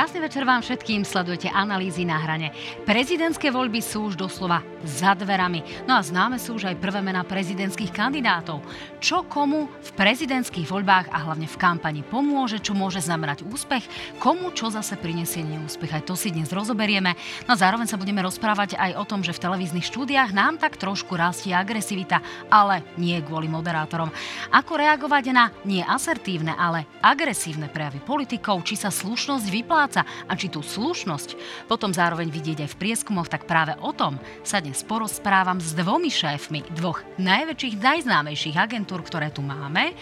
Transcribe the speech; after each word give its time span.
Krásny 0.00 0.24
večer 0.24 0.48
vám 0.48 0.64
všetkým, 0.64 1.04
sledujete 1.04 1.52
analýzy 1.52 2.08
na 2.08 2.16
hrane. 2.16 2.56
Prezidentské 2.88 3.52
voľby 3.52 3.84
sú 3.84 4.08
už 4.08 4.16
doslova 4.16 4.64
za 4.84 5.12
dverami. 5.16 5.84
No 5.84 5.96
a 5.96 6.04
známe 6.04 6.40
sú 6.40 6.56
už 6.56 6.72
aj 6.72 6.80
prvé 6.80 7.00
mená 7.04 7.24
prezidentských 7.24 7.92
kandidátov. 7.92 8.64
Čo 9.00 9.24
komu 9.28 9.68
v 9.68 9.90
prezidentských 9.96 10.68
voľbách 10.68 11.12
a 11.12 11.18
hlavne 11.28 11.48
v 11.48 11.60
kampani 11.60 12.00
pomôže, 12.04 12.60
čo 12.60 12.72
môže 12.76 13.00
znamenať 13.04 13.44
úspech, 13.44 13.84
komu 14.20 14.52
čo 14.52 14.72
zase 14.72 14.96
prinesie 14.96 15.44
neúspech. 15.44 16.00
Aj 16.00 16.04
to 16.04 16.16
si 16.16 16.32
dnes 16.32 16.52
rozoberieme. 16.52 17.16
No 17.48 17.56
a 17.56 17.60
zároveň 17.60 17.88
sa 17.88 18.00
budeme 18.00 18.24
rozprávať 18.24 18.76
aj 18.76 18.96
o 18.96 19.04
tom, 19.04 19.20
že 19.20 19.36
v 19.36 19.42
televíznych 19.42 19.86
štúdiách 19.86 20.32
nám 20.32 20.56
tak 20.60 20.76
trošku 20.76 21.16
rastie 21.16 21.52
agresivita, 21.52 22.20
ale 22.48 22.84
nie 22.96 23.16
kvôli 23.24 23.48
moderátorom. 23.48 24.12
Ako 24.52 24.80
reagovať 24.80 25.24
na 25.32 25.52
nie 25.64 25.82
asertívne, 25.84 26.54
ale 26.56 26.86
agresívne 27.00 27.68
prejavy 27.72 28.00
politikov, 28.04 28.62
či 28.64 28.76
sa 28.76 28.92
slušnosť 28.92 29.46
vypláca 29.48 30.02
a 30.28 30.32
či 30.36 30.52
tú 30.52 30.62
slušnosť 30.62 31.66
potom 31.66 31.90
zároveň 31.90 32.30
vidieť 32.30 32.64
aj 32.64 32.70
v 32.76 32.78
prieskumoch, 32.80 33.26
tak 33.26 33.48
práve 33.48 33.74
o 33.80 33.90
tom 33.90 34.20
sa 34.46 34.62
dnes 34.62 34.69
porozprávam 34.86 35.58
s 35.58 35.74
dvomi 35.74 36.10
šéfmi 36.10 36.62
dvoch 36.74 37.02
najväčších, 37.18 37.78
najznámejších 37.82 38.56
agentúr, 38.56 39.02
ktoré 39.02 39.34
tu 39.34 39.42
máme 39.42 39.94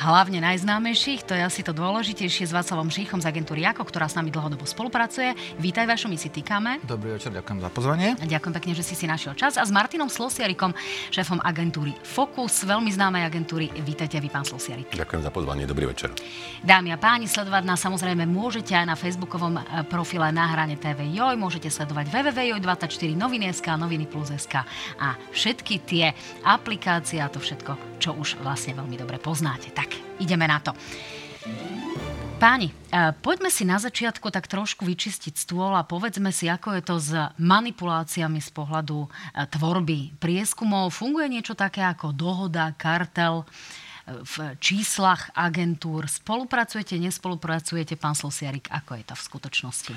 hlavne 0.00 0.40
najznámejších, 0.40 1.28
to 1.28 1.36
je 1.36 1.42
asi 1.44 1.60
to 1.60 1.76
dôležitejšie 1.76 2.48
s 2.48 2.52
Václavom 2.56 2.88
Šíchom 2.88 3.20
z 3.20 3.28
agentúry 3.28 3.60
Jako, 3.68 3.84
ktorá 3.84 4.08
s 4.08 4.16
nami 4.16 4.32
dlhodobo 4.32 4.64
spolupracuje. 4.64 5.36
Vítaj, 5.60 5.84
vašom 5.84 6.08
my 6.08 6.16
si 6.16 6.32
týkame. 6.32 6.80
Dobrý 6.88 7.20
večer, 7.20 7.28
ďakujem 7.36 7.60
za 7.60 7.68
pozvanie. 7.68 8.08
Ďakujem 8.16 8.54
pekne, 8.56 8.72
že 8.72 8.84
si 8.86 8.96
si 8.96 9.04
našiel 9.04 9.36
čas. 9.36 9.60
A 9.60 9.64
s 9.68 9.68
Martinom 9.68 10.08
Slosiarikom, 10.08 10.72
šéfom 11.12 11.44
agentúry 11.44 11.92
Focus, 12.00 12.64
veľmi 12.64 12.88
známej 12.88 13.28
agentúry. 13.28 13.68
Vítajte 13.84 14.16
vy, 14.16 14.32
pán 14.32 14.48
Slosiarik. 14.48 14.88
Ďakujem 14.96 15.20
za 15.20 15.30
pozvanie, 15.30 15.68
dobrý 15.68 15.92
večer. 15.92 16.08
Dámy 16.64 16.96
a 16.96 16.98
páni, 16.98 17.28
sledovať 17.28 17.62
nás 17.68 17.84
samozrejme 17.84 18.24
môžete 18.24 18.72
aj 18.72 18.86
na 18.88 18.96
facebookovom 18.96 19.60
e, 19.60 19.62
profile 19.84 20.32
na 20.32 20.48
hrane 20.48 20.80
TV 20.80 21.12
Joj, 21.12 21.36
môžete 21.36 21.68
sledovať 21.68 22.08
www.joj24 22.08 23.12
noviny.sk, 23.12 23.68
noviny 23.76 24.08
plus.sk 24.08 24.64
a 24.96 25.08
všetky 25.36 25.84
tie 25.84 26.16
aplikácie 26.48 27.20
a 27.20 27.28
to 27.28 27.36
všetko 27.36 27.90
čo 28.00 28.16
už 28.16 28.40
vlastne 28.40 28.72
veľmi 28.72 28.96
dobre 28.96 29.20
poznáte. 29.20 29.68
Tak, 29.76 29.89
ideme 30.20 30.46
na 30.48 30.58
to. 30.60 30.72
Páni, 32.40 32.72
e, 32.72 33.12
poďme 33.20 33.52
si 33.52 33.68
na 33.68 33.76
začiatku 33.76 34.32
tak 34.32 34.48
trošku 34.48 34.88
vyčistiť 34.88 35.36
stôl 35.36 35.76
a 35.76 35.84
povedzme 35.84 36.32
si, 36.32 36.48
ako 36.48 36.72
je 36.72 36.82
to 36.88 36.96
s 36.96 37.12
manipuláciami 37.36 38.40
z 38.40 38.50
pohľadu 38.56 39.04
e, 39.04 39.08
tvorby 39.44 40.16
prieskumov. 40.16 40.88
Funguje 40.88 41.28
niečo 41.28 41.52
také 41.52 41.84
ako 41.84 42.16
dohoda, 42.16 42.72
kartel 42.80 43.44
e, 43.44 44.24
v 44.24 44.56
číslach 44.56 45.28
agentúr? 45.36 46.08
Spolupracujete, 46.08 46.96
nespolupracujete, 46.96 48.00
pán 48.00 48.16
Slosiarik? 48.16 48.72
Ako 48.72 48.96
je 48.96 49.04
to 49.04 49.14
v 49.20 49.22
skutočnosti? 49.28 49.94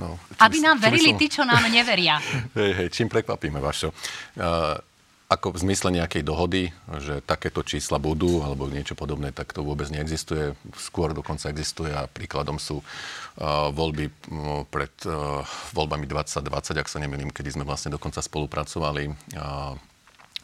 No, 0.00 0.16
Aby 0.40 0.64
nám 0.64 0.80
verili 0.80 1.12
som... 1.12 1.20
tí, 1.20 1.28
čo 1.28 1.44
nám 1.44 1.68
neveria. 1.68 2.16
hej, 2.58 2.72
hej, 2.80 2.88
čím 2.96 3.12
prekvapíme, 3.12 3.60
Vašo. 3.60 3.92
Uh, 4.40 4.80
ako 5.24 5.56
v 5.56 5.62
zmysle 5.66 5.88
nejakej 5.88 6.22
dohody, 6.22 6.68
že 7.00 7.24
takéto 7.24 7.64
čísla 7.64 7.96
budú 7.96 8.44
alebo 8.44 8.68
niečo 8.68 8.92
podobné, 8.92 9.32
tak 9.32 9.56
to 9.56 9.64
vôbec 9.64 9.88
neexistuje. 9.88 10.52
Skôr 10.76 11.16
dokonca 11.16 11.48
existuje 11.48 11.90
a 11.90 12.04
príkladom 12.04 12.60
sú 12.60 12.84
uh, 12.84 13.72
voľby 13.72 14.12
uh, 14.12 14.68
pred 14.68 14.92
uh, 15.08 15.40
voľbami 15.72 16.04
2020, 16.04 16.76
ak 16.76 16.88
sa 16.92 17.00
nemýlim, 17.00 17.32
kedy 17.32 17.56
sme 17.56 17.64
vlastne 17.64 17.88
dokonca 17.90 18.20
spolupracovali 18.20 19.10
uh, 19.10 19.74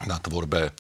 na 0.09 0.17
tvorbe 0.17 0.73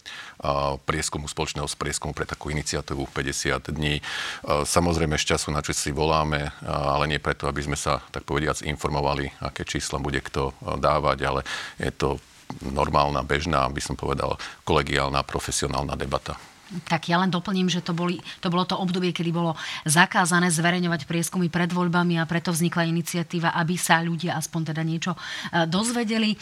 prieskumu, 0.88 1.28
spoločného 1.28 1.68
z 1.68 1.76
prieskumu 1.76 2.16
pre 2.16 2.24
takú 2.24 2.48
iniciatívu 2.48 3.04
50 3.04 3.68
dní. 3.68 4.00
Samozrejme, 4.48 5.20
z 5.20 5.36
času 5.36 5.52
na 5.52 5.60
čo 5.60 5.76
si 5.76 5.92
voláme, 5.92 6.48
ale 6.64 7.04
nie 7.04 7.20
preto, 7.20 7.44
aby 7.44 7.60
sme 7.60 7.76
sa, 7.76 8.00
tak 8.16 8.24
povediac, 8.24 8.64
informovali, 8.64 9.28
aké 9.44 9.68
čísla 9.68 10.00
bude 10.00 10.24
kto 10.24 10.56
dávať, 10.80 11.18
ale 11.28 11.40
je 11.76 11.92
to 11.92 12.16
normálna, 12.60 13.22
bežná, 13.22 13.66
by 13.70 13.80
som 13.82 13.94
povedal, 13.96 14.36
kolegiálna, 14.66 15.22
profesionálna 15.24 15.94
debata. 15.94 16.38
Tak 16.86 17.10
ja 17.10 17.18
len 17.18 17.34
doplním, 17.34 17.66
že 17.66 17.82
to, 17.82 17.90
boli, 17.90 18.22
to 18.38 18.46
bolo 18.46 18.62
to 18.62 18.78
obdobie, 18.78 19.10
kedy 19.10 19.34
bolo 19.34 19.58
zakázané 19.82 20.54
zverejňovať 20.54 21.02
prieskumy 21.02 21.50
pred 21.50 21.66
voľbami 21.66 22.22
a 22.22 22.28
preto 22.30 22.54
vznikla 22.54 22.86
iniciatíva, 22.86 23.58
aby 23.58 23.74
sa 23.74 23.98
ľudia 23.98 24.38
aspoň 24.38 24.70
teda 24.70 24.82
niečo 24.86 25.18
e, 25.18 25.66
dozvedeli. 25.66 26.30
E, 26.30 26.38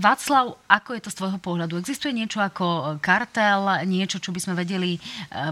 Václav, 0.00 0.56
ako 0.72 0.90
je 0.96 1.02
to 1.04 1.12
z 1.12 1.18
tvojho 1.20 1.38
pohľadu? 1.44 1.76
Existuje 1.76 2.16
niečo 2.16 2.40
ako 2.40 2.96
kartel, 3.04 3.84
niečo, 3.84 4.16
čo 4.16 4.32
by 4.32 4.40
sme 4.40 4.54
vedeli 4.56 4.96
e, 4.96 5.00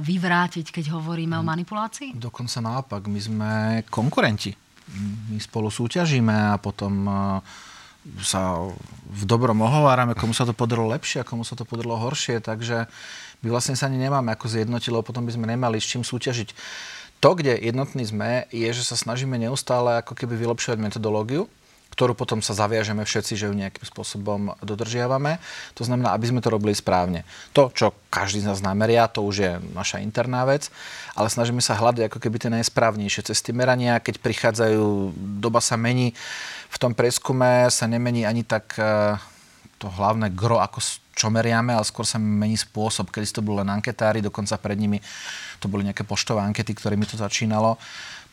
vyvrátiť, 0.00 0.72
keď 0.72 0.96
hovoríme 0.96 1.36
o 1.36 1.44
mm. 1.44 1.48
manipulácii? 1.52 2.08
Dokonca 2.16 2.64
naopak, 2.64 3.04
my 3.12 3.20
sme 3.20 3.50
konkurenti. 3.92 4.56
My 5.28 5.36
spolu 5.36 5.68
súťažíme 5.68 6.56
a 6.56 6.56
potom 6.56 7.04
sa 8.22 8.62
v 9.06 9.22
dobrom 9.26 9.58
ohovárame, 9.62 10.18
komu 10.18 10.34
sa 10.34 10.46
to 10.46 10.56
podarilo 10.56 10.90
lepšie 10.90 11.22
a 11.22 11.28
komu 11.28 11.46
sa 11.46 11.54
to 11.54 11.66
podarilo 11.66 11.98
horšie, 11.98 12.42
takže 12.42 12.86
my 13.42 13.48
vlastne 13.52 13.78
sa 13.78 13.86
ani 13.86 14.00
nemáme 14.00 14.32
ako 14.34 14.50
zjednotiť, 14.50 14.90
lebo 14.90 15.06
potom 15.06 15.26
by 15.26 15.32
sme 15.34 15.46
nemali 15.46 15.78
s 15.78 15.86
čím 15.86 16.02
súťažiť. 16.02 16.54
To, 17.24 17.32
kde 17.32 17.56
jednotní 17.56 18.04
sme, 18.04 18.44
je, 18.52 18.68
že 18.72 18.84
sa 18.84 18.96
snažíme 18.98 19.40
neustále 19.40 20.00
ako 20.04 20.12
keby 20.12 20.36
vylepšovať 20.36 20.78
metodológiu, 20.78 21.48
ktorú 21.96 22.12
potom 22.12 22.44
sa 22.44 22.52
zaviažeme 22.52 23.08
všetci, 23.08 23.32
že 23.40 23.48
ju 23.48 23.56
nejakým 23.56 23.88
spôsobom 23.88 24.52
dodržiavame. 24.60 25.40
To 25.80 25.82
znamená, 25.88 26.12
aby 26.12 26.28
sme 26.28 26.44
to 26.44 26.52
robili 26.52 26.76
správne. 26.76 27.24
To, 27.56 27.72
čo 27.72 27.96
každý 28.12 28.44
z 28.44 28.52
nás 28.52 28.60
nameria, 28.60 29.08
to 29.08 29.24
už 29.24 29.36
je 29.40 29.52
naša 29.72 30.04
interná 30.04 30.44
vec, 30.44 30.68
ale 31.16 31.32
snažíme 31.32 31.64
sa 31.64 31.72
hľadať 31.72 32.12
ako 32.12 32.20
keby 32.20 32.36
tie 32.36 32.52
najsprávnejšie 32.52 33.32
cesty 33.32 33.56
merania, 33.56 33.96
keď 33.96 34.20
prichádzajú, 34.20 35.16
doba 35.40 35.64
sa 35.64 35.80
mení, 35.80 36.12
v 36.68 36.76
tom 36.76 36.92
preskume 36.92 37.72
sa 37.72 37.88
nemení 37.88 38.28
ani 38.28 38.44
tak 38.44 38.76
e, 38.76 39.16
to 39.80 39.88
hlavné 39.88 40.28
gro, 40.36 40.60
ako 40.60 40.84
čo 41.16 41.32
meriame, 41.32 41.72
ale 41.72 41.88
skôr 41.88 42.04
sa 42.04 42.20
mení 42.20 42.60
spôsob, 42.60 43.08
kedy 43.08 43.40
to 43.40 43.40
boli 43.40 43.64
len 43.64 43.72
anketári, 43.72 44.20
dokonca 44.20 44.60
pred 44.60 44.76
nimi 44.76 45.00
to 45.56 45.72
boli 45.72 45.80
nejaké 45.88 46.04
poštové 46.04 46.44
ankety, 46.44 46.76
ktorými 46.76 47.08
to 47.08 47.16
začínalo. 47.16 47.80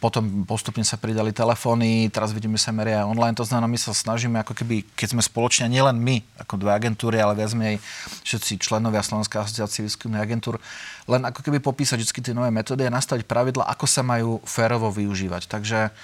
Potom 0.03 0.43
postupne 0.43 0.83
sa 0.83 0.99
pridali 0.99 1.31
telefóny, 1.31 2.11
teraz 2.11 2.35
vidíme 2.35 2.59
sa 2.59 2.75
meria 2.75 3.07
online, 3.07 3.39
to 3.39 3.47
znamená, 3.47 3.71
my 3.71 3.79
sa 3.79 3.95
snažíme 3.95 4.35
ako 4.43 4.51
keby, 4.51 4.83
keď 4.99 5.15
sme 5.15 5.23
spoločne, 5.23 5.71
nielen 5.71 5.95
my, 5.95 6.19
ako 6.43 6.59
dve 6.59 6.75
agentúry, 6.75 7.23
ale 7.23 7.39
viac 7.39 7.55
menej 7.55 7.79
všetci 8.27 8.59
členovia 8.59 8.99
Slovenskej 8.99 9.39
asociácie 9.39 9.87
výskumných 9.87 10.19
agentúr, 10.19 10.59
len 11.07 11.23
ako 11.23 11.39
keby 11.39 11.63
popísať 11.63 12.03
vždy 12.03 12.19
tie 12.19 12.35
nové 12.35 12.51
metódy 12.51 12.83
a 12.83 12.91
nastaviť 12.91 13.23
pravidla, 13.23 13.63
ako 13.71 13.87
sa 13.87 14.03
majú 14.03 14.43
férovo 14.43 14.91
využívať. 14.91 15.47
Takže 15.47 15.95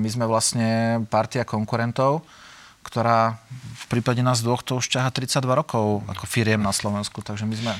my 0.00 0.08
sme 0.08 0.24
vlastne 0.24 1.04
partia 1.12 1.44
konkurentov, 1.44 2.24
ktorá 2.80 3.36
v 3.52 3.84
prípade 3.92 4.24
nás 4.24 4.40
dvoch 4.40 4.64
to 4.64 4.80
už 4.80 4.88
ťaha 4.88 5.12
32 5.12 5.44
rokov 5.52 6.00
ako 6.08 6.24
firiem 6.24 6.64
na 6.64 6.72
Slovensku, 6.72 7.20
takže 7.20 7.44
my 7.44 7.52
sme 7.52 7.76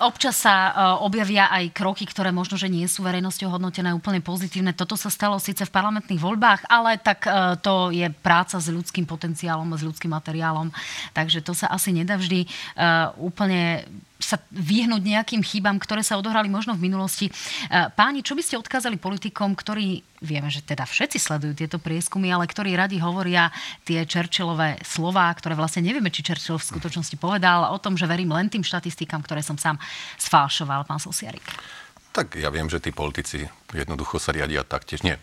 Občas 0.00 0.40
sa 0.40 0.54
uh, 0.56 0.72
objavia 1.04 1.52
aj 1.52 1.76
kroky, 1.76 2.08
ktoré 2.08 2.32
možno, 2.32 2.56
že 2.56 2.72
nie 2.72 2.88
sú 2.88 3.04
verejnosťou 3.04 3.52
hodnotené 3.52 3.92
úplne 3.92 4.24
pozitívne. 4.24 4.72
Toto 4.72 4.96
sa 4.96 5.12
stalo 5.12 5.36
síce 5.36 5.68
v 5.68 5.74
parlamentných 5.76 6.20
voľbách, 6.24 6.64
ale 6.72 6.96
tak 6.96 7.28
uh, 7.28 7.54
to 7.60 7.92
je 7.92 8.08
práca 8.24 8.56
s 8.56 8.72
ľudským 8.72 9.04
potenciálom 9.04 9.68
s 9.76 9.84
ľudským 9.84 10.08
materiálom. 10.08 10.72
Takže 11.12 11.44
to 11.44 11.52
sa 11.52 11.68
asi 11.68 11.92
nedá 11.92 12.16
vždy 12.16 12.48
uh, 12.48 13.12
úplne 13.20 13.84
sa 14.20 14.36
vyhnúť 14.52 15.02
nejakým 15.02 15.40
chybám, 15.40 15.80
ktoré 15.80 16.04
sa 16.04 16.20
odohrali 16.20 16.52
možno 16.52 16.76
v 16.76 16.86
minulosti. 16.86 17.26
E, 17.26 17.32
páni, 17.96 18.20
čo 18.20 18.36
by 18.36 18.42
ste 18.44 18.60
odkázali 18.60 19.00
politikom, 19.00 19.56
ktorí, 19.56 20.04
vieme, 20.20 20.52
že 20.52 20.60
teda 20.60 20.84
všetci 20.84 21.16
sledujú 21.16 21.56
tieto 21.56 21.80
prieskumy, 21.80 22.28
ale 22.28 22.44
ktorí 22.44 22.76
radi 22.76 23.00
hovoria 23.00 23.48
tie 23.88 24.04
Churchillové 24.04 24.78
slová, 24.84 25.32
ktoré 25.32 25.56
vlastne 25.56 25.82
nevieme, 25.82 26.12
či 26.12 26.20
Churchill 26.20 26.60
v 26.60 26.70
skutočnosti 26.76 27.16
povedal 27.16 27.72
o 27.72 27.78
tom, 27.80 27.96
že 27.96 28.04
verím 28.04 28.36
len 28.36 28.52
tým 28.52 28.62
štatistikám, 28.62 29.24
ktoré 29.24 29.40
som 29.40 29.56
sám 29.56 29.80
sfalšoval, 30.20 30.84
pán 30.84 31.00
Sosiarik. 31.00 31.42
Tak 32.12 32.36
ja 32.36 32.52
viem, 32.52 32.68
že 32.68 32.82
tí 32.82 32.92
politici 32.92 33.48
jednoducho 33.72 34.20
sa 34.20 34.34
riadia 34.34 34.66
taktiež. 34.66 35.06
Nie, 35.06 35.16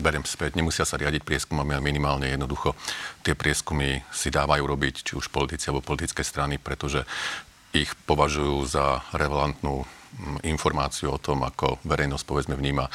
berem 0.00 0.26
späť, 0.26 0.58
nemusia 0.58 0.82
sa 0.82 0.98
riadiť 0.98 1.22
prieskumami, 1.22 1.76
ale 1.76 1.86
minimálne 1.86 2.26
jednoducho 2.26 2.74
tie 3.22 3.38
prieskumy 3.38 4.02
si 4.10 4.32
dávajú 4.32 4.64
robiť, 4.66 4.94
či 5.06 5.12
už 5.14 5.30
politici 5.30 5.70
alebo 5.70 5.86
politické 5.86 6.26
strany, 6.26 6.58
pretože 6.58 7.06
ich 7.74 7.90
považujú 8.06 8.62
za 8.70 9.02
relevantnú 9.10 9.82
mm, 9.82 10.46
informáciu 10.46 11.10
o 11.10 11.18
tom, 11.18 11.42
ako 11.42 11.82
verejnosť 11.82 12.24
povedzme 12.24 12.54
vníma 12.54 12.86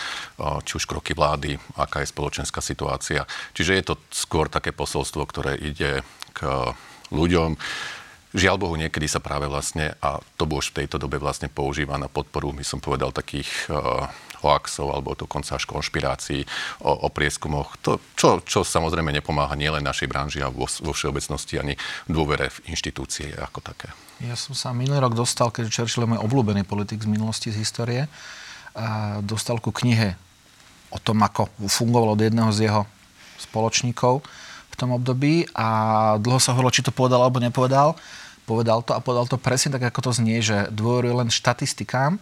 či 0.63 0.79
už 0.79 0.87
kroky 0.87 1.11
vlády, 1.11 1.59
aká 1.75 1.99
je 1.99 2.11
spoločenská 2.15 2.63
situácia. 2.63 3.27
Čiže 3.51 3.75
je 3.75 3.83
to 3.83 3.95
skôr 4.09 4.47
také 4.47 4.71
posolstvo, 4.71 5.27
ktoré 5.27 5.59
ide 5.59 5.99
k 6.31 6.39
ľuďom. 7.11 7.59
Žiaľ 8.29 8.55
Bohu, 8.61 8.77
niekedy 8.77 9.09
sa 9.09 9.19
práve 9.19 9.49
vlastne, 9.49 9.97
a 10.05 10.21
to 10.37 10.45
už 10.45 10.71
v 10.71 10.85
tejto 10.85 11.01
dobe 11.01 11.17
vlastne 11.17 11.49
používa 11.49 11.97
na 11.97 12.05
podporu, 12.05 12.53
my 12.53 12.61
som 12.61 12.77
povedal, 12.77 13.09
takých 13.09 13.49
hoaxov 14.41 14.91
alebo 14.91 15.15
dokonca 15.15 15.55
až 15.55 15.67
konšpirácií 15.67 16.47
o, 16.83 16.91
o 17.05 17.07
prieskumoch. 17.11 17.75
To, 17.83 17.99
čo, 18.15 18.39
čo 18.43 18.63
samozrejme 18.63 19.11
nepomáha 19.11 19.53
nielen 19.53 19.83
našej 19.83 20.07
branži 20.07 20.39
a 20.41 20.49
vo, 20.49 20.65
vo 20.65 20.91
všeobecnosti 20.95 21.59
ani 21.59 21.75
dôvere 22.07 22.49
v 22.49 22.73
inštitúcie 22.73 23.35
ako 23.35 23.59
také. 23.61 23.91
Ja 24.19 24.35
som 24.35 24.51
sa 24.51 24.75
minulý 24.75 24.99
rok 24.99 25.15
dostal, 25.15 25.47
keďže 25.47 25.71
Churchill 25.71 26.03
je 26.03 26.11
môj 26.15 26.21
obľúbený 26.27 26.67
politik 26.67 26.99
z 26.99 27.07
minulosti, 27.07 27.55
z 27.55 27.63
histórie, 27.63 28.11
a 28.75 29.19
dostal 29.25 29.57
ku 29.57 29.73
knihe 29.73 30.13
o 30.93 30.97
tom, 31.01 31.21
ako 31.21 31.49
fungoval 31.67 32.15
od 32.15 32.21
jedného 32.21 32.51
z 32.53 32.69
jeho 32.69 32.83
spoločníkov 33.39 34.21
v 34.69 34.75
tom 34.75 34.93
období 34.95 35.47
a 35.55 35.67
dlho 36.21 36.39
sa 36.39 36.53
hovorilo, 36.53 36.75
či 36.75 36.85
to 36.85 36.93
povedal 36.93 37.23
alebo 37.23 37.41
nepovedal. 37.41 37.97
Povedal 38.45 38.81
to 38.81 38.97
a 38.97 39.03
povedal 39.03 39.29
to 39.29 39.37
presne 39.37 39.69
tak, 39.69 39.85
ako 39.93 40.09
to 40.09 40.11
znie, 40.17 40.41
že 40.41 40.73
dôveruje 40.73 41.13
len 41.13 41.29
štatistikám, 41.29 42.17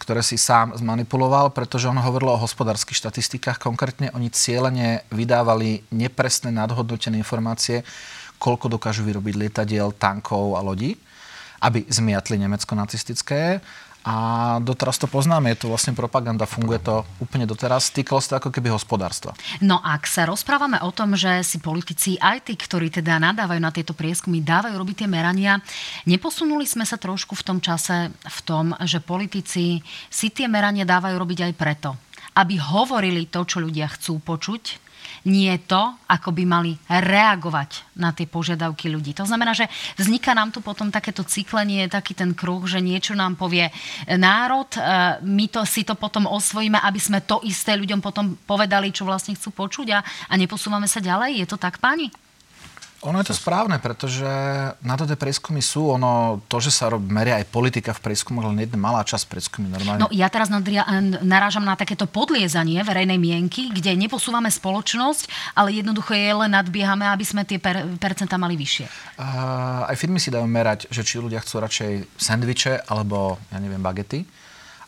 ktoré 0.00 0.24
si 0.24 0.40
sám 0.40 0.72
zmanipuloval, 0.72 1.52
pretože 1.52 1.84
on 1.84 2.00
hovoril 2.00 2.32
o 2.32 2.40
hospodárskych 2.40 2.96
štatistikách. 2.96 3.60
Konkrétne 3.60 4.08
oni 4.16 4.32
cieľene 4.32 5.04
vydávali 5.12 5.84
nepresné 5.92 6.48
nadhodnotené 6.48 7.20
informácie, 7.20 7.84
koľko 8.40 8.72
dokážu 8.72 9.04
vyrobiť 9.04 9.36
lietadiel, 9.36 9.92
tankov 9.92 10.56
a 10.56 10.64
lodí, 10.64 10.96
aby 11.60 11.84
zmiatli 11.84 12.40
Nemecko 12.40 12.72
nacistické 12.72 13.60
a 14.00 14.16
doteraz 14.64 14.96
to 14.96 15.04
poznáme, 15.04 15.52
je 15.52 15.64
to 15.64 15.66
vlastne 15.68 15.92
propaganda, 15.92 16.48
funguje 16.48 16.80
to 16.80 17.04
úplne 17.20 17.44
doteraz, 17.44 17.92
týkalo 17.92 18.16
sa 18.24 18.36
to 18.36 18.46
ako 18.46 18.50
keby 18.52 18.72
hospodárstva. 18.72 19.36
No 19.60 19.76
ak 19.76 20.08
sa 20.08 20.24
rozprávame 20.24 20.80
o 20.80 20.88
tom, 20.88 21.12
že 21.12 21.44
si 21.44 21.60
politici, 21.60 22.16
aj 22.16 22.48
tí, 22.48 22.56
ktorí 22.56 22.88
teda 22.88 23.20
nadávajú 23.20 23.60
na 23.60 23.68
tieto 23.68 23.92
prieskumy, 23.92 24.40
dávajú 24.40 24.72
robiť 24.72 25.04
tie 25.04 25.08
merania, 25.08 25.60
neposunuli 26.08 26.64
sme 26.64 26.88
sa 26.88 26.96
trošku 26.96 27.36
v 27.36 27.44
tom 27.44 27.58
čase 27.60 28.08
v 28.08 28.40
tom, 28.48 28.72
že 28.88 29.04
politici 29.04 29.84
si 30.08 30.26
tie 30.32 30.48
merania 30.48 30.88
dávajú 30.88 31.16
robiť 31.20 31.52
aj 31.52 31.52
preto, 31.60 31.90
aby 32.40 32.56
hovorili 32.56 33.28
to, 33.28 33.44
čo 33.44 33.60
ľudia 33.60 33.84
chcú 33.92 34.16
počuť, 34.24 34.89
nie 35.26 35.52
to, 35.68 35.96
ako 36.08 36.32
by 36.32 36.42
mali 36.48 36.72
reagovať 36.88 37.98
na 37.98 38.14
tie 38.16 38.24
požiadavky 38.24 38.88
ľudí. 38.88 39.12
To 39.16 39.28
znamená, 39.28 39.52
že 39.52 39.68
vzniká 40.00 40.32
nám 40.32 40.54
tu 40.54 40.64
potom 40.64 40.88
takéto 40.88 41.26
cyklenie, 41.26 41.90
taký 41.92 42.16
ten 42.16 42.32
kruh, 42.32 42.64
že 42.64 42.80
niečo 42.80 43.12
nám 43.12 43.36
povie 43.36 43.68
národ, 44.08 44.68
e, 44.76 44.80
my 45.20 45.46
to, 45.52 45.66
si 45.68 45.84
to 45.84 45.92
potom 45.98 46.24
osvojíme, 46.24 46.80
aby 46.80 47.00
sme 47.00 47.20
to 47.20 47.44
isté 47.44 47.76
ľuďom 47.76 48.00
potom 48.00 48.38
povedali, 48.48 48.94
čo 48.94 49.04
vlastne 49.04 49.36
chcú 49.36 49.52
počuť 49.52 49.88
a, 49.92 50.00
a 50.02 50.34
neposúvame 50.40 50.88
sa 50.88 51.04
ďalej. 51.04 51.44
Je 51.44 51.46
to 51.48 51.60
tak, 51.60 51.76
páni? 51.82 52.08
Ono 53.00 53.16
je 53.24 53.32
to 53.32 53.36
správne, 53.36 53.80
pretože 53.80 54.28
na 54.84 54.92
to 54.92 55.08
tie 55.08 55.16
prieskumy 55.16 55.64
sú. 55.64 55.88
Ono, 55.96 56.44
to, 56.52 56.60
že 56.60 56.68
sa 56.68 56.92
rob, 56.92 57.00
meria 57.00 57.40
aj 57.40 57.48
politika 57.48 57.96
v 57.96 58.12
prieskumoch, 58.12 58.44
len 58.52 58.60
jedna 58.60 58.76
malá 58.76 59.00
časť 59.00 59.24
prieskumy 59.24 59.72
normálne. 59.72 60.04
No 60.04 60.12
ja 60.12 60.28
teraz 60.28 60.52
nadria, 60.52 60.84
narážam 61.24 61.64
na 61.64 61.80
takéto 61.80 62.04
podliezanie 62.04 62.84
verejnej 62.84 63.16
mienky, 63.16 63.72
kde 63.72 63.96
neposúvame 63.96 64.52
spoločnosť, 64.52 65.56
ale 65.56 65.80
jednoducho 65.80 66.12
je 66.12 66.28
len 66.44 66.52
nadbiehame, 66.52 67.08
aby 67.08 67.24
sme 67.24 67.48
tie 67.48 67.56
per, 67.56 67.88
percentá 67.96 68.36
mali 68.36 68.60
vyššie. 68.60 69.16
Uh, 69.16 69.88
aj 69.88 69.96
firmy 69.96 70.20
si 70.20 70.28
dajú 70.28 70.44
merať, 70.44 70.84
že 70.92 71.00
či 71.00 71.16
ľudia 71.16 71.40
chcú 71.40 71.64
radšej 71.64 72.20
sendviče 72.20 72.84
alebo, 72.84 73.40
ja 73.48 73.64
neviem, 73.64 73.80
bagety 73.80 74.28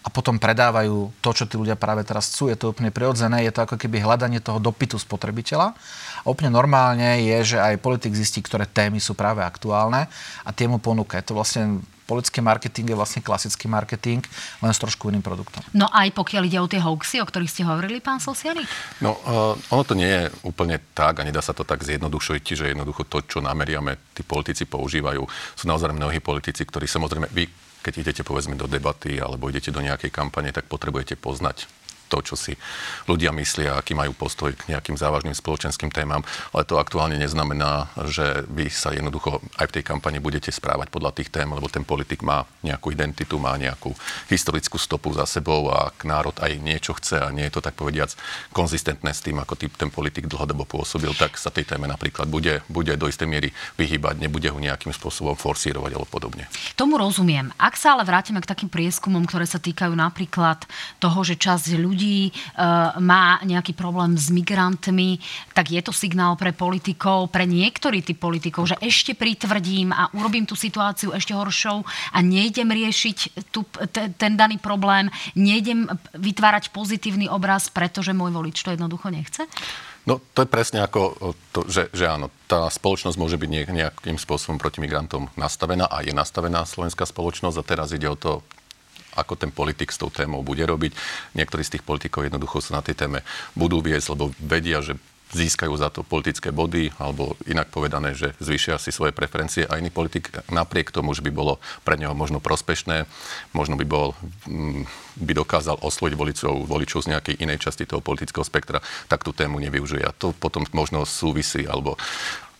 a 0.02 0.08
potom 0.10 0.34
predávajú 0.36 1.14
to, 1.22 1.30
čo 1.30 1.46
tí 1.46 1.54
ľudia 1.54 1.78
práve 1.78 2.02
teraz 2.02 2.34
chcú. 2.34 2.50
Je 2.50 2.58
to 2.58 2.74
úplne 2.74 2.90
prirodzené, 2.90 3.46
je 3.46 3.54
to 3.54 3.62
ako 3.62 3.78
keby 3.78 4.02
hľadanie 4.02 4.42
toho 4.42 4.58
dopytu 4.58 4.98
spotrebiteľa. 4.98 5.78
A 6.22 6.26
úplne 6.30 6.54
normálne 6.54 7.22
je, 7.22 7.54
že 7.54 7.58
aj 7.58 7.82
politik 7.82 8.14
zistí, 8.14 8.40
ktoré 8.40 8.64
témy 8.64 9.02
sú 9.02 9.18
práve 9.18 9.42
aktuálne 9.42 10.06
a 10.46 10.50
tie 10.54 10.70
mu 10.70 10.78
ponúka. 10.78 11.18
Je 11.18 11.26
to 11.26 11.34
vlastne 11.34 11.82
politický 12.12 12.44
marketing 12.44 12.92
je 12.92 12.96
vlastne 12.98 13.20
klasický 13.24 13.70
marketing, 13.72 14.20
len 14.60 14.72
s 14.74 14.82
trošku 14.82 15.08
iným 15.08 15.24
produktom. 15.24 15.64
No 15.72 15.88
aj 15.88 16.12
pokiaľ 16.12 16.42
ide 16.44 16.60
o 16.60 16.68
tie 16.68 16.82
hoaxy, 16.82 17.22
o 17.22 17.26
ktorých 17.26 17.48
ste 17.48 17.62
hovorili, 17.64 18.04
pán 18.04 18.20
Sosianik? 18.20 18.68
No, 19.00 19.16
uh, 19.24 19.56
ono 19.72 19.82
to 19.86 19.96
nie 19.96 20.10
je 20.10 20.28
úplne 20.44 20.76
tak 20.92 21.22
a 21.22 21.26
nedá 21.26 21.40
sa 21.40 21.56
to 21.56 21.64
tak 21.64 21.80
zjednodušiť, 21.80 22.42
že 22.44 22.70
jednoducho 22.76 23.08
to, 23.08 23.24
čo 23.24 23.38
nameriame, 23.40 24.12
tí 24.12 24.20
politici 24.26 24.68
používajú. 24.68 25.24
Sú 25.56 25.64
naozaj 25.64 25.96
mnohí 25.96 26.20
politici, 26.20 26.66
ktorí 26.68 26.84
samozrejme, 26.84 27.32
vy 27.32 27.48
keď 27.82 27.94
idete 27.98 28.22
povedzme 28.22 28.54
do 28.54 28.70
debaty 28.70 29.18
alebo 29.18 29.50
idete 29.50 29.74
do 29.74 29.82
nejakej 29.82 30.14
kampane, 30.14 30.54
tak 30.54 30.70
potrebujete 30.70 31.18
poznať 31.18 31.66
to, 32.12 32.20
čo 32.20 32.36
si 32.36 32.52
ľudia 33.08 33.32
myslia, 33.32 33.80
aký 33.80 33.96
majú 33.96 34.12
postoj 34.12 34.52
k 34.52 34.68
nejakým 34.68 35.00
závažným 35.00 35.32
spoločenským 35.32 35.88
témam, 35.88 36.20
ale 36.52 36.68
to 36.68 36.76
aktuálne 36.76 37.16
neznamená, 37.16 37.88
že 38.12 38.44
vy 38.52 38.68
sa 38.68 38.92
jednoducho 38.92 39.40
aj 39.56 39.72
v 39.72 39.74
tej 39.80 39.84
kampani 39.88 40.20
budete 40.20 40.52
správať 40.52 40.92
podľa 40.92 41.16
tých 41.16 41.32
tém, 41.32 41.48
lebo 41.48 41.72
ten 41.72 41.88
politik 41.88 42.20
má 42.20 42.44
nejakú 42.60 42.92
identitu, 42.92 43.40
má 43.40 43.56
nejakú 43.56 43.96
historickú 44.28 44.76
stopu 44.76 45.16
za 45.16 45.24
sebou 45.24 45.72
a 45.72 45.88
ak 45.88 46.04
národ 46.04 46.36
aj 46.36 46.60
niečo 46.60 46.92
chce 47.00 47.24
a 47.24 47.32
nie 47.32 47.48
je 47.48 47.56
to 47.56 47.64
tak 47.64 47.72
povediac 47.80 48.12
konzistentné 48.52 49.16
s 49.16 49.24
tým, 49.24 49.40
ako 49.40 49.56
ten 49.56 49.88
politik 49.88 50.28
dlhodobo 50.28 50.68
pôsobil, 50.68 51.16
tak 51.16 51.40
sa 51.40 51.48
tej 51.48 51.64
téme 51.64 51.88
napríklad 51.88 52.28
bude, 52.28 52.60
bude 52.68 52.92
do 53.00 53.08
istej 53.08 53.24
miery 53.30 53.48
vyhýbať, 53.80 54.20
nebude 54.20 54.52
ho 54.52 54.58
nejakým 54.60 54.92
spôsobom 54.92 55.32
forsírovať 55.38 55.96
alebo 55.96 56.08
podobne. 56.10 56.50
Tomu 56.76 57.00
rozumiem. 57.00 57.54
Ak 57.56 57.80
sa 57.80 57.96
ale 57.96 58.04
vrátime 58.04 58.42
k 58.42 58.50
takým 58.50 58.68
prieskumom, 58.68 59.24
ktoré 59.24 59.46
sa 59.46 59.62
týkajú 59.62 59.94
napríklad 59.94 60.66
toho, 60.98 61.22
že 61.22 61.38
časť 61.38 61.78
ľudí 61.78 62.01
ľudí 62.02 62.34
uh, 62.34 62.98
má 62.98 63.38
nejaký 63.46 63.78
problém 63.78 64.18
s 64.18 64.34
migrantmi, 64.34 65.22
tak 65.54 65.70
je 65.70 65.78
to 65.78 65.94
signál 65.94 66.34
pre 66.34 66.50
politikov, 66.50 67.30
pre 67.30 67.46
niektorých 67.46 68.10
tých 68.10 68.18
politikov, 68.18 68.66
že 68.66 68.76
ešte 68.82 69.14
pritvrdím 69.14 69.94
a 69.94 70.10
urobím 70.18 70.42
tú 70.42 70.58
situáciu 70.58 71.14
ešte 71.14 71.30
horšou 71.30 71.86
a 71.86 72.18
nejdem 72.18 72.74
riešiť 72.74 73.18
tú, 73.54 73.62
ten 73.94 74.34
daný 74.34 74.58
problém, 74.58 75.06
nejdem 75.38 75.86
vytvárať 76.18 76.74
pozitívny 76.74 77.30
obraz, 77.30 77.70
pretože 77.70 78.10
môj 78.10 78.34
volič 78.34 78.58
to 78.58 78.74
jednoducho 78.74 79.14
nechce? 79.14 79.46
No 80.02 80.18
to 80.34 80.42
je 80.42 80.50
presne 80.50 80.82
ako, 80.82 81.14
to, 81.54 81.62
že, 81.70 81.86
že 81.94 82.10
áno, 82.10 82.26
tá 82.50 82.66
spoločnosť 82.66 83.14
môže 83.14 83.38
byť 83.38 83.50
nejakým 83.70 84.18
spôsobom 84.18 84.58
proti 84.58 84.82
migrantom 84.82 85.30
nastavená 85.38 85.86
a 85.86 86.02
je 86.02 86.10
nastavená 86.10 86.66
slovenská 86.66 87.06
spoločnosť 87.06 87.56
a 87.62 87.62
teraz 87.62 87.94
ide 87.94 88.10
o 88.10 88.18
to 88.18 88.42
ako 89.16 89.36
ten 89.36 89.50
politik 89.52 89.92
s 89.92 90.00
tou 90.00 90.08
témou 90.08 90.40
bude 90.44 90.64
robiť. 90.64 90.92
Niektorí 91.36 91.62
z 91.62 91.78
tých 91.78 91.84
politikov 91.86 92.26
jednoducho 92.26 92.64
sa 92.64 92.80
na 92.80 92.82
tej 92.84 92.96
téme 92.96 93.24
budú 93.56 93.84
viesť, 93.84 94.16
lebo 94.16 94.32
vedia, 94.40 94.80
že 94.80 94.96
získajú 95.32 95.72
za 95.80 95.88
to 95.88 96.04
politické 96.04 96.52
body, 96.52 96.92
alebo 97.00 97.40
inak 97.48 97.72
povedané, 97.72 98.12
že 98.12 98.36
zvýšia 98.38 98.76
si 98.76 98.92
svoje 98.92 99.16
preferencie 99.16 99.64
a 99.64 99.80
iný 99.80 99.88
politik 99.88 100.28
napriek 100.52 100.92
tomu, 100.92 101.16
že 101.16 101.24
by 101.24 101.32
bolo 101.32 101.56
pre 101.88 101.96
neho 101.96 102.12
možno 102.12 102.38
prospešné, 102.38 103.08
možno 103.56 103.80
by 103.80 103.86
bol 103.88 104.12
mm, 104.44 104.84
by 105.24 105.32
dokázal 105.32 105.80
osloviť 105.80 106.14
voličov, 106.16 106.54
voličov 106.68 107.08
z 107.08 107.16
nejakej 107.16 107.34
inej 107.40 107.64
časti 107.64 107.88
toho 107.88 108.04
politického 108.04 108.44
spektra, 108.44 108.84
tak 109.08 109.24
tú 109.24 109.32
tému 109.32 109.56
nevyužije. 109.56 110.04
A 110.04 110.12
to 110.12 110.36
potom 110.36 110.68
možno 110.76 111.08
súvisí, 111.08 111.64
alebo 111.64 111.96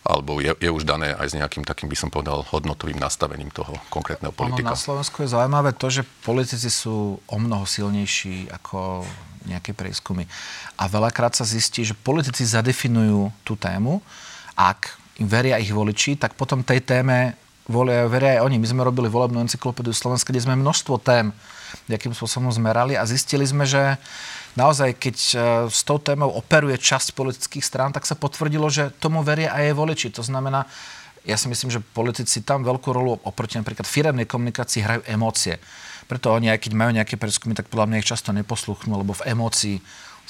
alebo 0.03 0.43
je, 0.43 0.51
je 0.59 0.67
už 0.67 0.83
dané 0.83 1.15
aj 1.15 1.31
s 1.31 1.37
nejakým 1.39 1.63
takým, 1.63 1.87
by 1.87 1.95
som 1.95 2.11
povedal, 2.11 2.43
hodnotovým 2.51 2.99
nastavením 2.99 3.47
toho 3.55 3.71
konkrétneho 3.87 4.35
politika. 4.35 4.75
Ono 4.75 4.75
na 4.75 4.79
Slovensku 4.79 5.23
je 5.23 5.31
zaujímavé 5.31 5.71
to, 5.79 5.87
že 5.87 6.03
politici 6.27 6.67
sú 6.67 7.23
o 7.23 7.37
mnoho 7.39 7.63
silnejší 7.63 8.51
ako 8.51 9.07
nejaké 9.47 9.71
prieskumy. 9.71 10.27
A 10.75 10.87
veľakrát 10.91 11.35
sa 11.35 11.47
zistí, 11.47 11.87
že 11.87 11.95
politici 11.95 12.43
zadefinujú 12.43 13.31
tú 13.47 13.55
tému, 13.55 14.03
ak 14.59 14.99
im 15.23 15.27
veria 15.27 15.59
ich 15.59 15.71
voliči, 15.71 16.19
tak 16.19 16.35
potom 16.35 16.67
tej 16.67 16.83
téme 16.83 17.39
volia, 17.67 18.07
veria 18.07 18.39
aj 18.39 18.45
oni. 18.47 18.57
My 18.59 18.67
sme 18.67 18.81
robili 18.87 19.07
volebnú 19.07 19.39
encyklopédiu 19.43 19.95
Slovenska, 19.95 20.31
kde 20.31 20.43
sme 20.43 20.59
množstvo 20.59 20.99
tém 20.99 21.31
nejakým 21.89 22.13
spôsobom 22.13 22.53
zmerali 22.53 22.93
a 22.93 23.03
zistili 23.03 23.43
sme, 23.43 23.65
že 23.65 23.97
naozaj, 24.53 24.93
keď 24.99 25.17
e, 25.17 25.35
s 25.73 25.81
tou 25.81 25.97
témou 25.97 26.29
operuje 26.29 26.77
časť 26.77 27.17
politických 27.17 27.65
strán, 27.65 27.89
tak 27.89 28.05
sa 28.05 28.13
potvrdilo, 28.13 28.69
že 28.69 28.93
tomu 29.01 29.25
veria 29.25 29.51
aj 29.51 29.73
voliči. 29.73 30.13
To 30.13 30.21
znamená, 30.21 30.69
ja 31.23 31.39
si 31.39 31.47
myslím, 31.47 31.71
že 31.71 31.79
politici 31.81 32.43
tam 32.43 32.67
veľkú 32.67 32.91
rolu 32.91 33.17
oproti 33.23 33.55
napríklad 33.57 33.87
firemnej 33.87 34.27
komunikácii 34.27 34.83
hrajú 34.83 35.01
emócie. 35.07 35.57
Preto 36.03 36.35
oni, 36.35 36.51
aj 36.51 36.67
keď 36.67 36.71
majú 36.75 36.91
nejaké 36.91 37.15
preskumy, 37.15 37.55
tak 37.55 37.71
podľa 37.71 37.87
mňa 37.89 37.99
ich 38.03 38.09
často 38.11 38.35
neposluchnú, 38.35 38.91
lebo 38.99 39.15
v 39.15 39.31
emócii 39.31 39.79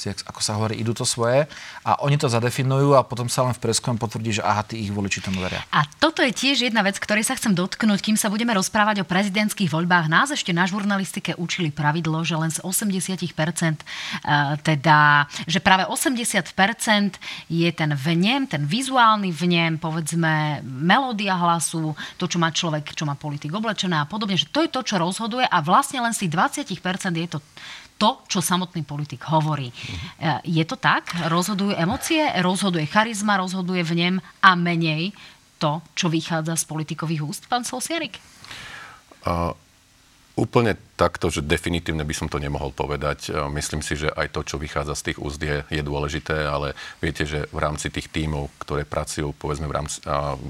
ako 0.01 0.41
sa 0.41 0.57
hovorí, 0.57 0.81
idú 0.81 0.91
to 0.91 1.05
svoje 1.05 1.45
a 1.85 2.01
oni 2.01 2.17
to 2.17 2.25
zadefinujú 2.25 2.97
a 2.97 3.05
potom 3.05 3.29
sa 3.29 3.45
len 3.45 3.53
v 3.53 3.61
preskume 3.61 4.01
potvrdí, 4.01 4.41
že 4.41 4.43
aha, 4.43 4.65
tí 4.65 4.81
ich 4.81 4.91
voliči 4.91 5.21
tomu 5.21 5.39
veria. 5.39 5.61
A 5.69 5.85
toto 5.85 6.25
je 6.25 6.33
tiež 6.33 6.65
jedna 6.65 6.81
vec, 6.81 6.97
ktorej 6.97 7.23
sa 7.23 7.37
chcem 7.37 7.53
dotknúť, 7.53 8.01
kým 8.01 8.17
sa 8.17 8.33
budeme 8.33 8.57
rozprávať 8.57 9.05
o 9.05 9.09
prezidentských 9.09 9.69
voľbách. 9.69 10.09
Nás 10.09 10.33
ešte 10.33 10.49
na 10.49 10.65
žurnalistike 10.65 11.37
učili 11.37 11.69
pravidlo, 11.69 12.25
že 12.25 12.33
len 12.33 12.49
z 12.49 12.59
80%, 12.65 13.85
eh, 14.25 14.57
teda, 14.65 15.29
že 15.45 15.61
práve 15.61 15.85
80% 15.85 17.21
je 17.47 17.69
ten 17.69 17.93
vnem, 17.93 18.49
ten 18.49 18.65
vizuálny 18.65 19.29
vnem, 19.29 19.77
povedzme, 19.77 20.65
melódia 20.65 21.37
hlasu, 21.37 21.93
to, 22.17 22.25
čo 22.25 22.41
má 22.41 22.49
človek, 22.49 22.97
čo 22.97 23.05
má 23.05 23.13
politik 23.13 23.53
oblečené 23.53 24.01
a 24.01 24.09
podobne, 24.09 24.35
že 24.35 24.49
to 24.49 24.65
je 24.65 24.69
to, 24.73 24.81
čo 24.81 24.97
rozhoduje 24.97 25.45
a 25.45 25.57
vlastne 25.61 26.01
len 26.01 26.11
tých 26.23 26.31
20% 26.31 27.19
je 27.19 27.29
to 27.29 27.39
to, 28.03 28.19
čo 28.27 28.43
samotný 28.43 28.83
politik 28.83 29.23
hovorí. 29.31 29.71
Uh-huh. 29.71 30.43
Je 30.43 30.67
to 30.67 30.75
tak? 30.75 31.07
Rozhodujú 31.31 31.71
emócie, 31.71 32.19
rozhoduje 32.43 32.83
charizma, 32.91 33.39
rozhoduje 33.39 33.79
v 33.79 33.93
nem 33.95 34.15
a 34.43 34.59
menej 34.59 35.15
to, 35.55 35.79
čo 35.95 36.11
vychádza 36.11 36.59
z 36.59 36.67
politikových 36.67 37.23
úst, 37.23 37.47
pán 37.47 37.63
Solsiarik? 37.63 38.19
Uh, 39.23 39.55
Úplne 40.33 40.73
takto, 40.97 41.29
že 41.29 41.45
definitívne 41.45 42.01
by 42.01 42.15
som 42.17 42.25
to 42.25 42.41
nemohol 42.41 42.73
povedať. 42.73 43.29
E, 43.29 43.37
myslím 43.53 43.85
si, 43.85 43.93
že 43.93 44.09
aj 44.09 44.33
to, 44.33 44.41
čo 44.41 44.57
vychádza 44.57 44.97
z 44.97 45.13
tých 45.13 45.21
úzd, 45.21 45.41
je, 45.45 45.61
je 45.69 45.83
dôležité, 45.85 46.49
ale 46.49 46.73
viete, 46.97 47.21
že 47.21 47.45
v 47.53 47.59
rámci 47.61 47.93
tých 47.93 48.09
tímov, 48.09 48.49
ktoré 48.57 48.81
pracujú, 48.81 49.29
povedzme 49.37 49.69
v 49.69 49.77
rámci, 49.77 50.01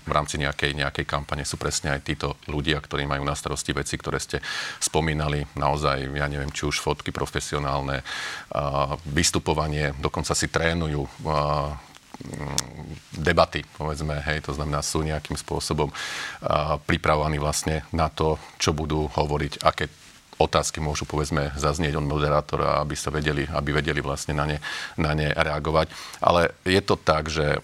v 0.07 0.11
rámci 0.11 0.39
nejakej, 0.39 0.79
nejakej 0.79 1.03
kampane, 1.03 1.43
sú 1.43 1.59
presne 1.59 1.99
aj 1.99 1.99
títo 1.99 2.39
ľudia, 2.47 2.79
ktorí 2.79 3.03
majú 3.03 3.27
na 3.27 3.35
starosti 3.35 3.75
veci, 3.75 3.99
ktoré 3.99 4.23
ste 4.23 4.39
spomínali. 4.79 5.43
Naozaj, 5.59 6.15
ja 6.15 6.31
neviem, 6.31 6.55
či 6.55 6.63
už 6.63 6.79
fotky 6.79 7.11
profesionálne, 7.11 8.07
vystupovanie, 9.11 9.91
dokonca 9.99 10.31
si 10.31 10.47
trénujú 10.47 11.03
debaty, 13.13 13.65
povedzme, 13.77 14.22
hej, 14.22 14.46
to 14.46 14.53
znamená, 14.53 14.86
sú 14.86 15.01
nejakým 15.01 15.36
spôsobom 15.36 15.89
uh, 15.89 16.77
pripravovaní 16.86 17.41
vlastne 17.41 17.84
na 17.91 18.08
to, 18.08 18.38
čo 18.62 18.72
budú 18.72 19.10
hovoriť, 19.12 19.65
aké 19.65 19.89
otázky 20.41 20.82
môžu, 20.82 21.05
povedzme, 21.05 21.53
zaznieť 21.55 21.98
od 21.98 22.05
moderátora, 22.05 22.82
aby 22.82 22.98
sa 22.98 23.13
vedeli, 23.13 23.46
aby 23.46 23.70
vedeli 23.70 24.01
vlastne 24.01 24.34
na 24.34 24.46
ne, 24.50 24.58
na 24.98 25.13
ne 25.13 25.29
reagovať. 25.29 25.93
Ale 26.22 26.53
je 26.65 26.82
to 26.82 26.96
tak, 26.98 27.29
že 27.29 27.62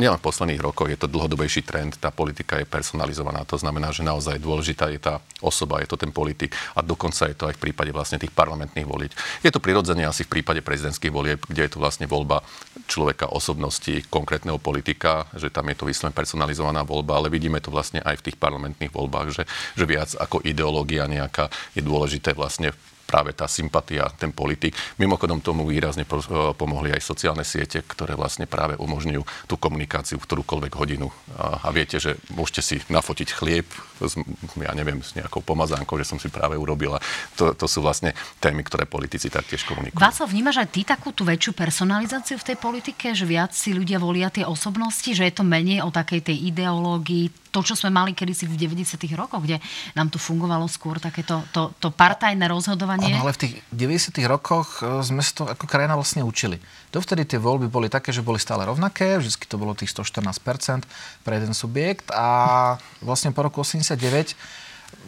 nielen 0.00 0.16
v 0.16 0.24
posledných 0.24 0.64
rokoch, 0.64 0.88
je 0.88 0.96
to 0.96 1.10
dlhodobejší 1.10 1.68
trend, 1.68 2.00
tá 2.00 2.08
politika 2.08 2.56
je 2.56 2.64
personalizovaná, 2.64 3.44
to 3.44 3.60
znamená, 3.60 3.92
že 3.92 4.00
naozaj 4.00 4.40
dôležitá 4.40 4.88
je 4.88 4.96
tá 4.96 5.20
osoba, 5.44 5.84
je 5.84 5.88
to 5.92 6.00
ten 6.00 6.08
politik 6.08 6.56
a 6.72 6.80
dokonca 6.80 7.28
je 7.28 7.36
to 7.36 7.44
aj 7.52 7.54
v 7.60 7.62
prípade 7.68 7.92
vlastne 7.92 8.16
tých 8.16 8.32
parlamentných 8.32 8.88
voliť. 8.88 9.10
Je 9.44 9.52
to 9.52 9.60
prirodzene 9.60 10.08
asi 10.08 10.24
v 10.24 10.40
prípade 10.40 10.64
prezidentských 10.64 11.12
volieb, 11.12 11.44
kde 11.44 11.68
je 11.68 11.72
to 11.76 11.82
vlastne 11.82 12.08
voľba 12.08 12.40
človeka, 12.88 13.28
osobnosti, 13.28 14.04
konkrétneho 14.08 14.56
politika, 14.56 15.28
že 15.36 15.52
tam 15.52 15.68
je 15.68 15.76
to 15.76 15.84
vyslovene 15.84 16.16
personalizovaná 16.16 16.88
voľba, 16.88 17.20
ale 17.20 17.28
vidíme 17.28 17.60
to 17.60 17.68
vlastne 17.68 18.00
aj 18.00 18.16
v 18.16 18.24
tých 18.32 18.40
parlamentných 18.40 18.92
voľbách, 18.92 19.28
že, 19.32 19.44
že 19.76 19.84
viac 19.84 20.16
ako 20.16 20.40
ideológia 20.40 21.04
nejaká 21.04 21.52
je 21.76 21.84
dôležité 21.84 22.32
vlastne 22.32 22.72
práve 23.12 23.36
tá 23.36 23.44
sympatia, 23.44 24.08
ten 24.16 24.32
politik. 24.32 24.72
Mimochodom 24.96 25.44
tomu 25.44 25.68
výrazne 25.68 26.08
eh, 26.08 26.16
pomohli 26.56 26.96
aj 26.96 27.04
sociálne 27.04 27.44
siete, 27.44 27.84
ktoré 27.84 28.16
vlastne 28.16 28.48
práve 28.48 28.80
umožňujú 28.80 29.44
tú 29.44 29.60
komunikáciu 29.60 30.16
v 30.16 30.24
ktorúkoľvek 30.24 30.72
hodinu. 30.72 31.12
A, 31.36 31.68
viete, 31.68 32.00
že 32.00 32.16
môžete 32.32 32.62
si 32.64 32.76
nafotiť 32.88 33.28
chlieb, 33.36 33.68
s, 34.06 34.18
ja 34.58 34.72
neviem, 34.72 35.00
s 35.00 35.14
nejakou 35.14 35.42
pomazánkou, 35.42 35.98
že 36.00 36.08
som 36.08 36.18
si 36.18 36.28
práve 36.28 36.54
urobila. 36.58 36.98
To, 37.38 37.52
to 37.52 37.66
sú 37.66 37.82
vlastne 37.84 38.14
témy, 38.38 38.62
ktoré 38.66 38.84
politici 38.86 39.28
taktiež 39.28 39.66
komunikujú. 39.66 39.98
Václav, 39.98 40.28
vnímaš 40.30 40.62
aj 40.62 40.68
ty 40.70 40.80
takú 40.82 41.10
tú 41.10 41.22
väčšiu 41.26 41.52
personalizáciu 41.54 42.36
v 42.38 42.46
tej 42.52 42.56
politike, 42.58 43.12
že 43.12 43.24
viac 43.28 43.52
si 43.52 43.74
ľudia 43.74 44.02
volia 44.02 44.28
tie 44.28 44.46
osobnosti, 44.46 45.10
že 45.10 45.26
je 45.26 45.34
to 45.34 45.44
menej 45.46 45.84
o 45.84 45.90
takej 45.90 46.32
tej 46.32 46.36
ideológii, 46.52 47.42
to, 47.52 47.60
čo 47.60 47.76
sme 47.76 47.92
mali 47.92 48.16
kedysi 48.16 48.48
v 48.48 48.56
90. 48.56 48.96
rokoch, 49.12 49.44
kde 49.44 49.60
nám 49.92 50.08
tu 50.08 50.16
fungovalo 50.16 50.64
skôr 50.72 50.96
takéto 50.96 51.44
to, 51.52 51.68
to 51.76 51.92
partajné 51.92 52.48
rozhodovanie. 52.48 53.12
Ano, 53.12 53.28
ale 53.28 53.36
v 53.36 53.40
tých 53.44 53.54
90. 53.76 54.24
rokoch 54.24 54.80
e, 54.80 55.04
sme 55.04 55.20
to 55.20 55.44
ako 55.44 55.68
krajina 55.68 55.92
vlastne 55.92 56.24
učili. 56.24 56.56
Dovtedy 56.92 57.24
tie 57.24 57.40
voľby 57.40 57.72
boli 57.72 57.88
také, 57.88 58.12
že 58.12 58.20
boli 58.20 58.36
stále 58.36 58.68
rovnaké, 58.68 59.16
vždy 59.16 59.48
to 59.48 59.56
bolo 59.56 59.72
tých 59.72 59.96
114% 59.96 60.84
pre 61.24 61.40
jeden 61.40 61.56
subjekt 61.56 62.12
a 62.12 62.76
vlastne 63.00 63.32
po 63.32 63.40
roku 63.48 63.64
89 63.64 64.36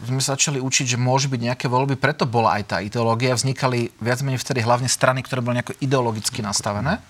sme 0.08 0.18
sa 0.24 0.32
začali 0.32 0.64
učiť, 0.64 0.96
že 0.96 0.98
môžu 0.98 1.28
byť 1.28 1.40
nejaké 1.44 1.66
voľby, 1.68 2.00
preto 2.00 2.24
bola 2.24 2.56
aj 2.56 2.62
tá 2.72 2.76
ideológia. 2.80 3.36
Vznikali 3.36 3.92
viac 4.00 4.24
menej 4.24 4.40
vtedy 4.40 4.64
hlavne 4.64 4.88
strany, 4.88 5.20
ktoré 5.20 5.44
boli 5.44 5.60
nejako 5.60 5.76
ideologicky 5.78 6.40
nastavené 6.40 7.04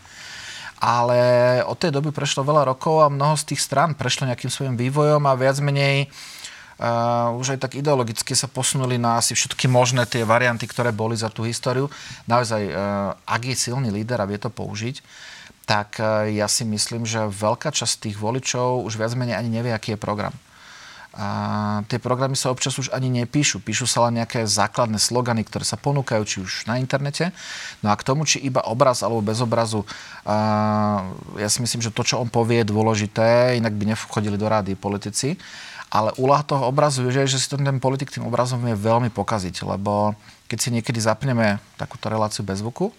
ale 0.84 1.62
od 1.64 1.80
tej 1.80 1.96
doby 1.96 2.12
prešlo 2.12 2.44
veľa 2.44 2.68
rokov 2.68 3.00
a 3.00 3.08
mnoho 3.08 3.40
z 3.40 3.54
tých 3.54 3.64
strán 3.64 3.96
prešlo 3.96 4.28
nejakým 4.28 4.52
svojim 4.52 4.76
vývojom 4.76 5.22
a 5.24 5.32
viac 5.32 5.56
menej 5.64 6.10
uh, 6.10 6.43
už 7.38 7.54
aj 7.54 7.58
tak 7.62 7.78
ideologicky 7.78 8.34
sa 8.34 8.50
posunuli 8.50 8.98
na 8.98 9.22
asi 9.22 9.38
všetky 9.38 9.70
možné 9.70 10.10
tie 10.10 10.26
varianty, 10.26 10.66
ktoré 10.66 10.90
boli 10.90 11.14
za 11.14 11.30
tú 11.30 11.46
históriu. 11.46 11.86
Naozaj, 12.26 12.62
uh, 12.66 13.14
ak 13.22 13.42
je 13.46 13.54
silný 13.54 13.94
líder 13.94 14.18
a 14.18 14.26
vie 14.26 14.42
to 14.42 14.50
použiť, 14.50 14.98
tak 15.64 16.02
uh, 16.02 16.26
ja 16.26 16.50
si 16.50 16.66
myslím, 16.66 17.06
že 17.06 17.30
veľká 17.30 17.70
časť 17.70 18.10
tých 18.10 18.16
voličov 18.18 18.82
už 18.82 18.98
viac 18.98 19.14
menej 19.14 19.38
ani 19.38 19.50
nevie, 19.54 19.70
aký 19.70 19.94
je 19.94 20.02
program. 20.02 20.34
A 21.14 21.86
tie 21.86 22.02
programy 22.02 22.34
sa 22.34 22.50
občas 22.50 22.74
už 22.74 22.90
ani 22.90 23.06
nepíšu. 23.06 23.62
Píšu 23.62 23.86
sa 23.86 24.10
len 24.10 24.18
nejaké 24.18 24.42
základné 24.50 24.98
slogany, 24.98 25.46
ktoré 25.46 25.62
sa 25.62 25.78
ponúkajú 25.78 26.22
či 26.26 26.36
už 26.42 26.66
na 26.66 26.82
internete. 26.82 27.30
No 27.86 27.94
a 27.94 27.98
k 27.98 28.02
tomu, 28.02 28.26
či 28.26 28.42
iba 28.42 28.66
obraz 28.66 29.06
alebo 29.06 29.22
bez 29.22 29.38
obrazu, 29.38 29.86
a 30.26 31.06
ja 31.38 31.46
si 31.46 31.62
myslím, 31.62 31.86
že 31.86 31.94
to, 31.94 32.02
čo 32.02 32.18
on 32.18 32.26
povie, 32.26 32.66
je 32.66 32.72
dôležité, 32.74 33.54
inak 33.54 33.78
by 33.78 33.94
nevchodili 33.94 34.34
do 34.34 34.50
rády 34.50 34.74
politici. 34.74 35.38
Ale 35.92 36.10
úloha 36.18 36.42
toho 36.42 36.66
obrazu 36.68 37.06
je, 37.06 37.24
že 37.24 37.38
si 37.38 37.46
ten, 37.46 37.62
ten 37.62 37.78
politik 37.78 38.10
tým 38.10 38.26
obrazom 38.26 38.60
vie 38.62 38.74
veľmi 38.74 39.08
pokaziť, 39.14 39.62
lebo 39.64 40.14
keď 40.50 40.58
si 40.58 40.68
niekedy 40.74 40.98
zapneme 41.00 41.62
takúto 41.80 42.10
reláciu 42.10 42.42
bez 42.42 42.60
zvuku, 42.60 42.90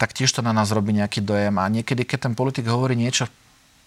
tak 0.00 0.10
tiež 0.10 0.32
to 0.32 0.40
na 0.42 0.50
nás 0.50 0.74
robí 0.74 0.90
nejaký 0.90 1.22
dojem. 1.22 1.54
A 1.60 1.70
niekedy, 1.70 2.02
keď 2.02 2.30
ten 2.30 2.34
politik 2.34 2.66
hovorí 2.66 2.98
niečo 2.98 3.30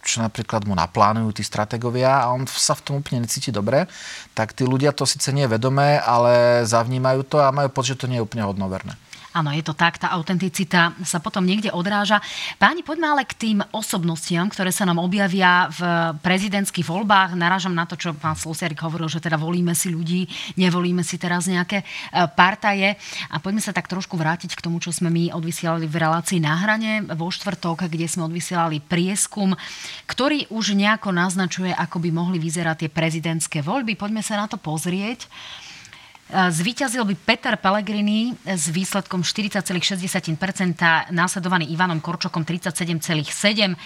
čo 0.07 0.23
napríklad 0.23 0.63
mu 0.63 0.71
naplánujú 0.71 1.35
tí 1.35 1.43
strategovia 1.43 2.23
a 2.23 2.31
on 2.31 2.47
sa 2.47 2.71
v 2.77 2.83
tom 2.87 2.93
úplne 3.03 3.27
necíti 3.27 3.51
dobre, 3.51 3.91
tak 4.31 4.55
tí 4.55 4.63
ľudia 4.63 4.95
to 4.95 5.03
síce 5.03 5.35
nie 5.35 5.43
je 5.43 5.59
vedomé, 5.59 5.99
ale 5.99 6.63
zavnímajú 6.63 7.27
to 7.27 7.43
a 7.43 7.51
majú 7.51 7.67
pocit, 7.67 7.99
že 7.99 8.07
to 8.07 8.09
nie 8.09 8.21
je 8.21 8.25
úplne 8.25 8.47
hodnoverné. 8.47 8.95
Áno, 9.37 9.53
je 9.53 9.61
to 9.61 9.77
tak, 9.77 10.01
tá 10.01 10.09
autenticita 10.17 10.97
sa 11.05 11.21
potom 11.21 11.45
niekde 11.45 11.69
odráža. 11.69 12.17
Páni, 12.57 12.81
poďme 12.81 13.13
ale 13.13 13.21
k 13.21 13.37
tým 13.37 13.61
osobnostiam, 13.69 14.49
ktoré 14.49 14.73
sa 14.73 14.81
nám 14.81 14.97
objavia 14.97 15.69
v 15.69 15.81
prezidentských 16.25 16.81
voľbách. 16.81 17.37
Narážam 17.37 17.77
na 17.77 17.85
to, 17.85 17.93
čo 17.93 18.17
pán 18.17 18.33
Slosiarik 18.33 18.81
hovoril, 18.81 19.05
že 19.05 19.21
teda 19.21 19.37
volíme 19.37 19.77
si 19.77 19.93
ľudí, 19.93 20.25
nevolíme 20.57 21.05
si 21.05 21.21
teraz 21.21 21.45
nejaké 21.45 21.85
e, 21.85 21.85
partaje. 22.33 22.97
A 23.29 23.37
poďme 23.37 23.61
sa 23.61 23.77
tak 23.77 23.85
trošku 23.85 24.17
vrátiť 24.17 24.57
k 24.57 24.63
tomu, 24.65 24.81
čo 24.81 24.89
sme 24.89 25.13
my 25.13 25.29
odvysielali 25.37 25.85
v 25.85 26.01
relácii 26.01 26.41
na 26.41 26.57
hrane 26.57 27.05
vo 27.13 27.29
štvrtok, 27.29 27.93
kde 27.93 28.09
sme 28.09 28.25
odvysielali 28.25 28.81
prieskum, 28.81 29.53
ktorý 30.09 30.49
už 30.49 30.73
nejako 30.73 31.13
naznačuje, 31.13 31.69
ako 31.77 32.01
by 32.01 32.09
mohli 32.09 32.41
vyzerať 32.41 32.87
tie 32.87 32.89
prezidentské 32.89 33.61
voľby. 33.61 33.93
Poďme 33.93 34.25
sa 34.25 34.41
na 34.41 34.49
to 34.49 34.57
pozrieť. 34.57 35.29
Zvíťazil 36.27 37.07
by 37.07 37.15
Peter 37.23 37.55
Pellegrini 37.55 38.35
s 38.43 38.67
výsledkom 38.67 39.23
40,6%, 39.23 40.27
následovaný 41.15 41.71
Ivanom 41.71 42.03
Korčokom 42.03 42.43
37,7%, 42.43 43.79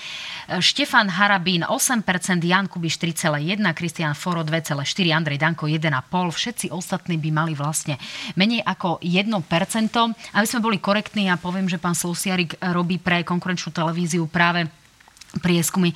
Štefan 0.58 1.06
Harabín 1.14 1.62
8%, 1.62 2.02
Jan 2.42 2.66
Kubiš 2.66 2.98
3,1%, 2.98 3.62
Kristian 3.78 4.18
Foro 4.18 4.42
2,4%, 4.42 5.14
Andrej 5.14 5.38
Danko 5.38 5.70
1,5%. 5.70 6.34
Všetci 6.34 6.66
ostatní 6.74 7.22
by 7.22 7.30
mali 7.30 7.54
vlastne 7.54 8.02
menej 8.34 8.66
ako 8.66 8.98
1%. 9.06 10.34
Aby 10.34 10.48
sme 10.50 10.66
boli 10.66 10.82
korektní, 10.82 11.30
ja 11.30 11.38
poviem, 11.38 11.70
že 11.70 11.78
pán 11.78 11.94
Slosiarik 11.94 12.58
robí 12.74 12.98
pre 12.98 13.22
konkurenčnú 13.22 13.70
televíziu 13.70 14.26
práve 14.26 14.66
prieskumy 15.40 15.96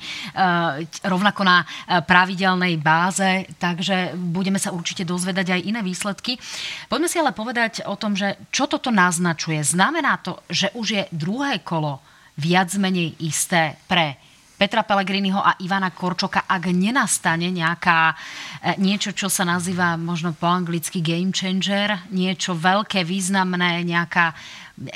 rovnako 1.04 1.42
na 1.44 1.60
e, 1.60 1.66
pravidelnej 2.00 2.80
báze, 2.80 3.44
takže 3.60 4.16
budeme 4.16 4.56
sa 4.56 4.72
určite 4.72 5.04
dozvedať 5.04 5.52
aj 5.52 5.60
iné 5.60 5.80
výsledky. 5.84 6.40
Poďme 6.88 7.08
si 7.10 7.20
ale 7.20 7.36
povedať 7.36 7.84
o 7.84 8.00
tom, 8.00 8.16
že 8.16 8.40
čo 8.48 8.64
toto 8.64 8.88
naznačuje. 8.88 9.60
Znamená 9.60 10.24
to, 10.24 10.40
že 10.48 10.72
už 10.72 10.86
je 10.88 11.02
druhé 11.12 11.60
kolo 11.60 12.00
viac 12.40 12.72
menej 12.80 13.12
isté 13.20 13.76
pre 13.84 14.16
Petra 14.56 14.88
Pellegriniho 14.88 15.36
a 15.36 15.60
Ivana 15.60 15.92
Korčoka, 15.92 16.48
ak 16.48 16.72
nenastane 16.72 17.52
nejaká, 17.52 18.16
e, 18.64 18.80
niečo, 18.80 19.12
čo 19.12 19.28
sa 19.28 19.44
nazýva 19.44 20.00
možno 20.00 20.32
po 20.32 20.48
anglicky 20.48 21.04
game 21.04 21.28
changer, 21.28 22.08
niečo 22.08 22.56
veľké, 22.56 23.04
významné, 23.04 23.84
nejaká, 23.84 24.32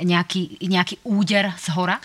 nejaký, 0.01 0.65
nejaký 0.65 1.05
úder 1.05 1.53
z 1.61 1.67
hora? 1.77 2.01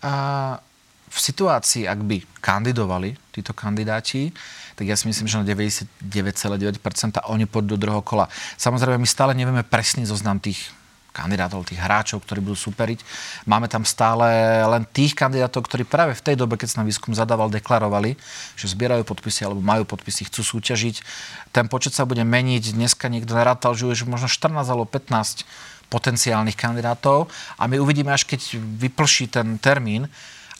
Uh 0.00 0.69
v 1.10 1.18
situácii, 1.18 1.90
ak 1.90 2.00
by 2.06 2.16
kandidovali 2.38 3.18
títo 3.34 3.50
kandidáti, 3.50 4.30
tak 4.78 4.86
ja 4.86 4.94
si 4.94 5.10
myslím, 5.10 5.26
že 5.26 5.42
na 5.42 5.44
99,9% 5.44 7.20
oni 7.26 7.44
pôjdu 7.50 7.74
do 7.74 7.78
druhého 7.82 8.00
kola. 8.00 8.30
Samozrejme, 8.56 8.96
my 8.96 9.08
stále 9.10 9.34
nevieme 9.34 9.66
presný 9.66 10.06
zoznam 10.06 10.38
tých 10.38 10.70
kandidátov, 11.10 11.66
tých 11.66 11.82
hráčov, 11.82 12.22
ktorí 12.22 12.38
budú 12.40 12.54
superiť. 12.54 13.02
Máme 13.44 13.66
tam 13.66 13.82
stále 13.82 14.62
len 14.62 14.86
tých 14.86 15.18
kandidátov, 15.18 15.66
ktorí 15.66 15.82
práve 15.82 16.14
v 16.14 16.22
tej 16.22 16.38
dobe, 16.38 16.54
keď 16.54 16.68
sa 16.70 16.80
na 16.80 16.86
výskum 16.86 17.10
zadával, 17.12 17.50
deklarovali, 17.50 18.14
že 18.54 18.70
zbierajú 18.70 19.02
podpisy 19.02 19.50
alebo 19.50 19.58
majú 19.60 19.82
podpisy, 19.82 20.30
chcú 20.30 20.46
súťažiť. 20.46 21.02
Ten 21.50 21.66
počet 21.66 21.92
sa 21.92 22.06
bude 22.06 22.22
meniť. 22.22 22.78
Dneska 22.78 23.10
niekto 23.10 23.34
narátal, 23.34 23.74
že 23.74 23.90
už 23.90 24.06
možno 24.06 24.30
14 24.30 24.62
alebo 24.70 24.86
15 24.86 25.44
potenciálnych 25.90 26.54
kandidátov 26.54 27.26
a 27.58 27.66
my 27.66 27.82
uvidíme, 27.82 28.14
až 28.14 28.22
keď 28.22 28.62
vyplší 28.78 29.26
ten 29.26 29.58
termín, 29.58 30.06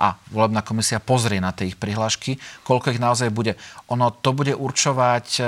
a 0.00 0.16
volebná 0.32 0.64
komisia 0.64 0.96
pozrie 0.96 1.44
na 1.44 1.52
tie 1.52 1.68
ich 1.68 1.76
prihlášky, 1.76 2.40
koľko 2.64 2.96
ich 2.96 3.00
naozaj 3.02 3.28
bude. 3.28 3.60
Ono 3.92 4.08
to 4.08 4.32
bude 4.32 4.56
určovať 4.56 5.26
e, 5.36 5.42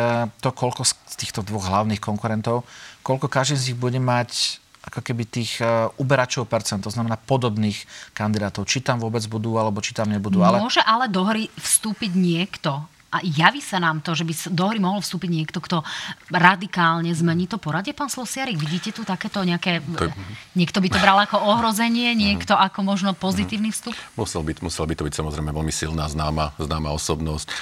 to, 0.44 0.52
koľko 0.52 0.84
z 0.84 0.92
týchto 1.16 1.40
dvoch 1.40 1.72
hlavných 1.72 2.04
konkurentov, 2.04 2.68
koľko 3.00 3.32
každý 3.32 3.56
z 3.56 3.66
nich 3.72 3.78
bude 3.80 3.96
mať 3.96 4.60
ako 4.82 4.98
keby 4.98 5.22
tých 5.30 5.62
uh, 5.62 5.94
uberačov 5.94 6.50
percent, 6.50 6.82
to 6.82 6.90
znamená 6.90 7.14
podobných 7.14 7.86
kandidátov. 8.18 8.66
Či 8.66 8.82
tam 8.82 8.98
vôbec 8.98 9.22
budú, 9.30 9.54
alebo 9.54 9.78
či 9.78 9.94
tam 9.94 10.10
nebudú. 10.10 10.42
Ale... 10.42 10.58
Môže 10.58 10.82
ale 10.82 11.06
do 11.06 11.22
hry 11.22 11.46
vstúpiť 11.54 12.10
niekto, 12.18 12.82
a 13.12 13.20
javí 13.20 13.60
sa 13.60 13.76
nám 13.76 14.00
to, 14.00 14.16
že 14.16 14.24
by 14.24 14.32
do 14.56 14.64
hry 14.72 14.80
mohol 14.80 15.04
vstúpiť 15.04 15.30
niekto, 15.30 15.60
kto 15.60 15.84
radikálne 16.32 17.12
zmení 17.12 17.44
to 17.44 17.60
poradie, 17.60 17.92
pán 17.92 18.08
Slosiarik? 18.08 18.56
Vidíte 18.56 18.96
tu 18.96 19.04
takéto 19.04 19.44
nejaké... 19.44 19.84
To... 19.84 20.08
Niekto 20.56 20.80
by 20.80 20.88
to 20.88 20.98
bral 20.98 21.20
ako 21.20 21.36
ohrozenie, 21.36 22.16
niekto 22.16 22.56
ako 22.56 22.80
možno 22.80 23.12
pozitívny 23.12 23.68
vstup? 23.68 23.92
Musel 24.16 24.40
by, 24.40 24.56
musel 24.64 24.88
by 24.88 24.96
to 24.96 25.04
byť 25.04 25.14
samozrejme 25.20 25.52
veľmi 25.52 25.72
silná, 25.72 26.08
známa, 26.08 26.56
známa 26.56 26.88
osobnosť 26.96 27.52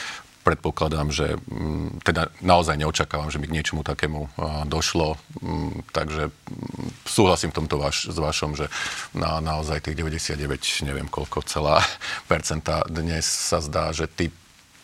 predpokladám, 0.41 1.13
že 1.13 1.37
mm, 1.37 2.01
teda 2.01 2.33
naozaj 2.41 2.81
neočakávam, 2.81 3.29
že 3.29 3.37
by 3.37 3.53
k 3.53 3.57
niečomu 3.61 3.85
takému 3.85 4.33
došlo. 4.65 5.21
Mm, 5.45 5.85
takže 5.93 6.33
mm, 6.33 7.05
súhlasím 7.05 7.53
v 7.53 7.59
tomto 7.61 7.77
vaš, 7.77 8.09
s 8.09 8.17
vašom, 8.17 8.57
že 8.57 8.73
na, 9.13 9.39
naozaj 9.45 9.85
tých 9.85 10.01
99, 10.01 10.89
neviem 10.89 11.09
koľko, 11.13 11.45
celá 11.45 11.85
percenta 12.31 12.83
dnes 12.89 13.29
sa 13.29 13.61
zdá, 13.61 13.93
že 13.93 14.09
tí 14.09 14.33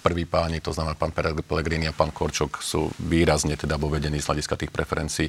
prví 0.07 0.23
páni, 0.23 0.63
to 0.63 0.71
znamená 0.71 0.95
pán 0.95 1.11
Pellegrini 1.11 1.91
a 1.91 1.97
pán 1.97 2.15
Korčok, 2.15 2.63
sú 2.63 2.95
výrazne 3.03 3.59
teda 3.59 3.75
vo 3.75 3.91
vedení 3.91 4.23
z 4.23 4.31
hľadiska 4.31 4.55
tých 4.55 4.71
preferencií 4.71 5.27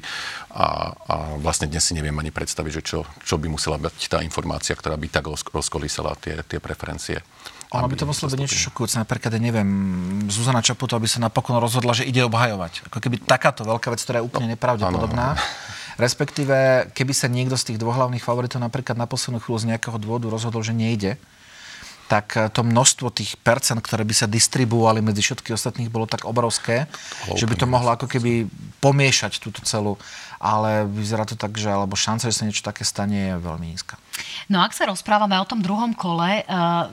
a, 0.54 0.94
a 0.94 1.14
vlastne 1.42 1.66
dnes 1.66 1.82
si 1.82 1.98
neviem 1.98 2.14
ani 2.14 2.30
predstaviť, 2.30 2.72
že 2.78 2.82
čo, 2.86 2.98
čo 3.26 3.34
by 3.42 3.50
musela 3.50 3.74
byť 3.74 4.06
tá 4.06 4.22
informácia, 4.22 4.78
ktorá 4.78 4.94
by 4.94 5.10
tak 5.10 5.26
rozkolísala 5.50 6.14
tie, 6.22 6.46
tie 6.46 6.62
preferencie. 6.62 7.18
Ono 7.74 7.84
by 7.84 8.00
to 8.00 8.08
muselo 8.08 8.32
byť 8.32 8.40
niečo 8.40 8.72
šokujúce. 8.72 8.96
Napríklad, 8.96 9.28
ja 9.36 9.40
neviem, 9.42 9.68
Zuzana 10.32 10.64
Čaputo, 10.64 10.96
aby 10.96 11.04
sa 11.04 11.20
napokon 11.20 11.60
rozhodla, 11.60 11.92
že 11.92 12.08
ide 12.08 12.24
obhajovať. 12.24 12.88
Ako 12.88 12.96
keby 12.96 13.20
takáto 13.20 13.60
veľká 13.60 13.92
vec, 13.92 14.00
ktorá 14.00 14.22
je 14.22 14.24
úplne 14.24 14.48
no, 14.48 14.52
nepravdepodobná. 14.56 15.36
Respektíve, 16.00 16.88
keby 16.96 17.12
sa 17.12 17.28
niekto 17.28 17.60
z 17.60 17.74
tých 17.74 17.78
dvoch 17.82 17.98
hlavných 17.98 18.24
favoritov 18.24 18.64
napríklad 18.64 18.96
na 18.96 19.04
poslednú 19.04 19.42
chvíľu 19.44 19.58
z 19.60 19.68
nejakého 19.74 20.00
dôvodu 20.00 20.32
rozhodol, 20.32 20.64
že 20.64 20.72
nejde, 20.72 21.20
tak 22.08 22.34
eh, 22.34 22.48
to 22.48 22.64
množstvo 22.64 23.12
tých 23.12 23.36
percent, 23.38 23.78
ktoré 23.78 24.02
by 24.02 24.14
sa 24.16 24.26
distribuovali 24.26 25.04
medzi 25.04 25.20
všetkých 25.20 25.54
ostatných, 25.54 25.92
bolo 25.92 26.08
tak 26.08 26.24
obrovské, 26.24 26.88
oh, 27.28 27.36
že 27.36 27.44
by 27.44 27.54
to 27.54 27.68
mohlo 27.68 27.92
ako 27.94 28.08
keby 28.08 28.48
pomiešať 28.80 29.38
túto 29.38 29.60
celú. 29.62 30.00
Ale 30.38 30.86
vyzerá 30.86 31.26
to 31.26 31.34
tak, 31.34 31.58
že 31.58 31.66
alebo 31.66 31.98
šanca, 31.98 32.30
že 32.30 32.38
sa 32.38 32.46
niečo 32.46 32.62
také 32.62 32.86
stane, 32.86 33.34
je 33.34 33.42
veľmi 33.42 33.74
nízka. 33.74 33.98
No 34.46 34.62
ak 34.62 34.70
sa 34.70 34.86
rozprávame 34.86 35.34
o 35.38 35.46
tom 35.46 35.60
druhom 35.60 35.92
kole, 35.92 36.42
uh 36.46 36.88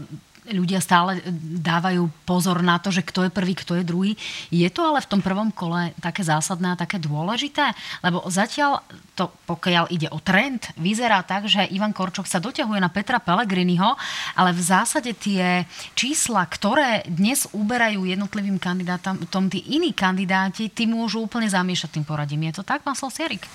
ľudia 0.51 0.77
stále 0.77 1.21
dávajú 1.61 2.05
pozor 2.27 2.61
na 2.61 2.77
to, 2.77 2.93
že 2.93 3.01
kto 3.01 3.25
je 3.25 3.31
prvý, 3.33 3.53
kto 3.57 3.81
je 3.81 3.83
druhý. 3.87 4.11
Je 4.53 4.67
to 4.69 4.85
ale 4.85 5.01
v 5.01 5.09
tom 5.09 5.21
prvom 5.25 5.49
kole 5.49 5.93
také 5.97 6.21
zásadné 6.21 6.73
a 6.73 6.79
také 6.79 7.01
dôležité? 7.01 7.73
Lebo 8.05 8.21
zatiaľ 8.29 8.85
to, 9.17 9.31
pokiaľ 9.49 9.89
ide 9.89 10.11
o 10.11 10.19
trend, 10.21 10.69
vyzerá 10.77 11.23
tak, 11.25 11.49
že 11.49 11.65
Ivan 11.71 11.95
Korčok 11.95 12.29
sa 12.29 12.43
doťahuje 12.43 12.77
na 12.77 12.91
Petra 12.91 13.17
Pellegriniho, 13.17 13.95
ale 14.37 14.51
v 14.53 14.61
zásade 14.61 15.15
tie 15.17 15.65
čísla, 15.97 16.45
ktoré 16.45 17.07
dnes 17.07 17.47
uberajú 17.55 18.05
jednotlivým 18.05 18.59
kandidátom, 18.61 19.25
tom 19.31 19.49
tí 19.49 19.63
iní 19.73 19.95
kandidáti, 19.95 20.69
tí 20.69 20.85
môžu 20.85 21.25
úplne 21.25 21.49
zamiešať 21.49 21.97
tým 21.97 22.05
poradím. 22.05 22.45
Je 22.51 22.61
to 22.61 22.63
tak, 22.67 22.85
pán 22.85 22.93
Slosierik? 22.93 23.47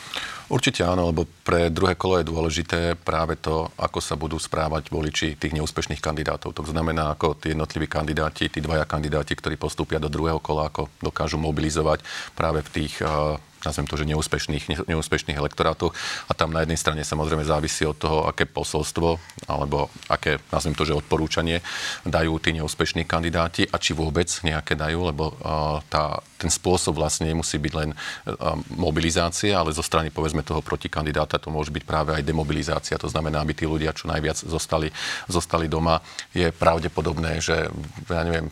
Určite 0.51 0.83
áno, 0.83 1.15
lebo 1.15 1.31
pre 1.47 1.71
druhé 1.71 1.95
kolo 1.95 2.19
je 2.19 2.27
dôležité 2.27 2.99
práve 2.99 3.39
to, 3.39 3.71
ako 3.79 4.03
sa 4.03 4.19
budú 4.19 4.35
správať 4.35 4.91
voliči 4.91 5.39
tých 5.39 5.55
neúspešných 5.55 6.03
kandidátov. 6.03 6.51
To 6.59 6.67
znamená, 6.67 6.80
ako 6.89 7.37
tí 7.37 7.53
jednotliví 7.53 7.85
kandidáti, 7.91 8.49
tí 8.49 8.65
dvaja 8.65 8.89
kandidáti, 8.89 9.37
ktorí 9.37 9.61
postúpia 9.61 10.01
do 10.01 10.09
druhého 10.09 10.41
kola, 10.41 10.73
ako 10.73 10.89
dokážu 11.05 11.37
mobilizovať 11.37 12.01
práve 12.33 12.65
v 12.65 12.71
tých 12.73 13.05
uh, 13.05 13.37
nazvem 13.65 13.87
to, 13.87 13.97
že 14.01 14.09
neúspešných, 14.09 14.89
neúspešných 14.89 15.37
elektorátoch. 15.37 15.93
A 16.29 16.33
tam 16.33 16.53
na 16.53 16.65
jednej 16.65 16.81
strane 16.81 17.03
samozrejme 17.05 17.45
závisí 17.45 17.85
od 17.85 17.97
toho, 17.97 18.19
aké 18.27 18.49
posolstvo 18.49 19.21
alebo 19.49 19.93
aké, 20.09 20.41
nazvem 20.49 20.77
to, 20.77 20.89
že 20.89 20.97
odporúčanie 20.97 21.61
dajú 22.05 22.41
tí 22.41 22.57
neúspešní 22.57 23.05
kandidáti 23.05 23.69
a 23.69 23.77
či 23.77 23.93
vôbec 23.93 24.29
nejaké 24.43 24.77
dajú, 24.77 25.13
lebo 25.13 25.25
uh, 25.37 25.81
tá, 25.93 26.21
ten 26.41 26.49
spôsob 26.49 26.97
vlastne 26.97 27.29
nemusí 27.29 27.61
byť 27.61 27.73
len 27.77 27.91
uh, 27.93 28.57
mobilizácia, 28.73 29.57
ale 29.57 29.77
zo 29.77 29.85
strany 29.85 30.09
povedzme 30.09 30.41
toho 30.41 30.65
protikandidáta 30.65 31.37
to 31.37 31.53
môže 31.53 31.73
byť 31.73 31.85
práve 31.85 32.11
aj 32.17 32.25
demobilizácia. 32.25 33.01
To 33.01 33.11
znamená, 33.11 33.45
aby 33.45 33.53
tí 33.53 33.69
ľudia 33.69 33.93
čo 33.93 34.09
najviac 34.09 34.41
zostali, 34.41 34.89
zostali 35.29 35.69
doma. 35.69 36.01
Je 36.33 36.49
pravdepodobné, 36.49 37.45
že 37.45 37.69
ja 38.09 38.23
neviem, 38.25 38.49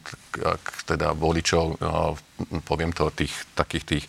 teda 0.84 1.16
voličov, 1.16 1.64
uh, 1.80 2.12
poviem 2.68 2.92
to, 2.94 3.10
tých 3.10 3.32
takých 3.56 3.84
tých 3.84 4.04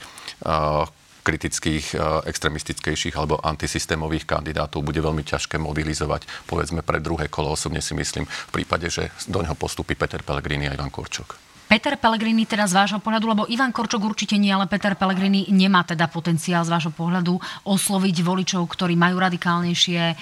kritických, 1.20 1.94
extremistickejších 2.26 3.14
alebo 3.14 3.38
antisystémových 3.44 4.26
kandidátov 4.26 4.82
bude 4.82 4.98
veľmi 5.04 5.22
ťažké 5.22 5.60
mobilizovať, 5.62 6.26
povedzme, 6.48 6.82
pre 6.82 7.04
druhé 7.04 7.28
kolo. 7.28 7.54
Osobne 7.54 7.84
si 7.84 7.94
myslím, 7.94 8.26
v 8.26 8.52
prípade, 8.56 8.90
že 8.90 9.14
do 9.28 9.44
neho 9.44 9.54
postupí 9.54 9.94
Peter 9.94 10.24
Pellegrini 10.24 10.72
a 10.72 10.74
Ivan 10.74 10.90
Korčok. 10.90 11.49
Peter 11.70 11.94
Pellegrini 12.02 12.50
teda 12.50 12.66
z 12.66 12.74
vášho 12.74 12.98
pohľadu, 12.98 13.26
lebo 13.30 13.44
Ivan 13.46 13.70
Korčok 13.70 14.02
určite 14.02 14.42
nie, 14.42 14.50
ale 14.50 14.66
Peter 14.66 14.98
Pellegrini 14.98 15.46
nemá 15.54 15.86
teda 15.86 16.10
potenciál 16.10 16.66
z 16.66 16.74
vášho 16.74 16.90
pohľadu 16.90 17.38
osloviť 17.62 18.26
voličov, 18.26 18.66
ktorí 18.66 18.98
majú 18.98 19.22
radikálnejšie 19.22 20.02
e, 20.02 20.16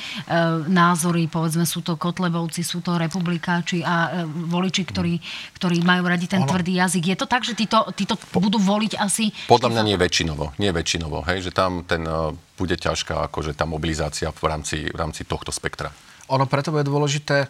názory, 0.68 1.32
povedzme 1.32 1.64
sú 1.64 1.80
to 1.80 1.96
Kotlebovci, 1.96 2.68
sú 2.68 2.84
to 2.84 3.00
republikáči 3.00 3.80
a 3.80 4.28
e, 4.28 4.28
voliči, 4.28 4.84
ktorí, 4.84 5.16
ktorí 5.56 5.88
majú 5.88 6.12
radi 6.12 6.28
ten 6.28 6.44
ono... 6.44 6.52
tvrdý 6.52 6.84
jazyk. 6.84 7.16
Je 7.16 7.18
to 7.18 7.32
tak, 7.32 7.48
že 7.48 7.56
títo, 7.56 7.88
títo 7.96 8.20
po... 8.20 8.44
budú 8.44 8.60
voliť 8.60 9.00
asi... 9.00 9.32
Podľa 9.48 9.72
mňa 9.72 9.84
nie 9.88 9.96
väčšinovo, 9.96 10.52
nie 10.60 10.76
väčšinovo, 10.76 11.24
hej, 11.32 11.48
že 11.48 11.56
tam 11.56 11.88
ten 11.88 12.04
uh, 12.04 12.36
bude 12.60 12.76
ťažká 12.76 13.32
akože 13.32 13.56
tá 13.56 13.64
mobilizácia 13.64 14.36
v 14.36 14.44
rámci, 14.52 14.92
v 14.92 14.98
rámci 15.00 15.24
tohto 15.24 15.56
spektra. 15.56 15.96
Ono 16.28 16.44
preto 16.44 16.76
bude 16.76 16.84
dôležité 16.84 17.48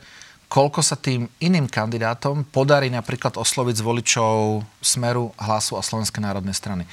koľko 0.48 0.80
sa 0.80 0.96
tým 0.96 1.28
iným 1.44 1.68
kandidátom 1.68 2.48
podarí 2.48 2.88
napríklad 2.88 3.36
osloviť 3.36 3.76
z 3.80 3.86
voličov 3.86 4.64
Smeru, 4.80 5.36
Hlasu 5.36 5.76
a 5.76 5.84
Slovenskej 5.84 6.24
národnej 6.24 6.56
strany. 6.56 6.84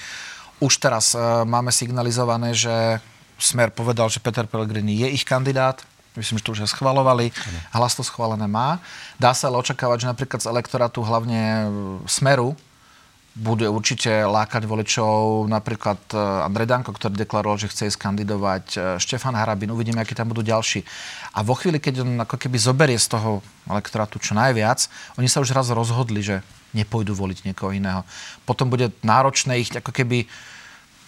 Už 0.58 0.78
teraz 0.78 1.14
e, 1.14 1.18
máme 1.46 1.70
signalizované, 1.70 2.54
že 2.54 2.98
Smer 3.38 3.74
povedal, 3.74 4.06
že 4.10 4.22
Peter 4.22 4.46
Pellegrini 4.46 4.94
je 4.94 5.08
ich 5.10 5.26
kandidát, 5.26 5.82
Myslím, 6.14 6.38
že 6.38 6.46
to 6.46 6.54
už 6.54 6.62
aj 6.62 6.78
schvalovali. 6.78 7.34
Hlas 7.74 7.98
to 7.98 8.06
schválené 8.06 8.46
má. 8.46 8.78
Dá 9.18 9.34
sa 9.34 9.50
ale 9.50 9.58
očakávať, 9.58 10.06
že 10.06 10.10
napríklad 10.14 10.38
z 10.38 10.46
elektorátu 10.46 11.02
hlavne 11.02 11.66
Smeru 12.06 12.54
bude 13.34 13.66
určite 13.66 14.22
lákať 14.22 14.62
voličov 14.62 15.46
napríklad 15.50 15.98
e, 16.14 16.18
Andrej 16.18 16.70
Danko, 16.70 16.94
ktorý 16.94 17.18
deklaroval, 17.18 17.58
že 17.58 17.66
chce 17.66 17.90
ísť 17.90 17.98
kandidovať, 17.98 18.64
e, 18.74 18.78
Štefan 19.02 19.34
Harabin, 19.34 19.74
uvidíme, 19.74 19.98
akí 19.98 20.14
tam 20.14 20.30
budú 20.30 20.46
ďalší. 20.46 20.86
A 21.34 21.42
vo 21.42 21.58
chvíli, 21.58 21.82
keď 21.82 22.06
on 22.06 22.22
ako 22.22 22.38
keby 22.38 22.56
zoberie 22.62 22.94
z 22.94 23.10
toho 23.10 23.42
elektorátu 23.66 24.22
čo 24.22 24.38
najviac, 24.38 24.86
oni 25.18 25.26
sa 25.26 25.42
už 25.42 25.50
raz 25.50 25.66
rozhodli, 25.74 26.22
že 26.22 26.46
nepôjdu 26.78 27.10
voliť 27.14 27.50
niekoho 27.50 27.74
iného. 27.74 28.06
Potom 28.46 28.70
bude 28.70 28.94
náročné 29.02 29.58
ich 29.58 29.70
ako 29.74 29.90
keby 29.90 30.30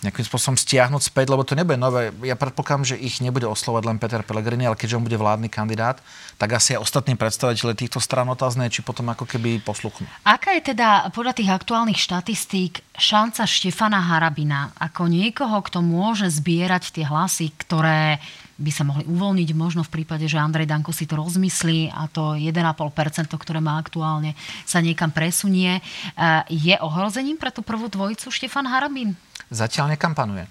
nejakým 0.05 0.29
spôsobom 0.29 0.61
stiahnuť 0.61 1.09
späť, 1.09 1.33
lebo 1.33 1.41
to 1.47 1.57
nebude 1.57 1.81
nové. 1.81 2.13
Ja 2.21 2.37
predpokladám, 2.37 2.85
že 2.85 3.01
ich 3.01 3.25
nebude 3.25 3.49
oslovať 3.49 3.83
len 3.89 3.97
Peter 3.97 4.21
Pellegrini, 4.21 4.69
ale 4.69 4.77
keďže 4.77 5.01
on 5.01 5.07
bude 5.09 5.17
vládny 5.17 5.49
kandidát, 5.49 6.05
tak 6.37 6.53
asi 6.53 6.77
aj 6.77 6.85
ostatní 6.85 7.17
predstaviteľe 7.17 7.73
týchto 7.73 7.97
strán 7.97 8.29
otázne, 8.29 8.69
či 8.69 8.85
potom 8.85 9.09
ako 9.09 9.25
keby 9.25 9.65
posluchnú. 9.65 10.05
Aká 10.29 10.53
je 10.61 10.77
teda 10.77 11.09
podľa 11.17 11.33
tých 11.41 11.49
aktuálnych 11.49 11.97
štatistík 11.97 12.85
šanca 12.93 13.49
Štefana 13.49 14.05
Harabina 14.05 14.77
ako 14.77 15.09
niekoho, 15.09 15.65
kto 15.65 15.81
môže 15.81 16.29
zbierať 16.29 16.93
tie 16.93 17.05
hlasy, 17.09 17.57
ktoré 17.57 18.21
by 18.57 18.73
sa 18.73 18.89
mohli 18.89 19.05
uvoľniť 19.05 19.53
možno 19.53 19.85
v 19.85 20.01
prípade, 20.01 20.25
že 20.25 20.41
Andrej 20.41 20.65
Danko 20.65 20.89
si 20.89 21.05
to 21.05 21.21
rozmyslí 21.21 21.93
a 21.93 22.09
to 22.09 22.33
1,5%, 22.41 23.29
ktoré 23.29 23.61
má 23.61 23.77
aktuálne, 23.77 24.33
sa 24.65 24.81
niekam 24.81 25.13
presunie. 25.13 25.77
E, 25.77 25.81
je 26.49 26.73
ohrozením 26.81 27.37
pre 27.37 27.53
tú 27.53 27.61
prvú 27.61 27.93
dvojicu 27.93 28.33
Štefan 28.33 28.65
Harabin? 28.65 29.13
Zatiaľ 29.51 29.95
nekampanuje. 29.95 30.47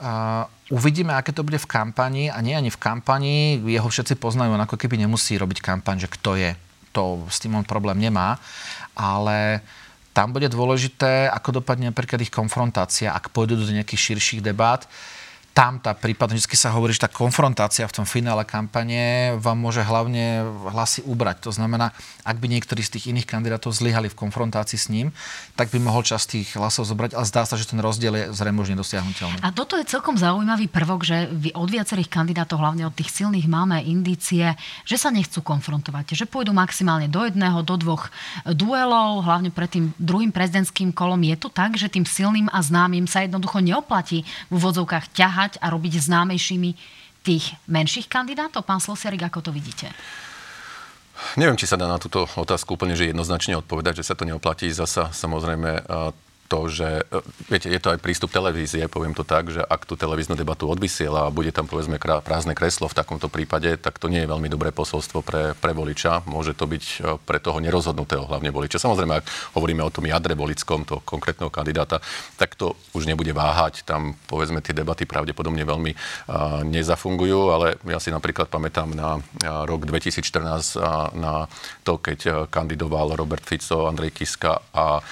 Uh, 0.00 0.48
uvidíme, 0.72 1.12
aké 1.12 1.30
to 1.30 1.44
bude 1.44 1.60
v 1.60 1.70
kampani 1.70 2.32
a 2.32 2.40
nie 2.40 2.56
ani 2.56 2.72
v 2.72 2.80
kampani. 2.80 3.60
Jeho 3.60 3.88
všetci 3.88 4.16
poznajú, 4.16 4.56
on 4.56 4.64
ako 4.64 4.80
keby 4.80 4.96
nemusí 4.96 5.36
robiť 5.36 5.60
kampaň, 5.60 6.02
že 6.04 6.08
kto 6.08 6.40
je. 6.40 6.56
To 6.96 7.24
s 7.28 7.38
tým 7.38 7.54
on 7.54 7.68
problém 7.68 8.00
nemá. 8.00 8.40
Ale 8.96 9.60
tam 10.16 10.32
bude 10.32 10.48
dôležité, 10.50 11.30
ako 11.30 11.62
dopadne 11.62 11.92
napríklad 11.92 12.18
ich 12.24 12.32
konfrontácia, 12.32 13.12
ak 13.14 13.30
pôjdu 13.30 13.60
do 13.60 13.68
nejakých 13.68 14.16
širších 14.16 14.40
debát. 14.42 14.88
Uh, 14.88 15.19
tam 15.50 15.82
tá 15.82 15.90
prípadne, 15.98 16.38
vždy 16.38 16.54
sa 16.54 16.70
hovorí, 16.70 16.94
že 16.94 17.02
tá 17.02 17.10
konfrontácia 17.10 17.82
v 17.82 17.92
tom 17.92 18.06
finále 18.06 18.46
kampane 18.46 19.34
vám 19.34 19.58
môže 19.58 19.82
hlavne 19.82 20.46
hlasy 20.70 21.02
ubrať. 21.02 21.42
To 21.44 21.50
znamená, 21.50 21.90
ak 22.22 22.38
by 22.38 22.46
niektorí 22.46 22.80
z 22.86 22.96
tých 22.96 23.04
iných 23.10 23.26
kandidátov 23.26 23.74
zlyhali 23.74 24.06
v 24.06 24.14
konfrontácii 24.14 24.78
s 24.78 24.86
ním, 24.86 25.10
tak 25.58 25.74
by 25.74 25.82
mohol 25.82 26.06
časť 26.06 26.24
tých 26.30 26.48
hlasov 26.54 26.86
zobrať, 26.86 27.18
ale 27.18 27.26
zdá 27.26 27.42
sa, 27.42 27.58
že 27.58 27.66
ten 27.66 27.82
rozdiel 27.82 28.14
je 28.14 28.24
zrejme 28.30 28.62
už 28.62 28.78
nedosiahnutelný. 28.78 29.42
A 29.42 29.50
toto 29.50 29.74
je 29.74 29.84
celkom 29.90 30.14
zaujímavý 30.14 30.70
prvok, 30.70 31.02
že 31.02 31.26
od 31.58 31.68
viacerých 31.68 32.06
kandidátov, 32.06 32.62
hlavne 32.62 32.86
od 32.86 32.94
tých 32.94 33.10
silných, 33.10 33.50
máme 33.50 33.82
indície, 33.82 34.54
že 34.86 34.96
sa 34.96 35.10
nechcú 35.10 35.42
konfrontovať, 35.42 36.14
že 36.14 36.30
pôjdu 36.30 36.54
maximálne 36.54 37.10
do 37.10 37.26
jedného, 37.26 37.66
do 37.66 37.74
dvoch 37.74 38.14
duelov, 38.46 39.26
hlavne 39.26 39.50
pred 39.50 39.66
tým 39.66 39.90
druhým 39.98 40.30
prezidentským 40.30 40.94
kolom. 40.94 41.18
Je 41.26 41.34
to 41.34 41.50
tak, 41.50 41.74
že 41.74 41.90
tým 41.90 42.06
silným 42.06 42.46
a 42.54 42.62
známym 42.62 43.10
sa 43.10 43.26
jednoducho 43.26 43.58
neoplatí 43.58 44.22
v 44.46 44.52
úvodzovkách 44.54 45.10
ťahať 45.10 45.39
ťahať 45.40 45.56
a 45.64 45.72
robiť 45.72 46.04
známejšími 46.04 46.70
tých 47.24 47.56
menších 47.64 48.12
kandidátov? 48.12 48.68
Pán 48.68 48.84
Slosiarik, 48.84 49.24
ako 49.24 49.48
to 49.48 49.50
vidíte? 49.56 49.88
neviem, 51.36 51.56
či 51.56 51.68
sa 51.68 51.76
dá 51.76 51.84
na 51.84 52.00
túto 52.00 52.24
otázku 52.24 52.80
úplne 52.80 52.96
že 52.96 53.12
jednoznačne 53.12 53.60
odpovedať, 53.60 54.00
že 54.00 54.08
sa 54.08 54.16
to 54.16 54.24
neoplatí. 54.24 54.72
Zasa 54.72 55.12
samozrejme 55.12 55.84
to, 56.50 56.66
že, 56.66 57.06
e, 57.06 57.22
viete, 57.46 57.70
je 57.70 57.78
to 57.78 57.94
aj 57.94 58.02
prístup 58.02 58.34
televízie, 58.34 58.90
poviem 58.90 59.14
to 59.14 59.22
tak, 59.22 59.54
že 59.54 59.62
ak 59.62 59.86
tú 59.86 59.94
televíznu 59.94 60.34
debatu 60.34 60.66
odvysiela 60.66 61.30
a 61.30 61.34
bude 61.34 61.54
tam 61.54 61.70
povedzme 61.70 62.02
prázdne 62.02 62.58
kreslo 62.58 62.90
v 62.90 62.98
takomto 62.98 63.30
prípade, 63.30 63.78
tak 63.78 64.02
to 64.02 64.10
nie 64.10 64.26
je 64.26 64.28
veľmi 64.28 64.50
dobré 64.50 64.74
posolstvo 64.74 65.22
pre, 65.22 65.54
pre 65.54 65.70
voliča. 65.70 66.26
Môže 66.26 66.58
to 66.58 66.66
byť 66.66 66.84
e, 66.84 67.22
pre 67.22 67.38
toho 67.38 67.62
nerozhodnutého 67.62 68.26
hlavne 68.26 68.50
voliča. 68.50 68.82
Samozrejme, 68.82 69.22
ak 69.22 69.54
hovoríme 69.54 69.86
o 69.86 69.94
tom 69.94 70.10
jadre 70.10 70.34
volickom, 70.34 70.82
toho 70.82 70.98
konkrétneho 71.06 71.54
kandidáta, 71.54 72.02
tak 72.34 72.58
to 72.58 72.74
už 72.98 73.06
nebude 73.06 73.30
váhať. 73.30 73.86
Tam 73.86 74.18
povedzme 74.26 74.58
tie 74.58 74.74
debaty 74.74 75.06
pravdepodobne 75.06 75.62
veľmi 75.62 75.92
uh, 75.94 76.66
nezafungujú, 76.66 77.52
ale 77.52 77.78
ja 77.86 78.02
si 78.02 78.10
napríklad 78.10 78.50
pamätám 78.50 78.90
na 78.90 79.20
uh, 79.20 79.68
rok 79.68 79.86
2014 79.86 80.80
uh, 80.80 81.12
na 81.14 81.46
to, 81.86 82.00
keď 82.00 82.48
kandidoval 82.48 83.14
Robert 83.14 83.44
Fico, 83.44 83.86
Andrej 83.86 84.16
Kiska 84.16 84.58
a 84.72 85.04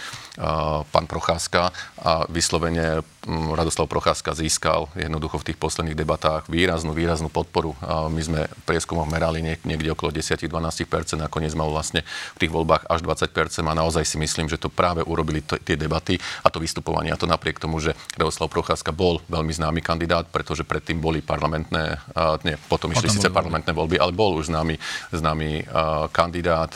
pán 0.94 1.06
Procházka 1.10 1.74
a 1.98 2.22
vyslovene 2.30 3.02
mm, 3.26 3.58
Radoslav 3.58 3.90
Procházka 3.90 4.38
získal 4.38 4.86
jednoducho 4.94 5.42
v 5.42 5.50
tých 5.50 5.58
posledných 5.58 5.98
debatách 5.98 6.46
výraznú, 6.46 6.94
výraznú 6.94 7.26
podporu. 7.26 7.74
My 8.08 8.22
sme 8.22 8.40
prieskumom 8.62 9.04
merali 9.10 9.42
niekde 9.42 9.90
okolo 9.90 10.14
10-12%, 10.14 11.18
nakoniec 11.18 11.52
mal 11.58 11.74
vlastne 11.74 12.06
v 12.38 12.46
tých 12.46 12.54
voľbách 12.54 12.86
až 12.86 13.02
20% 13.02 13.66
a 13.66 13.74
naozaj 13.74 14.06
si 14.06 14.16
myslím, 14.22 14.46
že 14.46 14.62
to 14.62 14.70
práve 14.70 15.02
urobili 15.02 15.42
t- 15.42 15.58
tie 15.58 15.74
debaty 15.74 16.22
a 16.46 16.48
to 16.54 16.62
vystupovanie. 16.62 17.10
A 17.10 17.18
to 17.18 17.26
napriek 17.26 17.58
tomu, 17.58 17.82
že 17.82 17.98
Radoslav 18.14 18.46
Procházka 18.46 18.94
bol 18.94 19.18
veľmi 19.26 19.50
známy 19.50 19.82
kandidát, 19.82 20.30
pretože 20.30 20.62
predtým 20.62 21.02
boli 21.02 21.18
parlamentné, 21.18 21.98
nie, 22.46 22.54
potom 22.70 22.94
išli 22.94 23.10
síce 23.10 23.26
parlamentné 23.34 23.74
voľby, 23.74 23.98
ale 23.98 24.14
bol 24.14 24.38
už 24.38 24.54
známy, 24.54 24.78
známy 25.10 25.66
kandidát, 26.14 26.70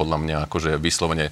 podľa 0.00 0.16
mňa 0.16 0.36
akože 0.48 0.80
vyslovene 0.80 1.28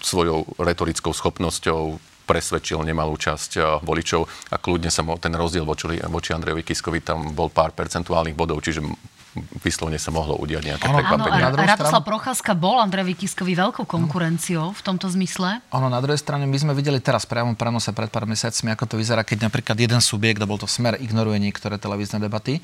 svojou 0.00 0.44
retorickou 0.58 1.12
schopnosťou 1.12 2.00
presvedčil 2.30 2.78
nemalú 2.86 3.18
časť 3.18 3.50
eh, 3.58 3.62
voličov 3.82 4.22
a 4.54 4.56
kľudne 4.56 4.90
sa 4.92 5.02
mo- 5.02 5.18
ten 5.18 5.34
rozdiel 5.34 5.66
voči, 5.66 5.98
voči 6.06 6.30
Andrejovi 6.30 6.62
Kiskovi 6.62 7.02
tam 7.02 7.34
bol 7.34 7.50
pár 7.50 7.74
percentuálnych 7.74 8.38
bodov, 8.38 8.62
čiže 8.62 8.82
vyslovene 9.62 9.98
sa 9.98 10.10
mohlo 10.10 10.34
udiať 10.42 10.62
nejaké 10.66 10.86
ano, 10.90 10.98
prekvapenie. 10.98 11.42
Áno, 11.46 11.54
Radoslav 11.54 12.02
Procházka 12.02 12.50
bol 12.58 12.82
Andrejovi 12.82 13.14
Kiskovi 13.14 13.54
veľkou 13.54 13.86
konkurenciou 13.86 14.74
v 14.74 14.82
tomto 14.82 15.06
zmysle. 15.06 15.62
Ono, 15.70 15.86
na 15.86 16.02
druhej 16.02 16.18
strane 16.18 16.50
my 16.50 16.58
sme 16.58 16.74
videli 16.74 16.98
teraz 16.98 17.30
priamo 17.30 17.54
prenose 17.54 17.94
pred 17.94 18.10
pár 18.10 18.26
mesiacmi, 18.26 18.74
ako 18.74 18.90
to 18.90 18.94
vyzerá, 18.98 19.22
keď 19.22 19.46
napríklad 19.46 19.78
jeden 19.78 20.02
subjekt, 20.02 20.42
a 20.42 20.50
bol 20.50 20.58
to 20.58 20.66
smer, 20.66 20.98
ignoruje 20.98 21.38
niektoré 21.38 21.78
televízne 21.78 22.18
debaty. 22.18 22.58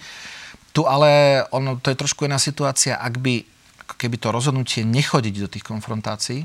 Tu 0.75 0.83
ale 0.83 1.43
ono, 1.55 1.79
to 1.79 1.95
je 1.95 1.97
trošku 1.97 2.27
iná 2.27 2.37
situácia, 2.43 2.99
ak 2.99 3.15
by 3.23 3.47
keby 3.95 4.19
to 4.19 4.35
rozhodnutie 4.35 4.83
nechodiť 4.83 5.35
do 5.39 5.49
tých 5.49 5.63
konfrontácií, 5.63 6.43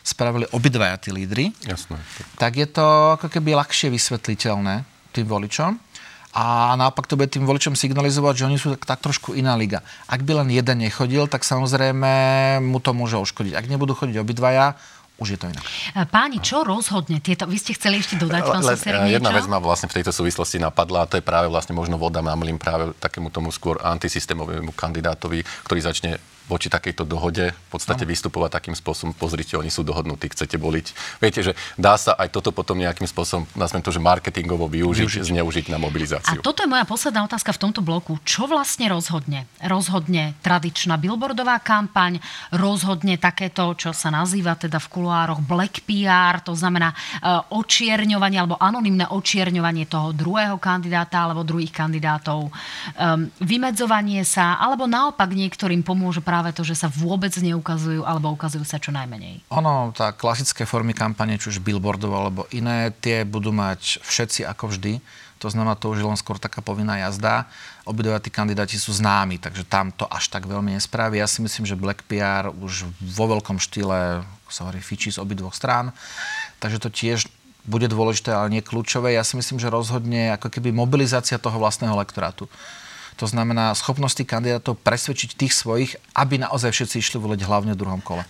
spravili 0.00 0.48
obidvaja 0.50 0.96
tí 0.96 1.10
lídry, 1.12 1.52
Jasné. 1.64 1.96
tak 2.40 2.56
je 2.56 2.66
to 2.66 3.16
ako 3.20 3.28
keby 3.28 3.56
ľahšie 3.56 3.92
vysvetliteľné 3.92 4.82
tým 5.12 5.26
voličom. 5.26 5.76
A 6.30 6.78
naopak 6.78 7.10
to 7.10 7.18
bude 7.18 7.26
tým 7.34 7.42
voličom 7.42 7.74
signalizovať, 7.74 8.34
že 8.38 8.46
oni 8.46 8.54
sú 8.54 8.78
tak, 8.78 8.86
tak 8.86 9.02
trošku 9.02 9.34
iná 9.34 9.58
liga. 9.58 9.82
Ak 10.06 10.22
by 10.22 10.46
len 10.46 10.54
jeden 10.54 10.78
nechodil, 10.78 11.26
tak 11.26 11.42
samozrejme 11.42 12.10
mu 12.62 12.78
to 12.78 12.94
môže 12.94 13.18
uškodiť. 13.18 13.58
Ak 13.58 13.66
nebudú 13.66 13.98
chodiť 13.98 14.22
obidvaja, 14.22 14.78
už 15.20 15.36
je 15.36 15.38
to 15.38 15.46
inak. 15.52 15.64
E, 15.92 16.06
páni, 16.08 16.40
čo 16.40 16.64
rozhodne 16.64 17.20
tieto? 17.20 17.44
Vy 17.44 17.60
ste 17.60 17.76
chceli 17.76 18.00
ešte 18.00 18.16
dodať, 18.16 18.40
pán 18.40 18.64
Soseri, 18.64 19.12
Jedna 19.12 19.34
vec 19.36 19.44
ma 19.50 19.60
vlastne 19.60 19.92
v 19.92 20.00
tejto 20.00 20.16
súvislosti 20.16 20.56
napadla 20.56 21.04
a 21.04 21.08
to 21.10 21.20
je 21.20 21.24
práve 21.24 21.50
vlastne 21.52 21.76
možno 21.76 22.00
voda 22.00 22.24
na 22.24 22.32
mlin 22.32 22.56
práve 22.56 22.96
takému 22.96 23.28
tomu 23.28 23.52
skôr 23.52 23.76
antisystémovému 23.84 24.72
kandidátovi, 24.72 25.44
ktorý 25.68 25.80
začne 25.84 26.16
voči 26.50 26.66
takejto 26.66 27.06
dohode 27.06 27.54
v 27.54 27.68
podstate 27.70 28.02
no. 28.02 28.10
vystupovať 28.10 28.50
takým 28.58 28.74
spôsobom, 28.74 29.14
pozrite, 29.14 29.54
oni 29.54 29.70
sú 29.70 29.86
dohodnutí, 29.86 30.34
chcete 30.34 30.58
voliť. 30.58 30.86
Viete, 31.22 31.40
že 31.46 31.52
dá 31.78 31.94
sa 31.94 32.18
aj 32.18 32.34
toto 32.34 32.50
potom 32.50 32.74
nejakým 32.74 33.06
spôsobom, 33.06 33.46
nazvem 33.54 33.78
to, 33.78 33.94
že 33.94 34.02
marketingovo 34.02 34.66
využiť, 34.66 35.06
využiť. 35.06 35.22
zneužiť 35.30 35.66
na 35.70 35.78
mobilizáciu. 35.78 36.40
A 36.40 36.42
toto 36.42 36.66
je 36.66 36.72
moja 36.72 36.82
posledná 36.82 37.22
otázka 37.22 37.54
v 37.54 37.60
tomto 37.68 37.84
bloku. 37.84 38.16
Čo 38.24 38.48
vlastne 38.48 38.90
rozhodne? 38.90 39.46
Rozhodne 39.62 40.34
tradičná 40.40 40.96
billboardová 40.96 41.60
kampaň, 41.60 42.18
rozhodne 42.56 43.20
takéto, 43.20 43.76
čo 43.76 43.92
sa 43.92 44.08
nazýva 44.08 44.56
teda 44.56 44.80
v 44.80 44.90
kuloároch 44.90 45.44
black 45.44 45.84
PR, 45.84 46.40
to 46.40 46.56
znamená 46.56 46.96
uh, 46.96 47.44
očierňovanie 47.52 48.40
alebo 48.40 48.56
anonimné 48.56 49.06
očierňovanie 49.12 49.84
toho 49.86 50.16
druhého 50.16 50.56
kandidáta 50.56 51.28
alebo 51.28 51.44
druhých 51.44 51.70
kandidátov, 51.70 52.48
um, 52.48 52.50
vymedzovanie 53.44 54.24
sa, 54.24 54.56
alebo 54.56 54.88
naopak 54.88 55.28
niektorým 55.28 55.84
pomôže 55.84 56.24
práve 56.24 56.39
práve 56.40 56.56
to, 56.56 56.64
že 56.64 56.72
sa 56.72 56.88
vôbec 56.88 57.36
neukazujú 57.36 58.00
alebo 58.08 58.32
ukazujú 58.32 58.64
sa 58.64 58.80
čo 58.80 58.88
najmenej? 58.96 59.44
Ono, 59.52 59.92
tá 59.92 60.16
klasické 60.16 60.64
formy 60.64 60.96
kampane, 60.96 61.36
či 61.36 61.52
už 61.52 61.60
billboardov 61.60 62.08
alebo 62.08 62.48
iné, 62.48 62.88
tie 63.04 63.28
budú 63.28 63.52
mať 63.52 64.00
všetci 64.00 64.48
ako 64.48 64.72
vždy. 64.72 65.04
To 65.44 65.52
znamená, 65.52 65.76
to 65.76 65.92
už 65.92 66.00
je 66.00 66.08
len 66.08 66.16
skôr 66.16 66.40
taká 66.40 66.64
povinná 66.64 66.96
jazda. 66.96 67.44
Obidva 67.84 68.16
tí 68.24 68.32
kandidáti 68.32 68.80
sú 68.80 68.96
známi, 68.96 69.36
takže 69.36 69.68
tam 69.68 69.92
to 69.92 70.08
až 70.08 70.32
tak 70.32 70.48
veľmi 70.48 70.72
nespraví. 70.80 71.20
Ja 71.20 71.28
si 71.28 71.44
myslím, 71.44 71.68
že 71.68 71.76
Black 71.76 72.08
PR 72.08 72.48
už 72.48 72.88
vo 73.04 73.24
veľkom 73.28 73.60
štýle, 73.60 74.24
sa 74.48 74.60
hovorí, 74.64 74.80
fičí 74.80 75.12
z 75.12 75.20
obidvoch 75.20 75.52
strán. 75.52 75.92
Takže 76.56 76.80
to 76.80 76.88
tiež 76.88 77.28
bude 77.68 77.84
dôležité, 77.84 78.32
ale 78.32 78.48
nie 78.48 78.64
kľúčové. 78.64 79.12
Ja 79.12 79.24
si 79.24 79.36
myslím, 79.36 79.60
že 79.60 79.68
rozhodne 79.68 80.32
ako 80.40 80.48
keby 80.48 80.72
mobilizácia 80.72 81.36
toho 81.36 81.60
vlastného 81.60 81.92
lektorátu. 82.00 82.48
To 83.20 83.28
znamená 83.28 83.76
schopnosti 83.76 84.24
kandidátov 84.24 84.80
presvedčiť 84.80 85.36
tých 85.36 85.52
svojich, 85.52 86.00
aby 86.16 86.40
naozaj 86.40 86.72
všetci 86.72 86.96
išli 87.04 87.18
voliť 87.20 87.40
hlavne 87.44 87.76
v 87.76 87.80
druhom 87.84 88.00
kole. 88.00 88.24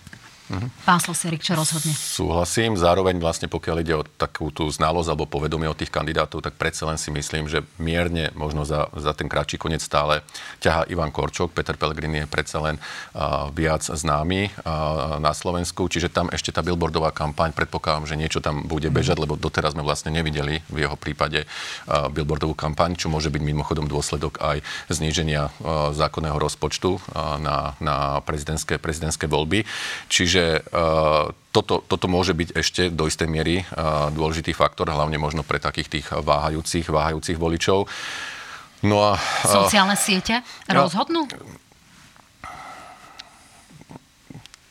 Uh-huh. 0.51 0.67
Pán 0.83 0.99
Sloserik, 0.99 1.39
čo 1.39 1.55
rozhodne? 1.55 1.95
Súhlasím. 1.95 2.75
Zároveň 2.75 3.15
vlastne 3.23 3.47
pokiaľ 3.47 3.77
ide 3.79 3.95
o 3.95 4.03
takú 4.03 4.51
tú 4.51 4.67
znalosť 4.67 5.15
alebo 5.15 5.23
povedomie 5.23 5.71
od 5.71 5.79
tých 5.79 5.87
kandidátov, 5.87 6.43
tak 6.43 6.59
predsa 6.59 6.91
len 6.91 6.99
si 6.99 7.07
myslím, 7.07 7.47
že 7.47 7.63
mierne 7.79 8.35
možno 8.35 8.67
za, 8.67 8.91
za 8.99 9.15
ten 9.15 9.31
kratší 9.31 9.55
koniec 9.55 9.79
stále 9.79 10.19
ťaha 10.59 10.91
Ivan 10.91 11.15
Korčok. 11.15 11.55
Peter 11.55 11.79
Pellegrini 11.79 12.27
je 12.27 12.27
predsa 12.27 12.59
len 12.59 12.75
uh, 12.75 13.47
viac 13.55 13.87
známy 13.87 14.51
uh, 14.51 15.23
na 15.23 15.31
Slovensku, 15.31 15.87
čiže 15.87 16.11
tam 16.11 16.27
ešte 16.27 16.51
tá 16.51 16.59
billboardová 16.59 17.15
kampaň, 17.15 17.55
predpokladám, 17.55 18.11
že 18.11 18.19
niečo 18.19 18.43
tam 18.43 18.67
bude 18.67 18.91
mhm. 18.91 18.95
bežať, 18.99 19.17
lebo 19.23 19.39
doteraz 19.39 19.71
sme 19.71 19.87
vlastne 19.87 20.11
nevideli 20.11 20.59
v 20.67 20.83
jeho 20.83 20.99
prípade 20.99 21.47
uh, 21.47 22.11
billboardovú 22.11 22.59
kampaň, 22.59 22.99
čo 22.99 23.07
môže 23.07 23.31
byť 23.31 23.39
mimochodom 23.39 23.87
dôsledok 23.87 24.43
aj 24.43 24.59
zníženia 24.91 25.47
uh, 25.47 25.95
zákonného 25.95 26.35
rozpočtu 26.35 26.99
uh, 26.99 27.39
na, 27.39 27.79
na 27.79 28.19
prezidentské, 28.19 28.75
prezidentské 28.75 29.31
voľby. 29.31 29.63
Čiže 30.11 30.40
Čiže 30.41 30.73
uh, 30.73 31.29
toto, 31.53 31.85
toto 31.85 32.09
môže 32.09 32.33
byť 32.33 32.49
ešte 32.57 32.81
do 32.89 33.05
istej 33.05 33.29
miery 33.29 33.61
uh, 33.61 34.09
dôležitý 34.09 34.57
faktor, 34.57 34.89
hlavne 34.89 35.21
možno 35.21 35.45
pre 35.45 35.61
takých 35.61 36.01
tých 36.01 36.07
váhajúcich, 36.09 36.89
váhajúcich 36.89 37.37
voličov. 37.37 37.85
No 38.81 39.05
a, 39.05 39.21
uh, 39.21 39.45
Sociálne 39.45 39.93
siete 39.93 40.41
rozhodnú? 40.65 41.29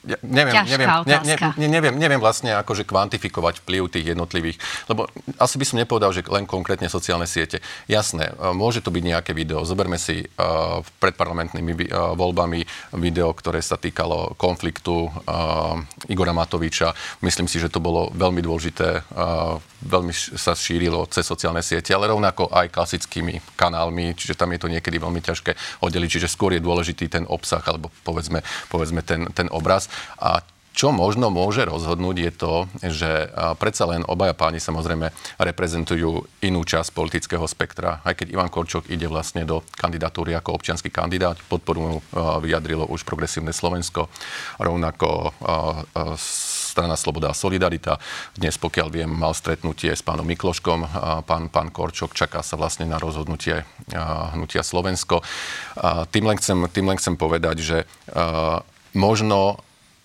Ja 0.08 0.16
neviem, 0.24 0.54
neviem, 0.64 0.88
ne, 1.04 1.16
ne, 1.60 1.68
neviem, 1.68 1.94
neviem 1.96 2.20
vlastne 2.20 2.56
akože 2.56 2.88
kvantifikovať 2.88 3.60
vplyv 3.60 3.82
tých 3.92 4.06
jednotlivých, 4.16 4.56
lebo 4.88 5.12
asi 5.36 5.60
by 5.60 5.64
som 5.68 5.76
nepovedal, 5.76 6.16
že 6.16 6.24
len 6.24 6.48
konkrétne 6.48 6.88
sociálne 6.88 7.28
siete. 7.28 7.60
Jasné, 7.84 8.32
e, 8.32 8.52
môže 8.56 8.80
to 8.80 8.88
byť 8.88 9.04
nejaké 9.04 9.32
video. 9.36 9.60
Zoberme 9.68 10.00
si 10.00 10.24
uh, 10.24 10.80
pred 10.98 11.12
parlamentnými 11.14 11.92
uh, 11.92 12.16
voľbami 12.16 12.64
video, 12.96 13.30
ktoré 13.36 13.60
sa 13.60 13.76
týkalo 13.76 14.34
konfliktu 14.40 15.06
uh, 15.06 15.76
Igora 16.08 16.32
Matoviča. 16.32 16.96
Myslím 17.20 17.46
si, 17.46 17.60
že 17.60 17.68
to 17.68 17.78
bolo 17.78 18.08
veľmi 18.16 18.40
dôležité, 18.40 19.04
uh, 19.12 19.60
veľmi 19.84 20.12
sa 20.14 20.56
šírilo 20.56 21.04
cez 21.08 21.24
sociálne 21.24 21.60
siete, 21.60 21.92
ale 21.92 22.08
rovnako 22.08 22.48
aj 22.52 22.72
klasickými 22.72 23.56
kanálmi, 23.56 24.16
čiže 24.16 24.36
tam 24.36 24.52
je 24.52 24.60
to 24.60 24.68
niekedy 24.72 24.96
veľmi 24.96 25.20
ťažké 25.20 25.82
oddeliť, 25.84 26.10
čiže 26.20 26.28
skôr 26.32 26.56
je 26.56 26.64
dôležitý 26.64 27.08
ten 27.08 27.24
obsah, 27.28 27.62
alebo 27.64 27.92
povedzme, 28.04 28.40
povedzme 28.68 29.00
ten, 29.04 29.28
ten 29.32 29.48
obraz. 29.52 29.88
A 30.20 30.44
čo 30.70 30.94
možno 30.96 31.28
môže 31.28 31.66
rozhodnúť 31.66 32.16
je 32.16 32.32
to, 32.32 32.54
že 32.80 33.10
predsa 33.60 33.84
len 33.84 34.00
obaja 34.06 34.32
páni 34.32 34.62
samozrejme 34.62 35.12
reprezentujú 35.36 36.24
inú 36.40 36.60
časť 36.64 36.94
politického 36.94 37.44
spektra. 37.44 38.00
Aj 38.00 38.16
keď 38.16 38.32
Ivan 38.32 38.48
Korčok 38.48 38.88
ide 38.88 39.04
vlastne 39.04 39.44
do 39.44 39.60
kandidatúry 39.76 40.32
ako 40.32 40.56
občianský 40.56 40.88
kandidát, 40.88 41.36
podporu 41.52 41.78
mu 41.82 41.98
vyjadrilo 42.40 42.88
už 42.88 43.04
progresívne 43.04 43.52
Slovensko, 43.52 44.08
rovnako 44.56 45.36
strana 46.16 46.96
Sloboda 46.96 47.34
a 47.34 47.36
Solidarita. 47.36 48.00
Dnes, 48.32 48.56
pokiaľ 48.56 48.88
viem, 48.88 49.10
mal 49.10 49.36
stretnutie 49.36 49.92
s 49.92 50.00
pánom 50.00 50.24
Mikloškom. 50.24 50.86
Pán, 51.28 51.52
pán 51.52 51.68
Korčok 51.74 52.16
čaká 52.16 52.40
sa 52.40 52.56
vlastne 52.56 52.88
na 52.88 52.96
rozhodnutie 52.96 53.68
hnutia 54.32 54.64
Slovensko. 54.64 55.20
Tým 56.08 56.24
len 56.24 56.38
chcem, 56.40 56.56
tým 56.72 56.88
len 56.88 56.96
chcem 56.96 57.20
povedať, 57.20 57.56
že 57.60 57.78
možno 58.96 59.60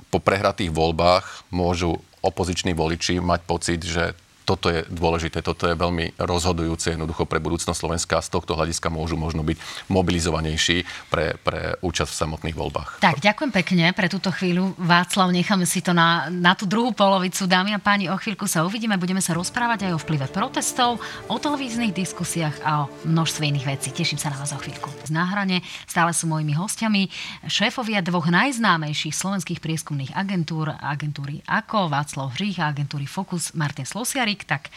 po 0.10 0.20
prehratých 0.22 0.72
voľbách 0.72 1.50
môžu 1.54 2.02
opoziční 2.26 2.74
voliči 2.74 3.22
mať 3.22 3.42
pocit, 3.46 3.82
že 3.86 4.18
toto 4.46 4.70
je 4.70 4.86
dôležité, 4.88 5.42
toto 5.42 5.66
je 5.66 5.74
veľmi 5.74 6.22
rozhodujúce 6.22 6.94
jednoducho 6.94 7.26
pre 7.26 7.42
budúcnosť 7.42 7.76
Slovenska. 7.76 8.22
Z 8.22 8.30
tohto 8.30 8.54
hľadiska 8.54 8.94
môžu 8.94 9.18
možno 9.18 9.42
byť 9.42 9.58
mobilizovanejší 9.90 10.86
pre, 11.10 11.36
pre 11.42 11.76
účasť 11.82 12.12
v 12.14 12.22
samotných 12.22 12.56
voľbách. 12.56 12.90
Tak, 13.02 13.20
ďakujem 13.20 13.52
pekne 13.52 13.90
pre 13.98 14.06
túto 14.06 14.30
chvíľu. 14.30 14.78
Václav, 14.78 15.34
necháme 15.34 15.66
si 15.66 15.82
to 15.82 15.98
na, 15.98 16.30
na 16.30 16.54
tú 16.54 16.70
druhú 16.70 16.94
polovicu. 16.94 17.50
Dámy 17.50 17.74
a 17.74 17.82
páni, 17.82 18.08
o 18.14 18.16
chvíľku 18.16 18.46
sa 18.46 18.62
uvidíme. 18.62 19.02
Budeme 19.02 19.20
sa 19.20 19.34
rozprávať 19.34 19.90
aj 19.90 19.92
o 19.98 20.02
vplyve 20.06 20.30
protestov, 20.30 21.02
o 21.26 21.36
televíznych 21.42 21.92
diskusiách 21.92 22.62
a 22.62 22.86
o 22.86 22.90
množstve 23.10 23.50
iných 23.50 23.66
vecí. 23.66 23.90
Teším 23.90 24.22
sa 24.22 24.30
na 24.30 24.38
vás 24.38 24.54
o 24.54 24.62
chvíľku. 24.62 24.94
Z 25.04 25.10
náhrane 25.10 25.66
stále 25.90 26.14
sú 26.14 26.30
mojimi 26.30 26.54
hostiami 26.54 27.10
šéfovia 27.50 28.06
dvoch 28.06 28.30
najznámejších 28.30 29.18
slovenských 29.18 29.58
prieskumných 29.58 30.14
agentúr, 30.14 30.70
agentúry 30.78 31.42
ako 31.50 31.90
Václav 31.90 32.38
Hřích 32.38 32.62
a 32.62 32.70
agentúry 32.70 33.10
Focus 33.10 33.58
Martin 33.58 33.88
Slosiari 33.88 34.35
Erik, 34.36 34.44
tak 34.44 34.68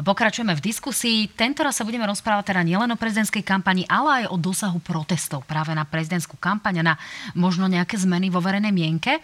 pokračujeme 0.00 0.56
v 0.56 0.64
diskusii. 0.64 1.28
Tento 1.36 1.60
raz 1.60 1.76
sa 1.76 1.84
budeme 1.84 2.08
rozprávať 2.08 2.48
teda 2.48 2.64
nielen 2.64 2.88
o 2.88 2.96
prezidentskej 2.96 3.44
kampani, 3.44 3.84
ale 3.84 4.24
aj 4.24 4.32
o 4.32 4.40
dosahu 4.40 4.80
protestov 4.80 5.44
práve 5.44 5.76
na 5.76 5.84
prezidentskú 5.84 6.40
kampaň 6.40 6.80
a 6.80 6.88
na 6.88 6.94
možno 7.36 7.68
nejaké 7.68 8.00
zmeny 8.00 8.32
vo 8.32 8.40
verejnej 8.40 8.72
mienke. 8.72 9.20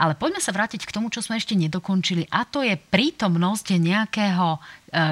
Ale 0.00 0.16
poďme 0.16 0.40
sa 0.40 0.56
vrátiť 0.56 0.88
k 0.88 0.94
tomu, 0.96 1.12
čo 1.12 1.20
sme 1.20 1.36
ešte 1.36 1.52
nedokončili 1.52 2.24
a 2.32 2.48
to 2.48 2.64
je 2.64 2.72
prítomnosť 2.72 3.76
nejakého 3.76 4.56
e, 4.56 4.58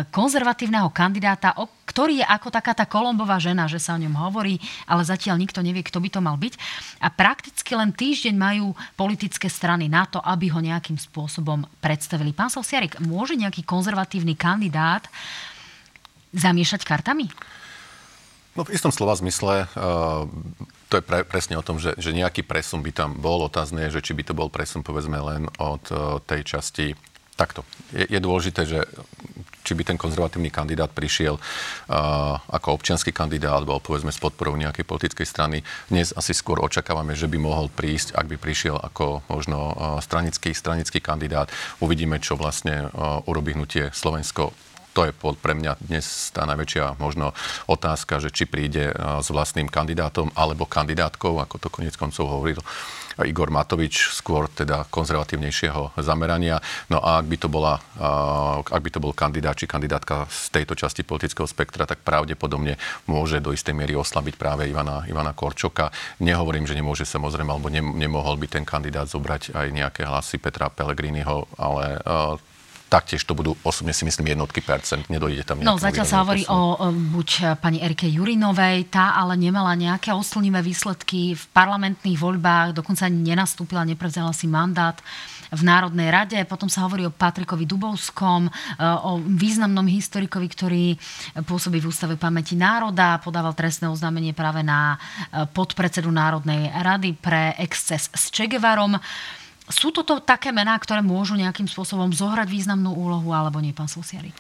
konzervatívneho 0.08 0.88
kandidáta, 0.88 1.52
ktorý 1.84 2.24
je 2.24 2.26
ako 2.26 2.48
taká 2.48 2.72
tá 2.72 2.88
Kolombová 2.88 3.36
žena, 3.36 3.68
že 3.68 3.76
sa 3.76 3.92
o 3.92 4.00
ňom 4.00 4.16
hovorí, 4.16 4.56
ale 4.88 5.04
zatiaľ 5.04 5.36
nikto 5.36 5.60
nevie, 5.60 5.84
kto 5.84 6.00
by 6.00 6.08
to 6.08 6.24
mal 6.24 6.40
byť. 6.40 6.56
A 7.04 7.12
prakticky 7.12 7.76
len 7.76 7.92
týždeň 7.92 8.32
majú 8.32 8.72
politické 8.96 9.52
strany 9.52 9.92
na 9.92 10.08
to, 10.08 10.24
aby 10.24 10.48
ho 10.48 10.64
nejakým 10.64 10.96
spôsobom 10.96 11.68
predstavili. 11.84 12.32
Pán 12.32 12.48
Sosiarik, 12.48 12.96
môže 13.04 13.36
nejaký 13.36 13.68
konzervatívny 13.68 14.40
kandidát 14.40 15.04
zamiešať 16.32 16.88
kartami? 16.88 17.28
No 18.56 18.64
v 18.64 18.72
istom 18.72 18.90
slova 18.90 19.14
zmysle 19.14 19.68
uh, 19.68 20.24
to 20.88 20.98
je 20.98 21.04
pre, 21.04 21.22
presne 21.22 21.60
o 21.60 21.64
tom, 21.64 21.76
že, 21.76 21.94
že 22.00 22.16
nejaký 22.16 22.42
presun 22.42 22.80
by 22.80 22.92
tam 22.96 23.10
bol. 23.20 23.44
Otázne 23.44 23.86
je, 23.86 24.00
že 24.00 24.10
či 24.10 24.12
by 24.16 24.22
to 24.24 24.34
bol 24.34 24.48
presun 24.48 24.80
povedzme 24.80 25.20
len 25.20 25.46
od 25.60 25.84
uh, 25.92 26.18
tej 26.24 26.44
časti 26.44 26.96
takto. 27.38 27.62
Je, 27.94 28.08
je 28.08 28.18
dôležité, 28.18 28.66
že 28.66 28.82
či 29.62 29.76
by 29.76 29.84
ten 29.84 30.00
konzervatívny 30.00 30.48
kandidát 30.48 30.88
prišiel 30.88 31.36
uh, 31.36 32.40
ako 32.48 32.80
občianský 32.80 33.12
kandidát 33.12 33.60
alebo 33.60 33.84
povedzme 33.84 34.08
s 34.08 34.16
podporou 34.16 34.56
nejakej 34.56 34.88
politickej 34.88 35.28
strany. 35.28 35.60
Dnes 35.92 36.16
asi 36.16 36.32
skôr 36.32 36.58
očakávame, 36.64 37.12
že 37.12 37.28
by 37.28 37.36
mohol 37.36 37.68
prísť, 37.68 38.16
ak 38.16 38.26
by 38.32 38.36
prišiel 38.40 38.80
ako 38.80 39.22
možno 39.28 39.58
uh, 39.60 39.74
stranický, 40.00 40.56
stranický 40.56 41.04
kandidát. 41.04 41.52
Uvidíme, 41.84 42.16
čo 42.16 42.34
vlastne 42.34 42.88
uh, 42.88 43.20
urobí 43.28 43.52
hnutie 43.52 43.92
Slovensko 43.92 44.56
to 44.98 45.06
je 45.06 45.14
pre 45.14 45.54
mňa 45.54 45.78
dnes 45.78 46.34
tá 46.34 46.42
najväčšia 46.42 46.98
možno 46.98 47.30
otázka, 47.70 48.18
že 48.18 48.34
či 48.34 48.50
príde 48.50 48.90
s 48.98 49.30
vlastným 49.30 49.70
kandidátom 49.70 50.34
alebo 50.34 50.66
kandidátkou, 50.66 51.38
ako 51.38 51.62
to 51.62 51.70
konec 51.70 51.94
koncov 51.94 52.26
hovoril 52.26 52.58
Igor 53.22 53.50
Matovič, 53.50 54.10
skôr 54.10 54.50
teda 54.50 54.90
konzervatívnejšieho 54.90 56.02
zamerania. 56.02 56.58
No 56.90 56.98
a 56.98 57.22
ak 57.22 57.26
by 57.30 57.36
to, 57.38 57.46
bola, 57.46 57.78
ak 58.62 58.82
by 58.82 58.90
to 58.90 58.98
bol 58.98 59.14
kandidát 59.14 59.54
či 59.54 59.70
kandidátka 59.70 60.26
z 60.26 60.50
tejto 60.50 60.74
časti 60.74 61.06
politického 61.06 61.46
spektra, 61.46 61.86
tak 61.86 62.02
pravdepodobne 62.02 62.74
môže 63.06 63.38
do 63.38 63.54
istej 63.54 63.74
miery 63.74 63.94
oslabiť 63.94 64.34
práve 64.34 64.66
Ivana, 64.66 65.06
Ivana 65.06 65.30
Korčoka. 65.30 65.94
Nehovorím, 66.22 66.66
že 66.66 66.74
nemôže 66.74 67.06
samozrejme, 67.06 67.54
alebo 67.54 67.70
ne, 67.70 67.82
nemohol 67.82 68.34
by 68.34 68.50
ten 68.50 68.66
kandidát 68.66 69.06
zobrať 69.06 69.54
aj 69.54 69.66
nejaké 69.70 70.02
hlasy 70.06 70.42
Petra 70.42 70.70
Pellegriniho, 70.70 71.46
ale 71.58 72.02
taktiež 72.88 73.20
to 73.22 73.36
budú 73.36 73.52
osobne 73.62 73.92
si 73.92 74.08
myslím 74.08 74.32
jednotky 74.32 74.64
percent, 74.64 75.04
nedojde 75.12 75.44
tam 75.44 75.60
No 75.60 75.76
zatiaľ 75.76 76.06
sa 76.08 76.24
hovorí 76.24 76.48
o, 76.48 76.76
buď 76.90 77.28
e, 77.28 77.40
pani 77.60 77.78
Erike 77.84 78.08
Jurinovej, 78.08 78.88
tá 78.88 79.14
ale 79.14 79.36
nemala 79.36 79.76
nejaké 79.76 80.10
oslnivé 80.16 80.64
výsledky 80.64 81.36
v 81.36 81.44
parlamentných 81.52 82.16
voľbách, 82.16 82.72
dokonca 82.72 83.04
ani 83.04 83.20
nenastúpila, 83.20 83.84
neprevzala 83.84 84.32
si 84.32 84.48
mandát 84.48 84.96
v 85.52 85.62
Národnej 85.64 86.08
rade. 86.12 86.38
Potom 86.44 86.68
sa 86.68 86.84
hovorí 86.84 87.08
o 87.08 87.12
Patrikovi 87.12 87.68
Dubovskom, 87.68 88.48
e, 88.48 88.50
o 88.80 89.20
významnom 89.20 89.84
historikovi, 89.84 90.46
ktorý 90.48 90.84
pôsobí 91.44 91.84
v 91.84 91.88
Ústave 91.92 92.16
pamäti 92.16 92.56
národa, 92.56 93.20
podával 93.20 93.52
trestné 93.52 93.88
oznámenie 93.92 94.32
práve 94.32 94.64
na 94.64 94.96
e, 94.96 95.44
podpredsedu 95.44 96.08
Národnej 96.08 96.72
rady 96.72 97.12
pre 97.20 97.52
exces 97.60 98.08
s 98.08 98.32
Čegevarom. 98.32 98.96
Sú 99.68 99.92
toto 99.92 100.20
také 100.24 100.48
mená, 100.48 100.76
ktoré 100.80 101.04
môžu 101.04 101.36
nejakým 101.36 101.68
spôsobom 101.68 102.08
zohrať 102.12 102.48
významnú 102.48 102.92
úlohu, 102.92 103.30
alebo 103.36 103.60
nie, 103.60 103.76
pán 103.76 103.88
Sosiarik? 103.88 104.32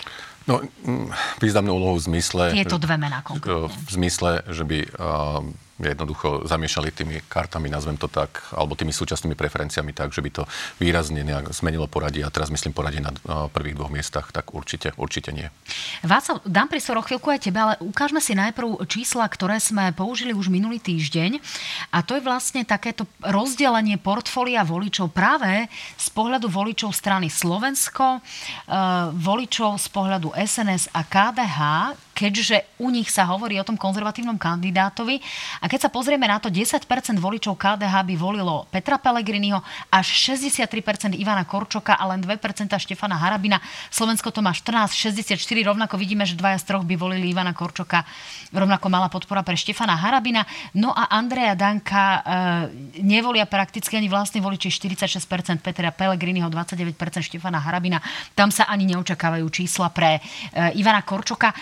No, 0.48 0.64
mm, 0.64 1.12
významnú 1.44 1.76
úlohu 1.76 2.00
v 2.00 2.08
zmysle... 2.08 2.56
Tieto 2.56 2.80
dve 2.80 2.96
mená 2.96 3.20
konkrétne. 3.20 3.68
V 3.68 3.90
zmysle, 3.92 4.40
že 4.48 4.64
by 4.64 4.78
uh, 4.96 5.44
jednoducho 5.78 6.42
zamiešali 6.44 6.90
tými 6.90 7.16
kartami, 7.30 7.70
nazvem 7.70 7.94
to 7.94 8.10
tak, 8.10 8.42
alebo 8.50 8.74
tými 8.74 8.90
súčasnými 8.90 9.38
preferenciami 9.38 9.94
tak, 9.94 10.10
že 10.10 10.18
by 10.18 10.30
to 10.30 10.42
výrazne 10.82 11.22
nejak 11.22 11.54
zmenilo 11.54 11.86
poradie 11.86 12.26
a 12.26 12.34
teraz 12.34 12.50
myslím 12.50 12.74
poradie 12.74 12.98
na 12.98 13.14
prvých 13.50 13.78
dvoch 13.78 13.92
miestach, 13.94 14.34
tak 14.34 14.50
určite, 14.50 14.90
určite 14.98 15.30
nie. 15.30 15.46
Václav, 16.02 16.42
dám 16.42 16.66
priestor 16.66 16.98
o 16.98 17.06
chvíľku 17.06 17.30
aj 17.30 17.46
tebe, 17.46 17.58
ale 17.62 17.74
ukážme 17.78 18.18
si 18.18 18.34
najprv 18.34 18.82
čísla, 18.90 19.22
ktoré 19.30 19.62
sme 19.62 19.94
použili 19.94 20.34
už 20.34 20.50
minulý 20.50 20.82
týždeň 20.82 21.38
a 21.94 22.02
to 22.02 22.18
je 22.18 22.26
vlastne 22.26 22.66
takéto 22.66 23.06
rozdelenie 23.22 23.96
portfólia 24.02 24.66
voličov 24.66 25.14
práve 25.14 25.70
z 25.94 26.08
pohľadu 26.10 26.50
voličov 26.50 26.90
strany 26.90 27.30
Slovensko, 27.30 28.18
eh, 28.18 28.22
voličov 29.14 29.78
z 29.78 29.88
pohľadu 29.94 30.34
SNS 30.34 30.90
a 30.90 31.06
KDH, 31.06 31.58
keďže 32.18 32.66
u 32.82 32.90
nich 32.90 33.14
sa 33.14 33.30
hovorí 33.30 33.54
o 33.62 33.66
tom 33.66 33.78
konzervatívnom 33.78 34.34
kandidátovi. 34.42 35.22
A 35.62 35.67
keď 35.68 35.88
sa 35.88 35.90
pozrieme 35.92 36.24
na 36.24 36.40
to, 36.40 36.48
10% 36.48 36.80
voličov 37.20 37.60
KDH 37.60 37.94
by 38.08 38.14
volilo 38.16 38.64
Petra 38.72 38.96
Pellegriniho, 38.96 39.60
až 39.92 40.06
63% 40.32 41.12
Ivana 41.20 41.44
Korčoka 41.44 41.92
a 41.92 42.08
len 42.08 42.24
2% 42.24 42.72
Štefana 42.72 43.20
Harabina. 43.20 43.60
Slovensko 43.92 44.32
to 44.32 44.40
má 44.40 44.56
14, 44.56 44.96
64, 44.96 45.36
rovnako 45.68 46.00
vidíme, 46.00 46.24
že 46.24 46.40
dvaja 46.40 46.56
z 46.56 46.64
troch 46.72 46.88
by 46.88 46.96
volili 46.96 47.28
Ivana 47.28 47.52
Korčoka. 47.52 48.08
Rovnako 48.48 48.86
mala 48.88 49.12
podpora 49.12 49.44
pre 49.44 49.60
Štefana 49.60 49.92
Harabina. 50.00 50.48
No 50.72 50.96
a 50.96 51.12
Andreja 51.12 51.52
Danka 51.52 52.04
e, 52.04 53.02
nevolia 53.04 53.44
prakticky 53.44 54.00
ani 54.00 54.08
vlastní 54.08 54.40
voliči 54.40 54.72
46% 54.72 55.60
Petra 55.60 55.92
Pellegriniho, 55.92 56.48
29% 56.48 56.96
Štefana 57.20 57.60
Harabina. 57.60 58.00
Tam 58.32 58.48
sa 58.48 58.64
ani 58.72 58.88
neočakávajú 58.88 59.44
čísla 59.52 59.92
pre 59.92 60.16
e, 60.16 60.20
Ivana 60.80 61.04
Korčoka. 61.04 61.52
E, 61.52 61.56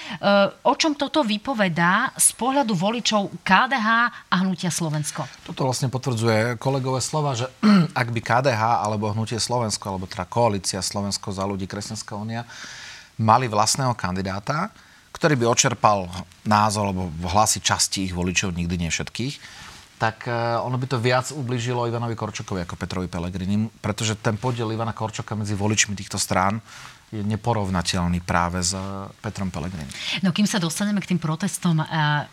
o 0.62 0.74
čom 0.78 0.94
toto 0.94 1.26
vypovedá 1.26 2.14
z 2.14 2.28
pohľadu 2.38 2.76
voličov 2.76 3.42
KDH 3.42 3.95
a 4.08 4.34
Hnutia 4.42 4.68
Slovensko? 4.68 5.24
Toto 5.46 5.64
vlastne 5.64 5.88
potvrdzuje 5.88 6.60
kolegové 6.60 7.00
slova, 7.00 7.32
že 7.32 7.48
ak 8.00 8.08
by 8.12 8.20
KDH 8.20 8.62
alebo 8.84 9.10
Hnutie 9.12 9.40
Slovensko, 9.40 9.96
alebo 9.96 10.04
teda 10.04 10.28
koalícia 10.28 10.80
Slovensko 10.84 11.32
za 11.32 11.44
ľudí, 11.48 11.64
Kresťanská 11.64 12.14
únia, 12.16 12.44
mali 13.16 13.48
vlastného 13.48 13.96
kandidáta, 13.96 14.68
ktorý 15.16 15.40
by 15.40 15.46
očerpal 15.48 16.12
názor 16.44 16.92
alebo 16.92 17.08
hlasy 17.32 17.64
časti 17.64 18.04
ich 18.04 18.12
voličov, 18.12 18.52
nikdy 18.52 18.76
nie 18.76 18.92
všetkých, 18.92 19.34
tak 19.96 20.28
e, 20.28 20.60
ono 20.60 20.76
by 20.76 20.86
to 20.92 21.00
viac 21.00 21.32
ubližilo 21.32 21.88
Ivanovi 21.88 22.12
Korčokovi 22.12 22.68
ako 22.68 22.76
Petrovi 22.76 23.08
Pelegrini, 23.08 23.72
pretože 23.80 24.20
ten 24.20 24.36
podiel 24.36 24.68
Ivana 24.68 24.92
Korčoka 24.92 25.32
medzi 25.32 25.56
voličmi 25.56 25.96
týchto 25.96 26.20
strán 26.20 26.60
je 27.06 27.22
neporovnateľný 27.22 28.18
práve 28.26 28.58
s 28.58 28.74
Petrom 29.22 29.46
Pelegrini. 29.54 29.86
No 30.26 30.34
kým 30.34 30.42
sa 30.42 30.58
dostaneme 30.58 30.98
k 30.98 31.14
tým 31.14 31.22
protestom, 31.22 31.78
eh, 31.78 31.86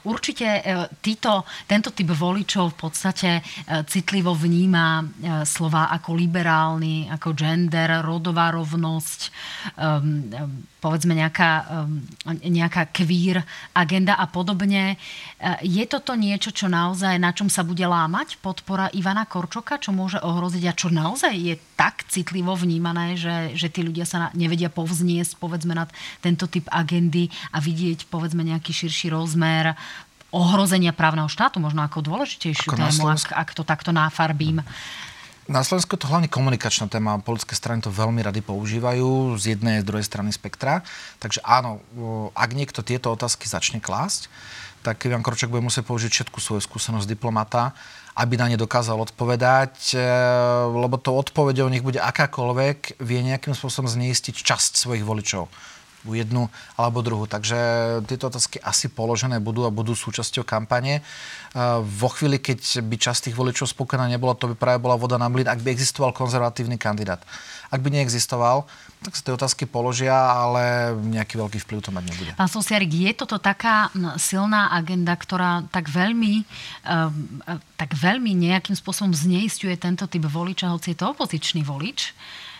určite 0.09 0.47
eh, 0.49 0.89
títo, 0.97 1.45
tento 1.69 1.93
typ 1.93 2.09
voličov 2.09 2.73
v 2.73 2.77
podstate 2.77 3.29
eh, 3.37 3.85
citlivo 3.85 4.33
vníma 4.33 5.05
slova 5.45 5.93
ako 5.93 6.17
liberálny, 6.17 7.07
ako 7.13 7.37
gender, 7.37 8.01
rodová 8.01 8.49
rovnosť, 8.51 9.19
ehm, 9.77 10.29
povedzme 10.81 11.15
nejaká, 11.15 11.51
ehm, 11.69 12.03
nejaká 12.49 12.89
queer 12.91 13.43
agenda 13.71 14.17
a 14.17 14.25
podobne. 14.27 14.97
Je 15.63 15.83
toto 15.87 16.15
niečo, 16.15 16.51
čo 16.51 16.67
naozaj, 16.71 17.19
na 17.19 17.31
čom 17.35 17.47
sa 17.47 17.63
bude 17.63 17.83
lámať 17.83 18.39
podpora 18.39 18.91
Ivana 18.95 19.27
Korčoka, 19.27 19.79
čo 19.79 19.91
môže 19.95 20.19
ohroziť 20.19 20.63
a 20.67 20.77
čo 20.77 20.87
naozaj 20.91 21.33
je 21.35 21.55
tak 21.75 22.07
citlivo 22.07 22.55
vnímané, 22.55 23.19
že, 23.19 23.55
že 23.55 23.67
tí 23.67 23.83
ľudia 23.83 24.07
sa 24.07 24.31
nevedia 24.35 24.62
povzniesť 24.69 25.39
povedzme 25.39 25.73
nad 25.73 25.89
tento 26.19 26.45
typ 26.47 26.67
agendy 26.69 27.31
a 27.51 27.63
vidieť 27.63 28.07
povedzme 28.07 28.43
nejaký 28.43 28.71
širší 28.71 29.11
rozmer 29.11 29.73
ohrozenia 30.33 30.91
právneho 30.91 31.29
štátu, 31.29 31.61
možno 31.61 31.85
ako 31.85 32.01
dôležitejšiu 32.01 32.73
ako 32.73 32.77
tému, 32.77 33.03
ak, 33.05 33.29
ak 33.31 33.49
to 33.53 33.61
takto 33.61 33.93
náfarbím. 33.93 34.65
Na 35.43 35.59
Slovensku 35.59 35.99
je 35.99 36.07
to 36.07 36.09
hlavne 36.09 36.31
komunikačná 36.31 36.87
téma. 36.87 37.19
Politické 37.19 37.51
strany 37.51 37.83
to 37.83 37.91
veľmi 37.91 38.23
rady 38.23 38.39
používajú 38.39 39.35
z 39.35 39.53
jednej 39.53 39.79
a 39.79 39.83
z 39.83 39.87
druhej 39.91 40.07
strany 40.07 40.31
spektra. 40.31 40.87
Takže 41.19 41.43
áno, 41.43 41.83
ak 42.31 42.55
niekto 42.55 42.79
tieto 42.79 43.11
otázky 43.11 43.43
začne 43.45 43.83
klásť, 43.83 44.31
tak 44.87 45.03
Ivan 45.03 45.19
Korčak 45.19 45.51
bude 45.51 45.63
musieť 45.63 45.83
použiť 45.83 46.11
všetku 46.11 46.39
svoju 46.39 46.63
skúsenosť 46.63 47.07
diplomata, 47.07 47.75
aby 48.13 48.37
na 48.37 48.45
ne 48.49 48.57
dokázal 48.57 48.97
odpovedať, 49.09 49.93
e, 49.93 50.01
lebo 50.69 51.01
to 51.01 51.17
odpovedou 51.17 51.65
nech 51.69 51.81
bude 51.81 51.97
akákoľvek, 51.97 53.01
vie 53.01 53.19
nejakým 53.25 53.57
spôsobom 53.57 53.89
zneistiť 53.89 54.35
časť 54.37 54.77
svojich 54.77 55.05
voličov 55.05 55.49
jednu 56.03 56.51
alebo 56.75 56.99
druhú. 56.99 57.23
Takže 57.23 57.57
tieto 58.03 58.27
otázky 58.27 58.59
asi 58.59 58.91
položené 58.91 59.39
budú 59.39 59.63
a 59.63 59.71
budú 59.71 59.95
súčasťou 59.95 60.43
kampane. 60.43 60.99
Vo 61.79 62.09
chvíli, 62.11 62.43
keď 62.43 62.83
by 62.83 62.95
časť 62.99 63.31
tých 63.31 63.37
voličov 63.39 63.71
spokojná 63.71 64.11
nebola, 64.11 64.35
to 64.35 64.51
by 64.51 64.55
práve 64.59 64.83
bola 64.83 64.99
voda 64.99 65.15
na 65.15 65.31
mlyn, 65.31 65.47
ak 65.47 65.63
by 65.63 65.71
existoval 65.71 66.11
konzervatívny 66.11 66.75
kandidát. 66.75 67.23
Ak 67.73 67.81
by 67.81 67.89
neexistoval, 67.89 68.69
tak 69.01 69.17
sa 69.17 69.21
tie 69.25 69.33
otázky 69.33 69.63
položia, 69.65 70.13
ale 70.13 70.93
nejaký 70.93 71.35
veľký 71.41 71.57
vplyv 71.65 71.79
to 71.81 71.91
mať 71.91 72.03
nebude. 72.05 72.31
Pán 72.37 72.51
Sosiarik, 72.51 72.93
je 72.93 73.11
toto 73.17 73.41
taká 73.41 73.89
silná 74.15 74.69
agenda, 74.71 75.17
ktorá 75.17 75.65
tak 75.73 75.89
veľmi, 75.89 76.45
uh, 76.87 77.09
tak 77.75 77.97
veľmi 77.97 78.31
nejakým 78.31 78.77
spôsobom 78.77 79.11
zneistuje 79.11 79.73
tento 79.75 80.05
typ 80.05 80.23
voliča, 80.23 80.69
hoci 80.69 80.93
je 80.93 81.01
to 81.01 81.11
opozičný 81.17 81.65
volič? 81.65 82.13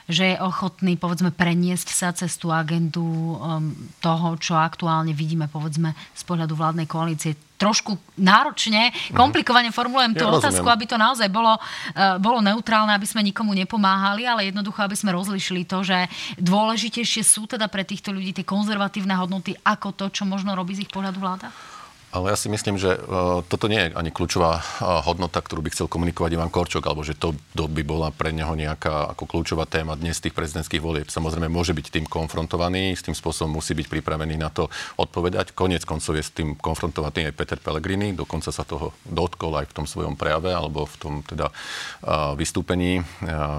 Že 0.08 0.36
je 0.36 0.38
ochotný, 0.44 1.00
povedzme, 1.00 1.32
preniesť 1.32 1.90
sa 1.92 2.10
cez 2.12 2.36
tú 2.36 2.52
agendu 2.52 3.04
um, 3.04 3.72
toho, 4.04 4.36
čo 4.36 4.60
aktuálne 4.60 5.16
vidíme, 5.16 5.48
povedzme, 5.48 5.96
z 6.12 6.24
pohľadu 6.28 6.54
vládnej 6.60 6.88
koalície. 6.88 7.40
Trošku 7.56 7.96
náročne, 8.20 8.92
mhm. 8.92 9.16
komplikovane 9.16 9.72
formulujem 9.72 10.20
tú 10.20 10.28
ja 10.28 10.36
otázku, 10.36 10.68
rozumiem. 10.68 10.76
aby 10.76 10.86
to 10.90 10.98
naozaj 11.00 11.28
bolo, 11.32 11.56
uh, 11.56 12.20
bolo 12.20 12.44
neutrálne, 12.44 12.92
aby 12.92 13.08
sme 13.08 13.24
nikomu 13.24 13.56
nepomáhali, 13.56 14.28
ale 14.28 14.52
jednoducho, 14.52 14.84
aby 14.84 14.96
sme 15.00 15.16
rozlišili 15.16 15.64
to, 15.64 15.80
že 15.88 16.12
dôležitejšie 16.44 17.24
sú 17.24 17.48
teda 17.48 17.72
pre 17.72 17.88
týchto 17.88 18.12
ľudí 18.12 18.36
tie 18.36 18.46
konzervatívne 18.46 19.16
hodnoty 19.16 19.56
ako 19.64 19.96
to, 19.96 20.12
čo 20.12 20.28
možno 20.28 20.52
robí 20.52 20.76
z 20.76 20.84
ich 20.84 20.92
pohľadu 20.92 21.20
vláda? 21.24 21.48
Ale 22.14 22.30
ja 22.30 22.38
si 22.38 22.46
myslím, 22.46 22.78
že 22.78 22.94
uh, 22.94 23.42
toto 23.42 23.66
nie 23.66 23.90
je 23.90 23.98
ani 23.98 24.14
kľúčová 24.14 24.62
uh, 24.62 25.02
hodnota, 25.02 25.42
ktorú 25.42 25.66
by 25.66 25.74
chcel 25.74 25.90
komunikovať 25.90 26.38
Ivan 26.38 26.54
Korčok, 26.54 26.86
alebo 26.86 27.02
že 27.02 27.18
to, 27.18 27.34
by 27.58 27.82
bola 27.82 28.14
pre 28.14 28.30
neho 28.30 28.54
nejaká 28.54 29.18
ako 29.18 29.26
kľúčová 29.26 29.66
téma 29.66 29.98
dnes 29.98 30.22
tých 30.22 30.38
prezidentských 30.38 30.78
volieb. 30.78 31.10
Samozrejme, 31.10 31.50
môže 31.50 31.74
byť 31.74 31.90
tým 31.90 32.06
konfrontovaný, 32.06 32.94
s 32.94 33.02
tým 33.02 33.18
spôsobom 33.18 33.58
musí 33.58 33.74
byť 33.74 33.90
pripravený 33.90 34.38
na 34.38 34.54
to 34.54 34.70
odpovedať. 35.02 35.58
Konec 35.58 35.90
koncov 35.90 36.14
je 36.14 36.22
s 36.22 36.30
tým 36.30 36.54
konfrontovaný 36.54 37.34
aj 37.34 37.34
Peter 37.34 37.58
Pellegrini, 37.58 38.14
dokonca 38.14 38.54
sa 38.54 38.62
toho 38.62 38.94
dotkol 39.10 39.58
aj 39.58 39.74
v 39.74 39.76
tom 39.82 39.90
svojom 39.90 40.14
prejave, 40.14 40.54
alebo 40.54 40.86
v 40.86 40.96
tom 41.02 41.14
teda 41.26 41.50
uh, 41.50 42.38
vystúpení, 42.38 43.02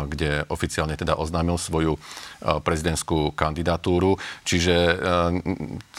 kde 0.07 0.47
oficiálne 0.47 0.95
teda 0.95 1.19
oznámil 1.19 1.59
svoju 1.59 1.99
prezidentskú 2.45 3.33
kandidatúru. 3.33 4.21
Čiže 4.45 5.01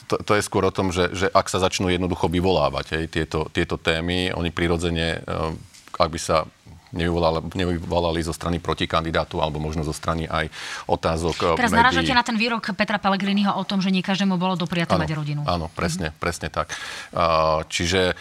to, 0.06 0.15
to 0.22 0.32
je 0.38 0.46
skôr 0.46 0.62
o 0.70 0.70
tom, 0.70 0.94
že, 0.94 1.10
že 1.18 1.28
ak 1.34 1.50
sa 1.50 1.58
začnú 1.58 1.89
jednoducho 1.89 2.30
vyvolávať 2.46 2.86
hej, 2.94 3.06
tieto, 3.10 3.50
tieto 3.50 3.82
témy, 3.82 4.30
oni 4.38 4.54
prirodzene, 4.54 5.18
eh, 5.18 5.98
ak 5.98 6.10
by 6.14 6.20
sa 6.22 6.46
nevyvolali, 6.94 7.42
nevyvolali 7.58 8.22
zo 8.22 8.30
strany 8.30 8.62
protikandidátu 8.62 9.42
alebo 9.42 9.58
možno 9.58 9.82
zo 9.82 9.92
strany 9.92 10.30
aj 10.30 10.54
otázok 10.86 11.58
eh, 11.58 11.66
Teraz 11.66 11.74
narážate 11.74 12.14
na 12.14 12.22
ten 12.22 12.38
výrok 12.38 12.78
Petra 12.78 13.02
Pellegriniho 13.02 13.50
o 13.50 13.66
tom, 13.66 13.82
že 13.82 13.90
nie 13.90 14.06
každému 14.06 14.38
bolo 14.38 14.54
dopriate 14.54 14.94
mať 14.94 15.10
rodinu. 15.18 15.42
Áno, 15.50 15.74
presne, 15.74 16.14
mm-hmm. 16.14 16.22
presne 16.22 16.48
tak. 16.54 16.70
Uh, 17.10 17.66
čiže 17.66 18.14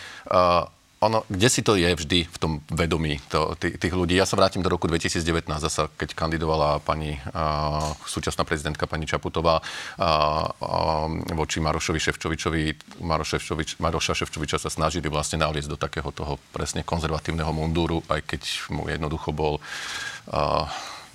ono, 1.05 1.29
kde 1.29 1.49
si 1.53 1.61
to 1.61 1.77
je 1.77 1.93
vždy 1.93 2.25
v 2.25 2.37
tom 2.41 2.53
vedomí 2.73 3.21
to, 3.29 3.53
tých, 3.61 3.77
tých 3.77 3.93
ľudí. 3.93 4.17
Ja 4.17 4.25
sa 4.25 4.41
vrátim 4.41 4.65
do 4.65 4.73
roku 4.73 4.89
2019, 4.89 5.21
zasa, 5.61 5.93
keď 5.93 6.17
kandidovala 6.17 6.81
pani 6.81 7.21
uh, 7.21 7.93
súčasná 8.09 8.49
prezidentka 8.49 8.89
pani 8.89 9.05
Čaputová 9.05 9.61
uh, 9.61 9.65
uh, 10.01 11.09
voči 11.37 11.61
Marošovi 11.61 12.01
Ševčovičovi. 12.01 12.63
Maroš 13.05 13.37
Ševčovič, 13.37 13.69
Maroša 13.85 14.17
Ševčoviča 14.17 14.57
sa 14.57 14.73
snažili 14.73 15.13
vlastne 15.13 15.45
naliesť 15.45 15.69
do 15.69 15.79
takého 15.79 16.09
toho 16.09 16.41
presne 16.57 16.81
konzervatívneho 16.81 17.53
mundúru, 17.53 18.01
aj 18.09 18.25
keď 18.25 18.43
mu 18.73 18.89
jednoducho 18.89 19.37
bol 19.37 19.61
uh, 19.61 20.65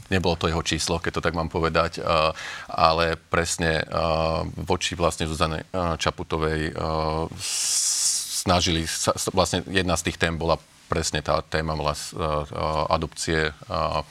nebolo 0.10 0.38
to 0.38 0.50
jeho 0.50 0.66
číslo, 0.66 0.98
keď 0.98 1.22
to 1.22 1.26
tak 1.26 1.38
mám 1.38 1.54
povedať, 1.54 2.02
ale 2.66 3.14
presne 3.30 3.86
voči 4.58 4.98
vlastne 4.98 5.30
Zuzane 5.30 5.70
Čaputovej 6.02 6.74
snažili 8.50 8.90
sa, 8.90 9.14
vlastne 9.30 9.62
jedna 9.70 9.94
z 9.94 10.10
tých 10.10 10.18
tém 10.18 10.34
bola 10.34 10.58
presne 10.90 11.22
tá 11.22 11.46
téma 11.46 11.78
bola 11.78 11.94
uh, 11.94 12.90
adopcie 12.90 13.54
uh, 13.54 14.02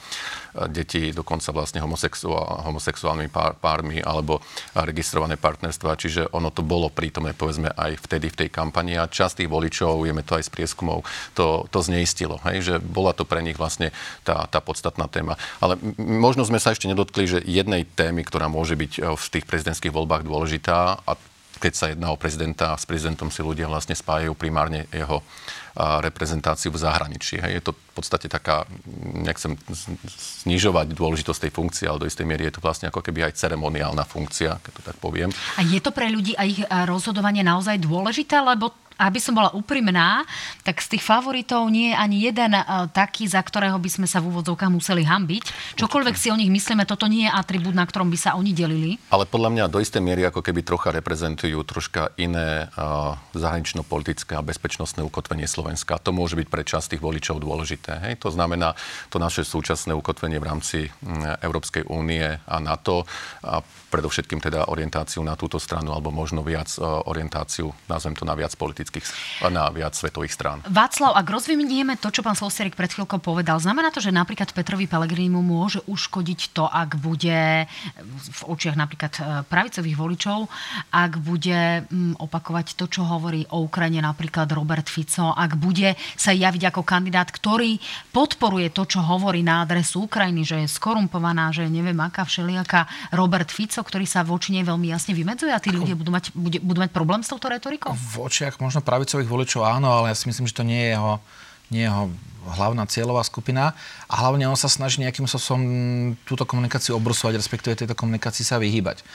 detí, 0.71 1.11
dokonca 1.11 1.51
vlastne 1.51 1.83
homosexuál, 1.83 2.63
homosexuálnymi 2.71 3.27
pár, 3.27 3.53
pármi 3.59 3.99
alebo 3.99 4.39
registrované 4.73 5.35
partnerstva. 5.35 5.99
Čiže 5.99 6.31
ono 6.31 6.49
to 6.49 6.63
bolo 6.63 6.87
prítomné, 6.89 7.35
povedzme, 7.35 7.69
aj 7.75 7.99
vtedy 8.07 8.31
v 8.31 8.39
tej 8.45 8.49
kampani 8.49 8.97
a 8.97 9.11
časť 9.11 9.43
tých 9.43 9.51
voličov, 9.51 10.07
vieme 10.07 10.25
to 10.25 10.39
aj 10.39 10.47
z 10.47 10.51
prieskumov, 10.55 11.05
to, 11.37 11.69
to 11.69 11.79
zneistilo. 11.83 12.41
Hej? 12.47 12.65
Že 12.65 12.75
bola 12.81 13.13
to 13.13 13.29
pre 13.29 13.43
nich 13.45 13.59
vlastne 13.59 13.93
tá, 14.25 14.47
tá 14.49 14.57
podstatná 14.63 15.05
téma. 15.05 15.37
Ale 15.61 15.77
možno 15.99 16.41
sme 16.47 16.57
sa 16.57 16.73
ešte 16.73 16.89
nedotkli, 16.89 17.29
že 17.29 17.45
jednej 17.45 17.85
témy, 17.85 18.25
ktorá 18.25 18.49
môže 18.49 18.73
byť 18.73 19.05
v 19.05 19.25
tých 19.29 19.45
prezidentských 19.45 19.93
voľbách 19.93 20.25
dôležitá 20.25 21.03
a 21.05 21.11
keď 21.59 21.73
sa 21.75 21.91
jedná 21.91 22.09
o 22.09 22.17
prezidenta, 22.17 22.73
s 22.73 22.87
prezidentom 22.87 23.27
si 23.27 23.43
ľudia 23.43 23.67
vlastne 23.67 23.93
spájajú 23.93 24.31
primárne 24.33 24.87
jeho 24.89 25.19
reprezentáciu 25.79 26.75
v 26.75 26.81
zahraničí. 26.81 27.39
Hej. 27.39 27.51
Je 27.59 27.63
to 27.63 27.71
v 27.71 27.93
podstate 27.95 28.27
taká, 28.27 28.67
nechcem 29.15 29.55
znižovať 30.43 30.91
dôležitosť 30.91 31.39
tej 31.47 31.51
funkcie, 31.55 31.85
ale 31.87 32.03
do 32.03 32.09
istej 32.09 32.27
miery 32.27 32.49
je 32.49 32.59
to 32.59 32.63
vlastne 32.63 32.91
ako 32.91 32.99
keby 32.99 33.27
aj 33.27 33.39
ceremoniálna 33.39 34.03
funkcia, 34.03 34.59
keď 34.59 34.71
to 34.75 34.81
tak 34.83 34.97
poviem. 34.99 35.31
A 35.55 35.63
je 35.63 35.79
to 35.79 35.95
pre 35.95 36.11
ľudí 36.11 36.35
a 36.35 36.43
ich 36.43 36.59
rozhodovanie 36.67 37.45
naozaj 37.47 37.79
dôležité, 37.79 38.43
lebo 38.43 38.75
aby 38.99 39.19
som 39.23 39.31
bola 39.31 39.55
úprimná, 39.55 40.27
tak 40.67 40.83
z 40.83 40.97
tých 40.97 41.03
favoritov 41.07 41.71
nie 41.71 41.91
je 41.91 41.95
ani 41.95 42.17
jeden 42.27 42.51
uh, 42.51 42.85
taký, 42.91 43.25
za 43.31 43.39
ktorého 43.39 43.79
by 43.79 43.89
sme 43.89 44.07
sa 44.11 44.19
v 44.19 44.27
úvodzovkách 44.35 44.67
museli 44.67 45.07
hambiť. 45.07 45.75
Čokoľvek 45.79 46.15
si 46.19 46.27
o 46.27 46.35
nich 46.35 46.51
myslíme, 46.51 46.83
toto 46.83 47.07
nie 47.07 47.25
je 47.25 47.31
atribút, 47.31 47.71
na 47.71 47.87
ktorom 47.87 48.11
by 48.11 48.19
sa 48.19 48.35
oni 48.35 48.51
delili. 48.51 48.99
Ale 49.09 49.23
podľa 49.23 49.49
mňa 49.55 49.65
do 49.71 49.79
istej 49.79 50.03
miery 50.03 50.27
ako 50.27 50.43
keby 50.43 50.67
trocha 50.67 50.91
reprezentujú 50.91 51.63
troška 51.63 52.11
iné 52.19 52.67
uh, 52.75 53.15
zahranično-politické 53.31 54.35
a 54.35 54.43
bezpečnostné 54.43 54.99
ukotvenie 55.07 55.47
Slovenska. 55.47 56.01
To 56.03 56.11
môže 56.11 56.35
byť 56.35 56.47
pre 56.51 56.67
časť 56.67 56.97
tých 56.97 57.03
voličov 57.03 57.39
dôležité. 57.39 58.03
Hej? 58.03 58.19
To 58.27 58.29
znamená 58.35 58.75
to 59.07 59.17
naše 59.17 59.47
súčasné 59.47 59.95
ukotvenie 59.95 60.43
v 60.43 60.47
rámci 60.49 60.77
mm, 60.89 61.39
Európskej 61.39 61.87
únie 61.87 62.25
a 62.25 62.55
NATO 62.59 63.07
a 63.45 63.63
predovšetkým 63.89 64.39
teda 64.39 64.69
orientáciu 64.69 65.25
na 65.25 65.33
túto 65.33 65.57
stranu 65.57 65.91
alebo 65.91 66.13
možno 66.13 66.45
viac 66.45 66.69
uh, 66.77 67.03
orientáciu, 67.09 67.73
nazvem 67.89 68.13
to 68.13 68.23
na 68.23 68.37
viac 68.37 68.53
politických, 68.53 69.05
na 69.49 69.67
viac 69.73 69.97
svetových 69.97 70.33
strán. 70.33 70.57
Václav, 70.69 71.17
ak 71.17 71.27
rozvinieme 71.27 71.97
to, 71.97 72.13
čo 72.13 72.21
pán 72.21 72.37
Slosierik 72.37 72.77
pred 72.77 72.93
chvíľkou 72.93 73.19
povedal, 73.19 73.57
znamená 73.57 73.89
to, 73.89 73.99
že 73.99 74.13
napríklad 74.13 74.53
Petrovi 74.53 74.85
Pelegrímu 74.85 75.41
môže 75.41 75.81
uškodiť 75.89 76.53
to, 76.53 76.69
ak 76.69 77.01
bude 77.01 77.65
v 78.19 78.41
očiach 78.45 78.77
napríklad 78.77 79.13
e, 79.17 79.21
pravicových 79.49 79.97
voličov, 79.97 80.45
ak 80.93 81.11
bude 81.19 81.89
opakovať 82.21 82.77
to, 82.77 82.85
čo 82.87 83.01
hovorí 83.03 83.43
o 83.49 83.65
Ukrajine 83.65 84.05
napríklad 84.05 84.47
Robert 84.53 84.87
Fico, 84.87 85.33
ak 85.33 85.57
bude 85.57 85.97
sa 86.15 86.31
javiť 86.31 86.69
ako 86.69 86.81
kandidát, 86.85 87.27
ktorý 87.27 87.81
podporuje 88.13 88.69
to, 88.69 88.85
čo 88.85 89.01
hovorí 89.01 89.41
na 89.41 89.65
adresu 89.65 90.05
Ukrajiny, 90.05 90.45
že 90.45 90.57
je 90.63 90.67
skorumpovaná, 90.69 91.49
že 91.49 91.65
je 91.65 91.71
neviem 91.73 91.97
aká 91.97 92.23
všelijaká 92.27 93.13
Robert 93.15 93.49
Fico, 93.49 93.78
ktorý 93.81 94.05
sa 94.05 94.25
voči 94.25 94.53
nej 94.53 94.63
veľmi 94.63 94.89
jasne 94.91 95.15
vymedzuje 95.15 95.51
a 95.51 95.59
tí 95.59 95.73
ľudia 95.73 95.95
budú 95.95 96.11
mať, 96.13 96.31
budú 96.35 96.79
mať 96.79 96.91
problém 96.91 97.21
s 97.23 97.31
touto 97.31 97.49
retorikou? 97.49 97.95
V 97.95 98.25
očiach 98.25 98.59
možno 98.59 98.83
pravicových 98.83 99.29
voličov 99.29 99.65
áno, 99.65 99.89
ale 99.89 100.11
ja 100.11 100.15
si 100.17 100.29
myslím, 100.29 100.45
že 100.47 100.57
to 100.57 100.67
nie 100.67 100.79
je 100.79 100.89
jeho, 100.95 101.13
nie 101.71 101.83
je 101.83 101.89
jeho 101.89 102.03
hlavná 102.49 102.83
cieľová 102.89 103.21
skupina 103.27 103.77
a 104.09 104.13
hlavne 104.25 104.49
on 104.49 104.57
sa 104.57 104.71
snaží 104.71 104.99
nejakým 105.03 105.27
spôsobom 105.29 105.63
túto 106.25 106.47
komunikáciu 106.47 106.97
obrusovať, 106.97 107.37
respektíve 107.37 107.77
tejto 107.77 107.95
komunikácii 107.95 108.47
sa 108.47 108.57
vyhýbať. 108.57 109.05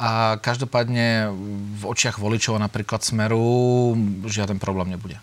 A 0.00 0.40
každopádne 0.40 1.28
v 1.76 1.82
očiach 1.84 2.16
voličov 2.16 2.56
napríklad 2.56 3.04
Smeru 3.04 3.92
žiaden 4.24 4.56
problém 4.56 4.96
nebude. 4.96 5.20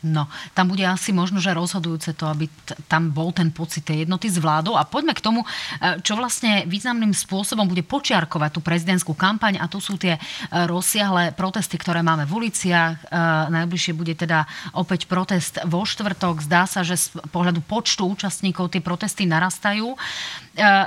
No, 0.00 0.32
tam 0.56 0.72
bude 0.72 0.80
asi 0.88 1.12
možno, 1.12 1.44
že 1.44 1.52
rozhodujúce 1.52 2.16
to, 2.16 2.24
aby 2.24 2.48
t- 2.48 2.72
tam 2.88 3.12
bol 3.12 3.36
ten 3.36 3.52
pocit 3.52 3.84
tej 3.84 4.08
jednoty 4.08 4.32
s 4.32 4.40
vládou. 4.40 4.72
A 4.72 4.88
poďme 4.88 5.12
k 5.12 5.20
tomu, 5.20 5.44
e, 5.44 6.00
čo 6.00 6.16
vlastne 6.16 6.64
významným 6.64 7.12
spôsobom 7.12 7.68
bude 7.68 7.84
počiarkovať 7.84 8.50
tú 8.56 8.60
prezidentskú 8.64 9.12
kampaň 9.12 9.60
a 9.60 9.68
to 9.68 9.76
sú 9.76 10.00
tie 10.00 10.16
e, 10.16 10.20
rozsiahle 10.64 11.36
protesty, 11.36 11.76
ktoré 11.76 12.00
máme 12.00 12.24
v 12.24 12.32
uliciach. 12.32 12.96
E, 12.96 13.20
najbližšie 13.52 13.92
bude 13.92 14.16
teda 14.16 14.48
opäť 14.72 15.04
protest 15.04 15.60
vo 15.68 15.84
štvrtok. 15.84 16.48
Zdá 16.48 16.64
sa, 16.64 16.80
že 16.80 16.96
z 16.96 17.20
pohľadu 17.28 17.60
počtu 17.60 18.08
účastníkov 18.08 18.72
tie 18.72 18.80
protesty 18.80 19.28
narastajú. 19.28 20.00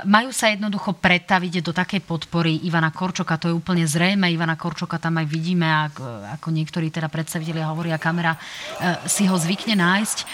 Majú 0.04 0.30
sa 0.30 0.54
jednoducho 0.54 0.94
pretaviť 0.94 1.60
do 1.60 1.74
takej 1.74 2.00
podpory 2.06 2.62
Ivana 2.62 2.94
Korčoka, 2.94 3.36
to 3.36 3.50
je 3.50 3.54
úplne 3.54 3.82
zrejme. 3.84 4.30
Ivana 4.30 4.54
Korčoka 4.54 5.02
tam 5.02 5.18
aj 5.18 5.26
vidíme, 5.26 5.66
ako 6.34 6.48
niektorí 6.54 6.94
teda 6.94 7.10
predstavitelia 7.10 7.70
hovoria, 7.70 7.98
kamera 7.98 8.38
si 9.04 9.26
ho 9.26 9.36
zvykne 9.36 9.74
nájsť. 9.74 10.18
E, 10.20 10.24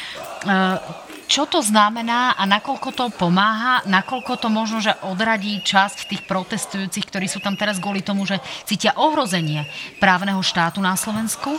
čo 1.30 1.46
to 1.46 1.62
znamená 1.62 2.34
a 2.34 2.42
nakoľko 2.42 2.90
to 2.90 3.06
pomáha, 3.14 3.86
nakoľko 3.86 4.34
to 4.42 4.48
možno, 4.50 4.82
že 4.82 4.98
odradí 5.06 5.62
časť 5.62 6.10
tých 6.10 6.22
protestujúcich, 6.26 7.06
ktorí 7.06 7.30
sú 7.30 7.38
tam 7.38 7.54
teraz 7.54 7.78
kvôli 7.78 8.02
tomu, 8.02 8.26
že 8.26 8.42
cítia 8.66 8.98
ohrozenie 8.98 9.70
právneho 10.02 10.42
štátu 10.42 10.82
na 10.82 10.98
Slovensku 10.98 11.54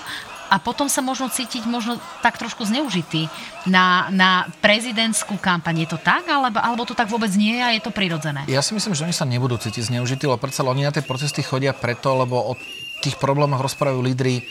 a 0.52 0.60
potom 0.60 0.92
sa 0.92 1.00
možno 1.00 1.32
cítiť 1.32 1.64
možno 1.64 1.96
tak 2.20 2.36
trošku 2.36 2.68
zneužitý 2.68 3.32
na, 3.64 4.12
na 4.12 4.52
prezidentskú 4.60 5.40
kampaň. 5.40 5.88
Je 5.88 5.96
to 5.96 6.00
tak, 6.04 6.28
alebo, 6.28 6.60
alebo 6.60 6.84
to 6.84 6.92
tak 6.92 7.08
vôbec 7.08 7.32
nie 7.40 7.56
je 7.56 7.64
a 7.64 7.72
je 7.72 7.82
to 7.88 7.96
prirodzené? 7.96 8.44
Ja 8.52 8.60
si 8.60 8.76
myslím, 8.76 8.92
že 8.92 9.08
oni 9.08 9.16
sa 9.16 9.24
nebudú 9.24 9.56
cítiť 9.56 9.88
zneužití, 9.88 10.28
lebo 10.28 10.44
predsa 10.44 10.68
oni 10.68 10.84
na 10.84 10.92
tie 10.92 11.08
protesty 11.08 11.40
chodia 11.40 11.72
preto, 11.72 12.12
lebo 12.20 12.52
o 12.52 12.54
tých 13.00 13.16
problémoch 13.16 13.64
rozprávajú 13.64 14.04
lídry 14.04 14.44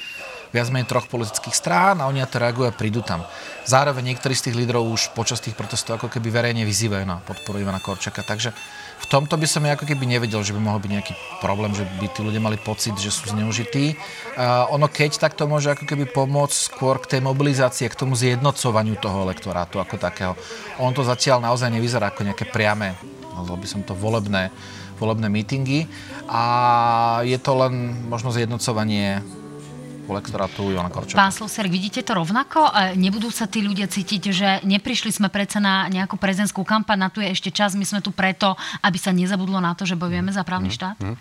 viac 0.51 0.67
menej 0.67 0.91
troch 0.91 1.07
politických 1.07 1.55
strán 1.55 2.03
a 2.03 2.11
oni 2.11 2.19
na 2.19 2.27
to 2.27 2.43
reagujú 2.43 2.67
a 2.67 2.75
prídu 2.75 3.07
tam. 3.07 3.23
Zároveň 3.63 4.11
niektorí 4.11 4.35
z 4.35 4.51
tých 4.51 4.59
lídrov 4.59 4.83
už 4.83 5.15
počas 5.15 5.39
tých 5.39 5.55
protestov 5.55 6.03
ako 6.03 6.11
keby 6.11 6.27
verejne 6.27 6.67
vyzývajú 6.67 7.05
na 7.07 7.23
podporu 7.23 7.63
Ivana 7.63 7.79
Korčaka. 7.79 8.27
Takže 8.27 8.51
v 9.01 9.07
tomto 9.09 9.41
by 9.41 9.47
som 9.49 9.65
ja 9.65 9.73
ako 9.75 9.89
keby 9.89 10.05
nevedel, 10.05 10.45
že 10.45 10.53
by 10.53 10.61
mohol 10.61 10.79
byť 10.85 10.93
nejaký 10.93 11.15
problém, 11.41 11.73
že 11.73 11.89
by 11.99 12.07
tí 12.13 12.21
ľudia 12.21 12.45
mali 12.45 12.61
pocit, 12.61 12.93
že 13.01 13.09
sú 13.09 13.33
zneužití. 13.33 13.97
Uh, 14.37 14.69
ono 14.69 14.93
keď, 14.93 15.17
tak 15.17 15.33
to 15.35 15.49
môže 15.49 15.73
ako 15.73 15.89
keby 15.89 16.05
pomôcť 16.05 16.53
skôr 16.53 17.01
k 17.01 17.17
tej 17.17 17.21
mobilizácii, 17.25 17.89
k 17.89 17.97
tomu 17.97 18.13
zjednocovaniu 18.13 19.01
toho 19.01 19.25
elektorátu 19.25 19.81
ako 19.81 19.97
takého. 19.97 20.33
On 20.77 20.93
to 20.93 21.01
zatiaľ 21.01 21.41
naozaj 21.41 21.73
nevyzerá 21.73 22.13
ako 22.13 22.29
nejaké 22.29 22.45
priame, 22.45 22.93
nazval 23.33 23.57
by 23.57 23.69
som 23.69 23.81
to 23.81 23.97
volebné, 23.97 24.53
volebné 25.01 25.33
mítingy 25.33 25.89
a 26.29 26.45
je 27.25 27.41
to 27.41 27.57
len 27.57 28.05
možno 28.13 28.29
zjednocovanie 28.29 29.25
elektorátu 30.15 30.71
Ivana 30.71 30.91
Korčoka. 30.91 31.19
Pán 31.19 31.35
Sloser, 31.35 31.67
vidíte 31.67 32.05
to 32.05 32.19
rovnako? 32.19 32.71
E, 32.71 32.99
nebudú 32.99 33.31
sa 33.31 33.47
tí 33.47 33.65
ľudia 33.65 33.87
cítiť, 33.87 34.23
že 34.31 34.49
neprišli 34.67 35.11
sme 35.11 35.29
predsa 35.33 35.59
na 35.59 35.87
nejakú 35.89 36.19
prezidentskú 36.21 36.63
kampaň, 36.63 36.99
na 37.07 37.09
tu 37.09 37.25
je 37.25 37.31
ešte 37.31 37.51
čas, 37.51 37.73
my 37.75 37.87
sme 37.87 38.05
tu 38.05 38.13
preto, 38.13 38.55
aby 38.85 38.99
sa 39.01 39.11
nezabudlo 39.11 39.59
na 39.59 39.73
to, 39.73 39.89
že 39.89 39.99
bojujeme 39.99 40.31
za 40.31 40.45
právny 40.45 40.71
štát? 40.71 41.01
Mm, 41.01 41.15
mm. 41.15 41.17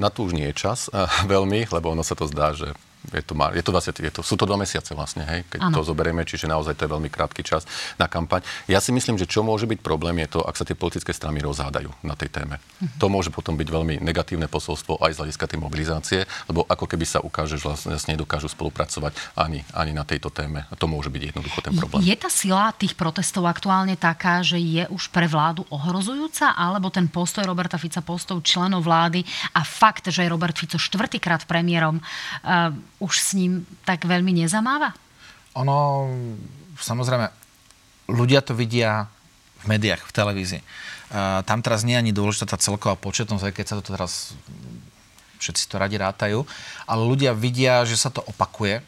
Na 0.00 0.08
to 0.08 0.24
už 0.24 0.32
nie 0.32 0.48
je 0.50 0.54
čas 0.56 0.88
veľmi, 1.32 1.68
lebo 1.68 1.92
ono 1.92 2.02
sa 2.06 2.16
to 2.16 2.24
zdá, 2.26 2.56
že 2.56 2.72
je 3.12 3.24
to, 3.24 3.32
je 3.34 3.62
to, 3.64 3.70
vlastne, 3.72 3.92
je 3.96 4.12
to, 4.12 4.20
sú 4.20 4.34
to 4.36 4.44
dva 4.44 4.60
mesiace 4.60 4.92
vlastne, 4.92 5.24
hej, 5.24 5.40
keď 5.48 5.60
ano. 5.68 5.74
to 5.80 5.80
zoberieme, 5.84 6.22
čiže 6.24 6.44
naozaj 6.48 6.76
to 6.76 6.84
je 6.84 6.90
veľmi 6.92 7.10
krátky 7.10 7.42
čas 7.42 7.64
na 7.96 8.06
kampaň. 8.06 8.44
Ja 8.68 8.78
si 8.78 8.92
myslím, 8.92 9.16
že 9.16 9.24
čo 9.24 9.40
môže 9.40 9.64
byť 9.64 9.80
problém 9.80 10.20
je 10.26 10.38
to, 10.38 10.40
ak 10.44 10.56
sa 10.56 10.64
tie 10.68 10.76
politické 10.76 11.12
strany 11.16 11.40
rozhádajú 11.40 11.88
na 12.04 12.14
tej 12.14 12.28
téme. 12.28 12.60
Uh-huh. 12.60 12.88
To 13.00 13.06
môže 13.08 13.32
potom 13.32 13.56
byť 13.56 13.68
veľmi 13.68 13.94
negatívne 14.04 14.46
posolstvo 14.46 15.00
aj 15.00 15.16
z 15.16 15.18
hľadiska 15.24 15.44
tej 15.48 15.58
mobilizácie, 15.58 16.20
lebo 16.46 16.68
ako 16.68 16.84
keby 16.84 17.04
sa 17.08 17.18
ukáže, 17.24 17.56
že 17.56 17.64
vlastne 17.64 18.12
nedokážu 18.12 18.52
spolupracovať 18.52 19.12
ani, 19.36 19.64
ani 19.72 19.92
na 19.96 20.04
tejto 20.04 20.28
téme. 20.28 20.68
A 20.68 20.74
to 20.76 20.84
môže 20.84 21.08
byť 21.08 21.32
jednoducho 21.32 21.58
ten 21.64 21.74
problém. 21.76 22.04
Je 22.04 22.16
tá 22.16 22.28
sila 22.28 22.72
tých 22.76 22.94
protestov 22.94 23.48
aktuálne 23.48 23.96
taká, 23.96 24.44
že 24.44 24.60
je 24.60 24.84
už 24.88 25.08
pre 25.12 25.26
vládu 25.28 25.64
ohrozujúca, 25.72 26.54
alebo 26.56 26.92
ten 26.92 27.08
postoj 27.08 27.44
Roberta 27.46 27.80
Fica, 27.80 28.04
postoj 28.04 28.40
členov 28.44 28.84
vlády 28.84 29.24
a 29.54 29.64
fakt, 29.64 30.08
že 30.08 30.24
je 30.24 30.32
Robert 30.32 30.56
Fico 30.56 30.80
štvrtýkrát 30.80 31.44
premiérom, 31.48 32.00
uh, 32.00 32.72
už 32.98 33.14
s 33.18 33.30
ním 33.38 33.66
tak 33.86 34.04
veľmi 34.04 34.34
nezamáva? 34.34 34.94
Ono, 35.54 36.10
samozrejme, 36.78 37.30
ľudia 38.10 38.42
to 38.42 38.54
vidia 38.54 39.06
v 39.62 39.74
médiách, 39.74 40.02
v 40.06 40.12
televízii. 40.14 40.62
Uh, 41.08 41.40
tam 41.48 41.64
teraz 41.64 41.82
nie 41.82 41.96
je 41.96 42.02
ani 42.04 42.12
dôležitá 42.12 42.44
tá 42.44 42.58
celková 42.60 42.94
početnosť, 42.94 43.44
aj 43.48 43.54
keď 43.54 43.64
sa 43.66 43.76
to 43.80 43.90
teraz 43.96 44.12
všetci 45.38 45.70
to 45.70 45.78
radi 45.78 45.96
rátajú, 45.96 46.42
ale 46.84 47.02
ľudia 47.06 47.32
vidia, 47.32 47.86
že 47.86 47.94
sa 47.94 48.10
to 48.10 48.20
opakuje 48.26 48.82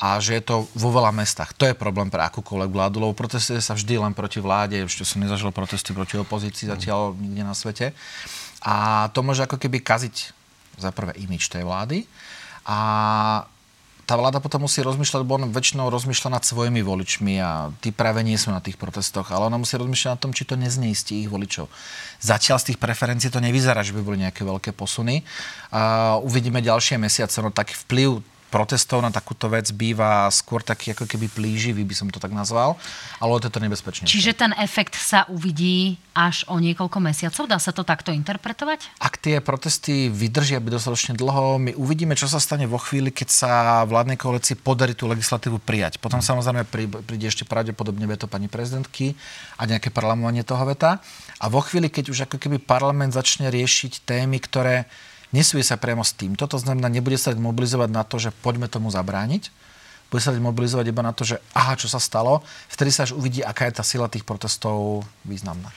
a 0.00 0.18
že 0.18 0.40
je 0.40 0.42
to 0.42 0.66
vo 0.74 0.90
veľa 0.90 1.14
mestách. 1.14 1.54
To 1.54 1.68
je 1.68 1.76
problém 1.76 2.10
pre 2.10 2.24
akúkoľvek 2.26 2.70
vládu, 2.72 2.96
lebo 2.98 3.14
protestuje 3.14 3.62
sa 3.62 3.78
vždy 3.78 4.00
len 4.00 4.12
proti 4.16 4.42
vláde, 4.42 4.82
ešte 4.82 5.06
som 5.06 5.22
nezažil 5.22 5.54
protesty 5.54 5.94
proti 5.94 6.18
opozícii 6.18 6.66
zatiaľ 6.66 7.14
nikde 7.14 7.44
na 7.46 7.54
svete. 7.54 7.94
A 8.64 9.06
to 9.14 9.22
môže 9.22 9.44
ako 9.44 9.60
keby 9.60 9.84
kaziť 9.84 10.34
za 10.80 10.90
prvé 10.90 11.14
imič 11.22 11.46
tej 11.46 11.62
vlády 11.62 12.08
a 12.64 12.78
tá 14.04 14.20
vláda 14.20 14.36
potom 14.36 14.68
musí 14.68 14.84
rozmýšľať, 14.84 15.24
lebo 15.24 15.40
on 15.40 15.48
väčšinou 15.48 15.88
rozmýšľa 15.88 16.36
nad 16.36 16.44
svojimi 16.44 16.84
voličmi 16.84 17.40
a 17.40 17.72
tí 17.80 17.88
práve 17.88 18.20
nie 18.20 18.36
sú 18.36 18.52
na 18.52 18.60
tých 18.60 18.76
protestoch, 18.76 19.32
ale 19.32 19.48
ona 19.48 19.56
musí 19.56 19.80
rozmýšľať 19.80 20.10
nad 20.12 20.20
tom, 20.20 20.36
či 20.36 20.44
to 20.44 20.60
nezneistí 20.60 21.24
ich 21.24 21.32
voličov. 21.32 21.72
Zatiaľ 22.20 22.60
z 22.60 22.72
tých 22.72 22.78
preferencií 22.80 23.32
to 23.32 23.40
nevyzerá, 23.40 23.80
že 23.80 23.96
by 23.96 24.04
boli 24.04 24.20
nejaké 24.20 24.44
veľké 24.44 24.76
posuny. 24.76 25.24
A 25.72 26.16
uvidíme 26.20 26.60
ďalšie 26.60 27.00
mesiace, 27.00 27.40
no 27.40 27.48
taký 27.48 27.72
vplyv 27.88 28.20
protestov 28.54 29.02
na 29.02 29.10
takúto 29.10 29.50
vec 29.50 29.66
býva 29.74 30.30
skôr 30.30 30.62
taký 30.62 30.94
ako 30.94 31.10
keby 31.10 31.26
plíživý, 31.26 31.82
by 31.82 31.94
som 31.98 32.06
to 32.06 32.22
tak 32.22 32.30
nazval, 32.30 32.78
ale 33.18 33.42
je 33.42 33.50
to 33.50 33.58
nebezpečné. 33.58 34.06
Čiže 34.06 34.38
ten 34.38 34.54
efekt 34.62 34.94
sa 34.94 35.26
uvidí 35.26 35.98
až 36.14 36.46
o 36.46 36.62
niekoľko 36.62 37.02
mesiacov? 37.02 37.50
Dá 37.50 37.58
sa 37.58 37.74
to 37.74 37.82
takto 37.82 38.14
interpretovať? 38.14 39.02
Ak 39.02 39.18
tie 39.18 39.42
protesty 39.42 40.06
vydržia 40.06 40.62
by 40.62 40.78
dostatočne 40.78 41.18
dlho, 41.18 41.58
my 41.58 41.74
uvidíme, 41.74 42.14
čo 42.14 42.30
sa 42.30 42.38
stane 42.38 42.70
vo 42.70 42.78
chvíli, 42.78 43.10
keď 43.10 43.28
sa 43.34 43.50
vládnej 43.82 44.14
koalícii 44.14 44.54
podarí 44.62 44.94
tú 44.94 45.10
legislatívu 45.10 45.58
prijať. 45.58 45.98
Potom 45.98 46.22
hmm. 46.22 46.28
samozrejme 46.30 46.62
príde 47.02 47.26
ešte 47.26 47.42
pravdepodobne 47.42 48.06
veto 48.06 48.30
pani 48.30 48.46
prezidentky 48.46 49.18
a 49.58 49.66
nejaké 49.66 49.90
parlamovanie 49.90 50.46
toho 50.46 50.62
veta. 50.62 51.02
A 51.42 51.50
vo 51.50 51.58
chvíli, 51.58 51.90
keď 51.90 52.14
už 52.14 52.18
ako 52.30 52.38
keby 52.38 52.62
parlament 52.62 53.10
začne 53.10 53.50
riešiť 53.50 54.06
témy, 54.06 54.38
ktoré 54.38 54.86
nesúvisia 55.30 55.80
priamo 55.80 56.02
s 56.02 56.12
týmto. 56.12 56.44
To 56.44 56.58
znamená, 56.58 56.92
nebude 56.92 57.16
sa 57.16 57.32
mobilizovať 57.32 57.90
na 57.92 58.02
to, 58.04 58.20
že 58.20 58.34
poďme 58.44 58.68
tomu 58.68 58.90
zabrániť. 58.90 59.48
Bude 60.12 60.20
sa 60.20 60.34
mobilizovať 60.34 60.86
iba 60.90 61.02
na 61.02 61.16
to, 61.16 61.24
že 61.24 61.40
aha, 61.56 61.74
čo 61.80 61.88
sa 61.88 61.98
stalo. 61.98 62.44
Vtedy 62.68 62.90
sa 62.92 63.08
až 63.08 63.16
uvidí, 63.16 63.40
aká 63.40 63.66
je 63.66 63.78
tá 63.80 63.84
sila 63.86 64.06
tých 64.06 64.22
protestov 64.22 65.02
významná. 65.24 65.72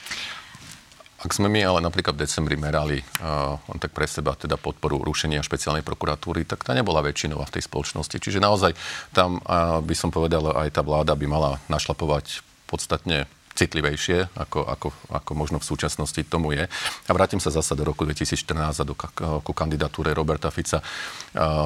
Ak 1.18 1.34
sme 1.34 1.50
my 1.50 1.58
ale 1.66 1.82
napríklad 1.82 2.14
v 2.14 2.22
decembri 2.22 2.54
merali 2.54 3.02
uh, 3.02 3.58
len 3.58 3.78
tak 3.82 3.90
pre 3.90 4.06
seba 4.06 4.38
teda 4.38 4.54
podporu 4.54 5.02
rušenia 5.02 5.42
špeciálnej 5.42 5.82
prokuratúry, 5.82 6.46
tak 6.46 6.62
tá 6.62 6.70
nebola 6.70 7.02
väčšinová 7.02 7.42
v 7.50 7.58
tej 7.58 7.66
spoločnosti. 7.66 8.22
Čiže 8.22 8.38
naozaj 8.38 8.78
tam 9.10 9.42
uh, 9.42 9.82
by 9.82 9.94
som 9.98 10.14
povedal, 10.14 10.54
aj 10.54 10.78
tá 10.78 10.86
vláda 10.86 11.18
by 11.18 11.26
mala 11.26 11.58
našlapovať 11.66 12.46
podstatne 12.70 13.26
citlivejšie, 13.58 14.38
ako, 14.38 14.62
ako, 14.62 14.88
ako 15.10 15.32
možno 15.34 15.58
v 15.58 15.66
súčasnosti 15.66 16.22
tomu 16.30 16.54
je. 16.54 16.70
A 17.06 17.10
vrátim 17.10 17.42
sa 17.42 17.50
zasa 17.50 17.74
do 17.74 17.82
roku 17.82 18.06
2014 18.06 18.54
a 18.54 18.84
do, 18.86 18.94
ku 19.42 19.50
kandidatúre 19.50 20.14
Roberta 20.14 20.54
Fica 20.54 20.78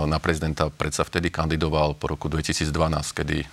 na 0.09 0.17
prezidenta. 0.17 0.73
Predsa 0.73 1.05
vtedy 1.05 1.29
kandidoval 1.29 2.01
po 2.01 2.09
roku 2.09 2.33
2012, 2.33 2.73
kedy 3.13 3.45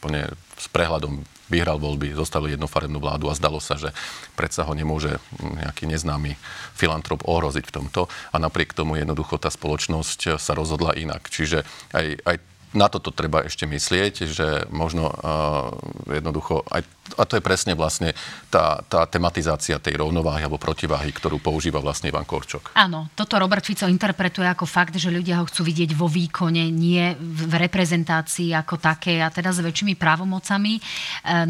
plne 0.00 0.32
s 0.60 0.66
prehľadom 0.68 1.24
vyhral 1.50 1.82
voľby, 1.82 2.14
zostavil 2.14 2.54
jednofarebnú 2.54 3.02
vládu 3.02 3.26
a 3.26 3.34
zdalo 3.34 3.58
sa, 3.58 3.74
že 3.74 3.90
predsa 4.38 4.62
ho 4.62 4.72
nemôže 4.72 5.18
nejaký 5.42 5.88
neznámy 5.90 6.38
filantrop 6.78 7.26
ohroziť 7.26 7.64
v 7.66 7.74
tomto. 7.74 8.06
A 8.30 8.36
napriek 8.38 8.70
tomu 8.76 8.94
jednoducho 9.00 9.40
tá 9.40 9.50
spoločnosť 9.50 10.38
sa 10.38 10.52
rozhodla 10.54 10.94
inak. 10.94 11.26
Čiže 11.26 11.66
aj, 11.90 12.06
aj 12.22 12.36
na 12.70 12.86
toto 12.86 13.10
treba 13.10 13.42
ešte 13.42 13.66
myslieť, 13.66 14.14
že 14.30 14.46
možno 14.70 15.10
uh, 15.10 15.74
jednoducho, 16.06 16.62
aj, 16.70 16.86
a 17.18 17.22
to 17.26 17.34
je 17.34 17.42
presne 17.42 17.74
vlastne 17.74 18.14
tá, 18.46 18.78
tá 18.86 19.02
tematizácia 19.10 19.82
tej 19.82 19.98
rovnováhy 19.98 20.46
alebo 20.46 20.54
protiváhy, 20.54 21.10
ktorú 21.10 21.42
používa 21.42 21.82
vlastne 21.82 22.14
Ivan 22.14 22.22
Korčok. 22.22 22.70
Áno, 22.78 23.10
toto 23.18 23.42
Robert 23.42 23.66
Fico 23.66 23.90
interpretuje 23.90 24.46
ako 24.46 24.70
fakt, 24.70 24.94
že 24.94 25.10
ľudia 25.10 25.42
ho 25.42 25.48
chcú 25.50 25.66
vidieť 25.66 25.90
vo 25.98 26.06
výkone, 26.06 26.70
nie 26.70 27.10
v 27.18 27.52
reprezentácii 27.58 28.54
ako 28.54 28.78
také 28.78 29.18
a 29.18 29.34
teda 29.34 29.50
s 29.50 29.58
väčšími 29.58 29.98
právomocami. 29.98 30.78
E, 30.78 30.80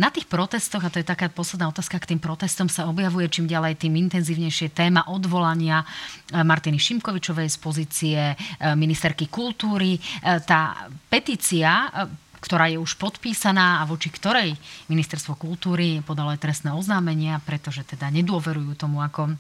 na 0.00 0.08
tých 0.08 0.24
protestoch, 0.24 0.80
a 0.80 0.88
to 0.88 1.04
je 1.04 1.06
taká 1.08 1.28
posledná 1.28 1.68
otázka 1.68 2.00
k 2.00 2.16
tým 2.16 2.20
protestom, 2.20 2.72
sa 2.72 2.88
objavuje 2.88 3.28
čím 3.28 3.44
ďalej 3.44 3.76
tým 3.76 3.92
intenzívnejšie 4.08 4.72
téma 4.72 5.04
odvolania 5.12 5.84
e, 5.84 6.40
Martiny 6.40 6.80
Šimkovičovej 6.80 7.52
z 7.52 7.58
pozície 7.60 8.20
e, 8.32 8.34
ministerky 8.72 9.28
kultúry. 9.28 10.00
Tá 10.22 10.88
petícia, 11.10 11.90
e, 11.90 12.08
ktorá 12.40 12.72
je 12.72 12.80
už 12.80 12.96
podpísaná 12.96 13.82
a 13.82 13.84
voči 13.84 14.08
ktorej 14.08 14.56
Ministerstvo 14.88 15.36
kultúry 15.36 16.00
podalo 16.00 16.32
aj 16.32 16.40
trestné 16.40 16.72
oznámenia, 16.72 17.42
pretože 17.44 17.84
teda 17.84 18.08
nedôverujú 18.08 18.72
tomu, 18.78 19.04
ako 19.04 19.36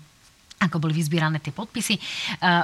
ako 0.60 0.76
boli 0.76 0.92
vyzbierané 0.92 1.40
tie 1.40 1.56
podpisy. 1.56 1.96
E, 1.96 2.00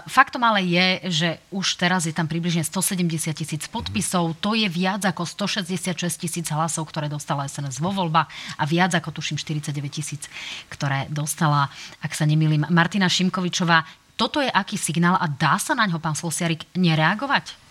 faktom 0.04 0.44
ale 0.44 0.61
je, 0.68 0.86
že 1.09 1.28
už 1.48 1.80
teraz 1.80 2.04
je 2.04 2.12
tam 2.12 2.28
približne 2.28 2.61
170 2.61 3.32
tisíc 3.32 3.64
podpisov. 3.72 4.36
To 4.44 4.52
je 4.52 4.68
viac 4.68 5.00
ako 5.09 5.24
166 5.24 5.96
tisíc 6.20 6.46
hlasov, 6.52 6.92
ktoré 6.92 7.09
dostala 7.09 7.48
SNS 7.48 7.80
vo 7.80 7.96
voľbách 7.96 8.28
a 8.61 8.62
viac 8.68 8.92
ako 8.92 9.16
tuším 9.16 9.40
49 9.40 9.72
tisíc, 9.88 10.28
ktoré 10.68 11.09
dostala, 11.09 11.72
ak 12.04 12.12
sa 12.12 12.28
nemýlim, 12.28 12.68
Martina 12.68 13.09
Šimkovičová. 13.09 13.80
Toto 14.20 14.44
je 14.44 14.52
aký 14.52 14.76
signál 14.76 15.16
a 15.16 15.24
dá 15.24 15.57
sa 15.57 15.72
na 15.72 15.88
ňo, 15.88 15.96
pán 15.96 16.12
Slosiarik, 16.12 16.68
nereagovať? 16.76 17.65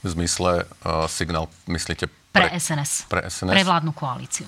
V 0.00 0.08
zmysle 0.08 0.64
uh, 0.64 1.06
signál, 1.06 1.48
myslíte? 1.68 2.06
Pre, 2.06 2.46
pre 2.46 2.60
SNS. 2.60 3.10
Pre 3.10 3.22
SNS. 3.26 3.52
Pre 3.52 3.64
vládnu 3.64 3.92
koalíciu. 3.92 4.46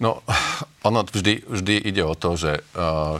No, 0.00 0.20
ono 0.88 1.02
vždy, 1.06 1.46
vždy 1.48 1.74
ide 1.80 2.02
o 2.04 2.14
to, 2.14 2.36
že 2.36 2.60
uh, 2.74 3.18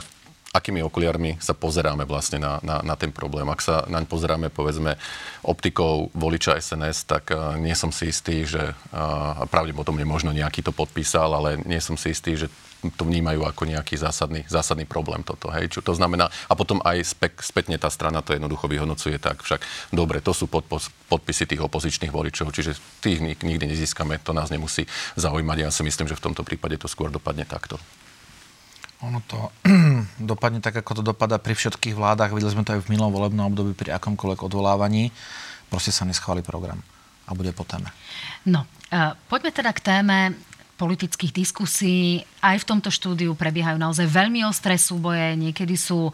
akými 0.55 0.79
okuliarmi 0.87 1.35
sa 1.43 1.51
pozeráme 1.51 2.07
vlastne 2.07 2.39
na, 2.39 2.63
na, 2.63 2.79
na 2.79 2.95
ten 2.95 3.11
problém. 3.11 3.43
Ak 3.51 3.59
sa 3.59 3.83
naň 3.91 4.07
pozeráme, 4.07 4.47
povedzme, 4.47 4.95
optikou 5.43 6.07
voliča 6.15 6.55
SNS, 6.55 6.97
tak 7.03 7.35
uh, 7.35 7.59
nie 7.59 7.75
som 7.75 7.91
si 7.91 8.07
istý, 8.07 8.47
že 8.47 8.71
uh, 8.71 9.43
pravdepodobne 9.51 10.07
možno 10.07 10.31
nejaký 10.31 10.63
to 10.63 10.71
podpísal, 10.71 11.35
ale 11.35 11.59
nie 11.67 11.83
som 11.83 11.99
si 11.99 12.15
istý, 12.15 12.39
že 12.39 12.47
to 12.93 13.07
vnímajú 13.07 13.45
ako 13.45 13.65
nejaký 13.65 13.95
zásadný, 13.97 14.45
zásadný 14.45 14.85
problém 14.85 15.21
toto. 15.21 15.49
Hej? 15.49 15.73
Čo 15.73 15.81
to 15.81 15.93
znamená, 15.97 16.29
a 16.29 16.53
potom 16.53 16.81
aj 16.83 17.01
spek, 17.01 17.33
spätne 17.41 17.77
tá 17.77 17.89
strana 17.89 18.21
to 18.21 18.33
jednoducho 18.33 18.69
vyhodnocuje 18.69 19.17
tak, 19.17 19.41
však 19.41 19.61
dobre, 19.93 20.21
to 20.21 20.35
sú 20.35 20.45
podpos, 20.45 20.91
podpisy 21.09 21.49
tých 21.49 21.61
opozičných 21.63 22.13
voličov, 22.13 22.51
čiže 22.51 22.77
tých 23.01 23.21
nikdy 23.21 23.65
nezískame, 23.65 24.21
to 24.21 24.35
nás 24.35 24.49
nemusí 24.49 24.85
zaujímať. 25.17 25.57
Ja 25.65 25.69
si 25.69 25.81
myslím, 25.81 26.09
že 26.09 26.17
v 26.17 26.31
tomto 26.31 26.45
prípade 26.45 26.77
to 26.77 26.89
skôr 26.89 27.09
dopadne 27.09 27.45
takto. 27.45 27.79
Ono 29.03 29.19
to 29.27 29.51
dopadne 30.31 30.63
tak, 30.63 30.79
ako 30.81 30.99
to 30.99 31.03
dopadá 31.03 31.37
pri 31.37 31.53
všetkých 31.53 31.93
vládach. 31.93 32.31
Videli 32.31 32.53
sme 32.53 32.65
to 32.65 32.73
aj 32.73 32.83
v 32.87 32.91
minulom 32.95 33.11
volebnom 33.11 33.51
období 33.51 33.75
pri 33.75 33.93
akomkoľvek 33.99 34.39
odvolávaní. 34.47 35.11
Proste 35.67 35.91
sa 35.91 36.07
neschváli 36.07 36.45
program 36.45 36.79
a 37.25 37.31
bude 37.33 37.51
po 37.51 37.65
téme. 37.65 37.89
No, 38.45 38.63
uh, 38.93 39.17
poďme 39.27 39.51
teda 39.51 39.73
k 39.73 39.81
téme 39.81 40.17
politických 40.75 41.31
diskusí. 41.31 42.27
Aj 42.43 42.59
v 42.59 42.67
tomto 42.67 42.91
štúdiu 42.91 43.31
prebiehajú 43.33 43.79
naozaj 43.79 44.11
veľmi 44.11 44.43
ostré 44.43 44.75
súboje, 44.75 45.33
niekedy 45.39 45.79
sú 45.79 46.11
e, 46.11 46.13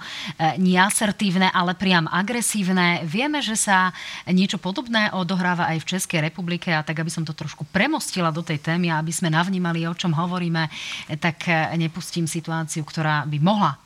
neasertívne, 0.61 1.49
ale 1.49 1.73
priam 1.73 2.05
agresívne. 2.05 3.01
Vieme, 3.03 3.41
že 3.41 3.57
sa 3.57 3.89
niečo 4.29 4.61
podobné 4.61 5.09
odohráva 5.11 5.67
aj 5.73 5.81
v 5.81 5.89
Českej 5.97 6.19
republike 6.21 6.69
a 6.69 6.85
tak, 6.85 7.01
aby 7.01 7.09
som 7.09 7.25
to 7.25 7.33
trošku 7.33 7.65
premostila 7.73 8.29
do 8.29 8.45
tej 8.45 8.61
témy 8.61 8.93
a 8.93 9.01
aby 9.01 9.09
sme 9.09 9.33
navnímali, 9.33 9.83
o 9.89 9.97
čom 9.97 10.13
hovoríme, 10.13 10.69
tak 11.17 11.49
e, 11.49 11.73
nepustím 11.81 12.29
situáciu, 12.29 12.85
ktorá 12.85 13.25
by 13.25 13.37
mohla 13.41 13.81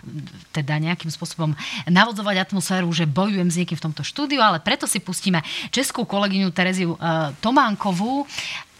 teda 0.52 0.76
nejakým 0.76 1.10
spôsobom 1.10 1.56
navodzovať 1.88 2.52
atmosféru, 2.52 2.92
že 2.92 3.08
bojujem 3.08 3.48
s 3.48 3.58
niekým 3.64 3.80
v 3.80 3.86
tomto 3.90 4.04
štúdiu, 4.04 4.44
ale 4.44 4.60
preto 4.60 4.86
si 4.86 5.00
pustíme 5.00 5.40
českú 5.72 6.04
kolegyňu 6.04 6.52
Tereziu 6.52 7.00
e, 7.00 7.32
Tománkovú 7.40 8.28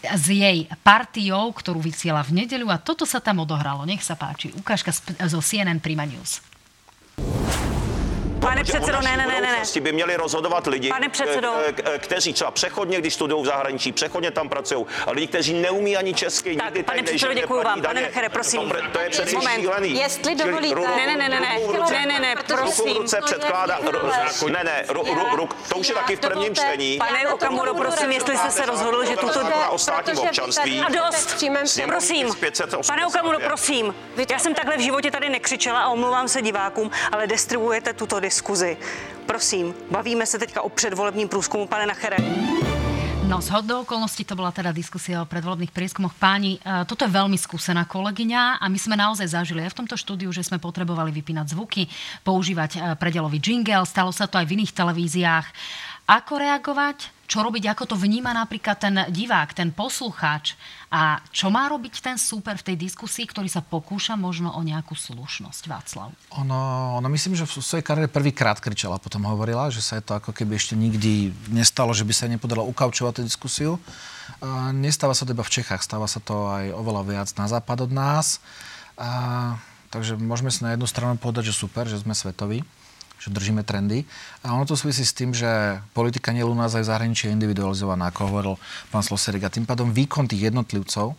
s 0.06 0.26
jej 0.30 0.70
partiou, 0.80 1.50
ktorú 1.50 1.82
vysiela 1.82 2.22
v 2.22 2.42
nedeľu 2.44 2.70
a 2.70 2.80
toto 2.80 3.04
sa 3.04 3.18
tam 3.18 3.42
odohralo. 3.42 3.84
Nech 3.84 4.02
sa 4.02 4.14
páči. 4.14 4.54
Ukážka 4.54 4.94
zo 5.26 5.40
CNN 5.42 5.82
Prima 5.82 6.06
News. 6.06 6.40
Pane 8.48 8.64
předsedo, 8.64 9.00
ne, 9.00 9.16
ne, 9.16 9.26
ne, 9.26 9.40
ne. 9.40 9.80
by 9.80 9.92
měli 9.92 10.16
rozhodovat 10.16 10.66
lidi, 10.66 10.88
Pane 10.88 11.08
předsedo. 11.08 11.52
kteří 11.98 12.32
třeba 12.32 12.50
přechodně, 12.50 12.98
když 12.98 13.14
studují 13.14 13.42
v 13.42 13.46
zahraničí, 13.46 13.92
přechodně 13.92 14.30
tam 14.30 14.48
pracují, 14.48 14.86
a 15.06 15.10
lidi, 15.10 15.26
kteří 15.26 15.54
neumí 15.54 15.96
ani 15.96 16.14
česky, 16.14 16.56
tak, 16.56 16.64
nikdy 16.64 16.82
pane 16.82 17.02
předsedo, 17.02 17.34
děkuji 17.34 17.64
vám. 17.64 17.82
Pane 17.82 18.00
Nechere, 18.00 18.28
prosím. 18.28 18.60
To, 18.70 18.76
to 18.92 18.98
je 18.98 19.10
přeci 19.10 19.36
Moment. 19.36 19.60
šílený. 19.60 19.98
Jestli 20.00 20.34
dovolíte. 20.34 20.80
Ne, 20.80 21.06
ne, 21.06 21.16
ne, 21.16 21.28
ne, 21.28 21.40
ne, 21.40 21.58
ne, 21.90 22.06
ne, 22.06 22.20
ne, 22.20 22.34
prosím. 22.46 22.84
Ruku 22.84 22.94
v 22.94 22.96
ruce 22.96 23.20
předkládá, 23.24 23.78
ne, 24.48 24.64
ne, 24.64 24.84
ru, 24.88 25.04
ru, 25.14 25.36
ru, 25.36 25.48
to 25.68 25.76
už 25.76 25.88
je 25.88 25.94
taky 25.94 26.16
v 26.16 26.20
prvním 26.20 26.54
čtení. 26.54 26.98
Pane 26.98 27.28
Okamuro, 27.28 27.74
prosím, 27.74 28.12
jestli 28.12 28.36
jste 28.36 28.50
se 28.50 28.66
rozhodl, 28.66 29.04
že 29.04 29.16
tuto... 29.16 29.40
o 29.70 29.78
státním 29.78 30.18
občanství. 30.18 30.80
A 30.80 30.88
dost, 30.88 31.44
prosím. 31.86 32.34
Pane 32.86 33.06
Okamuro, 33.06 33.38
prosím. 33.40 33.94
Já 34.30 34.38
jsem 34.38 34.54
takhle 34.54 34.76
v 34.76 34.80
životě 34.80 35.10
tady 35.10 35.28
nekřičela 35.28 35.80
a 35.80 35.88
omlouvám 35.88 36.28
se 36.28 36.42
divákům, 36.42 36.90
ale 37.12 37.26
distribuujete 37.26 37.92
tuto 37.92 38.20
diskuzi. 38.36 38.76
Prosím, 39.26 39.74
bavíme 39.90 40.26
se 40.26 40.38
teďka 40.38 40.62
o 40.62 40.68
předvolebním 40.68 41.28
průzkumu, 41.28 41.66
pane 41.66 41.86
Nachere. 41.86 42.16
No, 43.26 43.42
z 43.42 43.48
hodou 43.48 43.82
okolností 43.82 44.22
to 44.22 44.38
bola 44.38 44.54
teda 44.54 44.70
diskusia 44.70 45.18
o 45.18 45.26
predvolebných 45.26 45.74
prieskumoch. 45.74 46.14
Páni, 46.14 46.62
e, 46.62 46.86
toto 46.86 47.02
je 47.02 47.10
veľmi 47.10 47.34
skúsená 47.34 47.82
kolegyňa 47.82 48.62
a 48.62 48.64
my 48.70 48.78
sme 48.78 48.94
naozaj 48.94 49.34
zažili 49.34 49.66
aj 49.66 49.74
v 49.74 49.78
tomto 49.82 49.98
štúdiu, 49.98 50.30
že 50.30 50.46
sme 50.46 50.62
potrebovali 50.62 51.10
vypínať 51.10 51.58
zvuky, 51.58 51.90
používať 52.22 52.70
e, 52.76 52.94
predelový 52.94 53.42
jingle, 53.42 53.82
stalo 53.82 54.14
sa 54.14 54.30
to 54.30 54.38
aj 54.38 54.46
v 54.46 54.62
iných 54.62 54.70
televíziách. 54.70 55.46
Ako 56.06 56.38
reagovať? 56.38 57.16
čo 57.26 57.42
robiť, 57.42 57.74
ako 57.74 57.84
to 57.94 57.96
vníma 57.98 58.30
napríklad 58.30 58.78
ten 58.78 58.94
divák, 59.10 59.50
ten 59.50 59.74
poslucháč 59.74 60.54
a 60.88 61.18
čo 61.34 61.50
má 61.50 61.66
robiť 61.66 61.98
ten 61.98 62.16
súper 62.16 62.54
v 62.54 62.72
tej 62.72 62.76
diskusii, 62.86 63.26
ktorý 63.26 63.50
sa 63.50 63.60
pokúša 63.60 64.14
možno 64.14 64.54
o 64.54 64.62
nejakú 64.62 64.94
slušnosť, 64.94 65.62
Václav? 65.66 66.14
Ono, 66.38 66.58
ono 67.02 67.08
myslím, 67.10 67.34
že 67.34 67.44
v 67.44 67.58
svojej 67.58 67.84
kariére 67.84 68.06
prvýkrát 68.06 68.62
kričala, 68.62 69.02
potom 69.02 69.26
hovorila, 69.26 69.68
že 69.74 69.82
sa 69.82 69.98
je 69.98 70.06
to 70.06 70.14
ako 70.16 70.30
keby 70.30 70.54
ešte 70.54 70.78
nikdy 70.78 71.34
nestalo, 71.50 71.90
že 71.90 72.06
by 72.06 72.14
sa 72.14 72.30
nepodarilo 72.30 72.70
ukaučovať 72.70 73.20
tú 73.20 73.22
diskusiu. 73.26 73.72
A 74.38 74.70
nestáva 74.70 75.14
sa 75.14 75.26
to 75.26 75.34
iba 75.34 75.42
v 75.42 75.54
Čechách, 75.60 75.82
stáva 75.82 76.06
sa 76.06 76.22
to 76.22 76.46
aj 76.50 76.70
oveľa 76.70 77.02
viac 77.02 77.28
na 77.34 77.50
západ 77.50 77.90
od 77.90 77.92
nás. 77.92 78.38
A, 78.94 79.58
takže 79.90 80.14
môžeme 80.14 80.54
si 80.54 80.62
na 80.62 80.78
jednu 80.78 80.86
stranu 80.86 81.18
povedať, 81.18 81.50
že 81.50 81.58
super, 81.58 81.90
že 81.90 81.98
sme 81.98 82.14
svetoví 82.14 82.62
že 83.16 83.32
držíme 83.32 83.64
trendy. 83.66 84.04
A 84.44 84.52
ono 84.52 84.68
to 84.68 84.78
súvisí 84.78 85.02
s 85.02 85.16
tým, 85.16 85.32
že 85.32 85.80
politika 85.96 86.30
nie 86.30 86.44
u 86.44 86.54
nás 86.54 86.76
aj 86.76 86.84
v 86.84 86.90
zahraničí 86.92 87.22
je 87.28 87.36
individualizovaná, 87.36 88.12
ako 88.12 88.20
hovoril 88.28 88.54
pán 88.92 89.02
Sloserik. 89.02 89.48
A 89.48 89.52
tým 89.52 89.64
pádom 89.64 89.90
výkon 89.90 90.28
tých 90.28 90.52
jednotlivcov, 90.52 91.16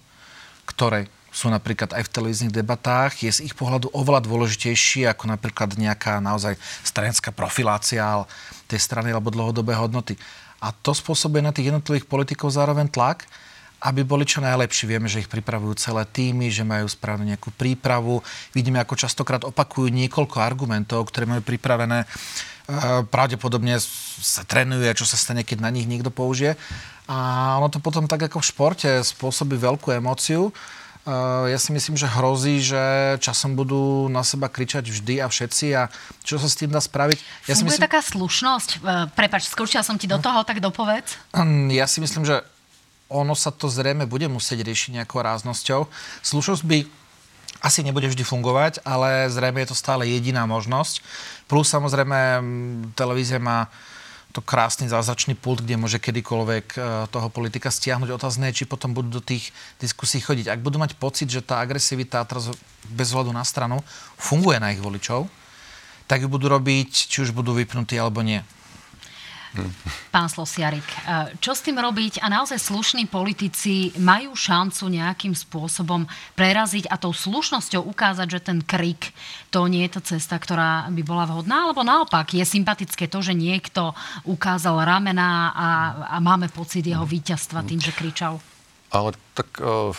ktoré 0.70 1.10
sú 1.38 1.54
napríklad 1.54 1.94
aj 1.94 2.08
v 2.08 2.14
televíznych 2.14 2.56
debatách, 2.56 3.22
je 3.22 3.30
z 3.30 3.44
ich 3.46 3.54
pohľadu 3.54 3.94
oveľa 3.94 4.26
dôležitejší 4.26 5.06
ako 5.06 5.30
napríklad 5.30 5.78
nejaká 5.78 6.18
naozaj 6.18 6.58
stranická 6.82 7.30
profilácia 7.30 8.26
tej 8.66 8.80
strany 8.82 9.14
alebo 9.14 9.30
dlhodobé 9.30 9.78
hodnoty. 9.78 10.18
A 10.58 10.74
to 10.74 10.98
spôsobuje 10.98 11.46
na 11.46 11.54
tých 11.54 11.70
jednotlivých 11.70 12.10
politikov 12.10 12.50
zároveň 12.50 12.90
tlak, 12.90 13.30
aby 13.78 14.02
boli 14.02 14.26
čo 14.26 14.42
najlepší. 14.42 14.90
Vieme, 14.90 15.06
že 15.06 15.22
ich 15.22 15.30
pripravujú 15.30 15.78
celé 15.78 16.04
týmy, 16.10 16.50
že 16.50 16.66
majú 16.66 16.90
správnu 16.90 17.30
nejakú 17.30 17.54
prípravu. 17.54 18.26
Vidíme, 18.58 18.82
ako 18.82 18.98
častokrát 18.98 19.46
opakujú 19.46 19.94
niekoľko 19.94 20.42
argumentov, 20.42 21.14
ktoré 21.14 21.30
majú 21.30 21.46
pripravené. 21.46 22.04
E, 22.04 22.08
pravdepodobne 23.06 23.78
sa 24.18 24.42
trénuje, 24.50 24.90
čo 24.98 25.06
sa 25.06 25.14
stane, 25.14 25.46
keď 25.46 25.62
na 25.62 25.70
nich 25.70 25.86
niekto 25.86 26.10
použije. 26.10 26.58
A 27.06 27.56
ono 27.62 27.70
to 27.70 27.78
potom 27.78 28.10
tak 28.10 28.26
ako 28.26 28.42
v 28.42 28.50
športe 28.50 28.90
spôsobí 29.06 29.56
veľkú 29.62 29.94
emóciu. 29.94 30.50
E, 30.50 30.52
ja 31.54 31.60
si 31.62 31.70
myslím, 31.70 32.02
že 32.02 32.10
hrozí, 32.10 32.58
že 32.66 32.82
časom 33.22 33.54
budú 33.54 34.10
na 34.10 34.26
seba 34.26 34.50
kričať 34.50 34.90
vždy 34.90 35.22
a 35.22 35.30
všetci 35.30 35.66
a 35.78 35.94
čo 36.26 36.42
sa 36.42 36.50
s 36.50 36.58
tým 36.58 36.74
dá 36.74 36.82
spraviť? 36.82 37.46
Ja 37.46 37.54
si 37.54 37.62
myslím... 37.62 37.86
taká 37.86 38.02
slušnosť? 38.02 38.70
E, 38.82 39.06
prepač, 39.14 39.46
skúšala 39.46 39.86
som 39.86 40.02
ti 40.02 40.10
do 40.10 40.18
toho, 40.18 40.42
tak 40.42 40.66
dopovedz. 40.66 41.38
Ja 41.78 41.86
si 41.86 42.02
myslím, 42.02 42.26
že 42.26 42.42
ono 43.08 43.34
sa 43.36 43.52
to 43.52 43.72
zrejme 43.72 44.08
bude 44.08 44.28
musieť 44.28 44.64
riešiť 44.68 45.02
nejakou 45.02 45.24
ráznosťou. 45.24 45.88
Slušnosť 46.24 46.64
by 46.64 46.80
asi 47.64 47.82
nebude 47.82 48.06
vždy 48.06 48.22
fungovať, 48.22 48.86
ale 48.86 49.32
zrejme 49.32 49.64
je 49.64 49.74
to 49.74 49.78
stále 49.78 50.06
jediná 50.06 50.46
možnosť. 50.46 51.02
Plus 51.50 51.66
samozrejme 51.66 52.44
televízia 52.94 53.42
má 53.42 53.72
to 54.36 54.46
krásny 54.46 54.86
zázračný 54.86 55.34
pult, 55.34 55.66
kde 55.66 55.82
môže 55.82 55.98
kedykoľvek 55.98 56.66
e, 56.76 56.80
toho 57.10 57.28
politika 57.34 57.74
stiahnuť. 57.74 58.14
Otázne 58.14 58.54
či 58.54 58.70
potom 58.70 58.94
budú 58.94 59.18
do 59.18 59.24
tých 59.24 59.50
diskusí 59.82 60.22
chodiť. 60.22 60.54
Ak 60.54 60.62
budú 60.62 60.78
mať 60.78 60.94
pocit, 61.00 61.26
že 61.26 61.42
tá 61.42 61.58
agresivita 61.58 62.22
teraz 62.22 62.54
bez 62.86 63.10
hľadu 63.10 63.34
na 63.34 63.42
stranu 63.42 63.82
funguje 64.20 64.62
na 64.62 64.70
ich 64.70 64.84
voličov, 64.84 65.26
tak 66.06 66.22
ju 66.22 66.30
budú 66.30 66.54
robiť, 66.54 67.10
či 67.10 67.26
už 67.26 67.34
budú 67.34 67.58
vypnutí 67.58 67.98
alebo 67.98 68.22
nie. 68.22 68.46
Pán 70.14 70.28
Slosiarik, 70.30 70.84
e, 70.84 70.98
čo 71.42 71.54
s 71.54 71.64
tým 71.66 71.78
robiť? 71.78 72.22
A 72.22 72.30
naozaj 72.30 72.62
slušní 72.62 73.10
politici 73.10 73.94
majú 73.98 74.34
šancu 74.34 74.90
nejakým 74.90 75.34
spôsobom 75.34 76.06
preraziť 76.38 76.90
a 76.90 76.96
tou 76.98 77.14
slušnosťou 77.14 77.86
ukázať, 77.86 78.28
že 78.28 78.40
ten 78.40 78.60
krik 78.62 79.14
to 79.50 79.66
nie 79.66 79.86
je 79.88 79.98
to 79.98 80.02
cesta, 80.16 80.38
ktorá 80.38 80.90
by 80.92 81.02
bola 81.06 81.26
vhodná? 81.26 81.70
Alebo 81.70 81.82
naopak, 81.82 82.34
je 82.34 82.44
sympatické 82.44 83.10
to, 83.10 83.20
že 83.24 83.38
niekto 83.38 83.96
ukázal 84.28 84.84
ramena 84.84 85.52
a, 85.54 85.68
a 86.14 86.18
máme 86.22 86.52
pocit 86.52 86.86
jeho 86.86 87.04
víťazstva 87.04 87.66
tým, 87.66 87.82
že 87.82 87.96
kričal? 87.96 88.40
Ale 88.88 89.12
tak... 89.38 89.62
Uh 89.62 89.94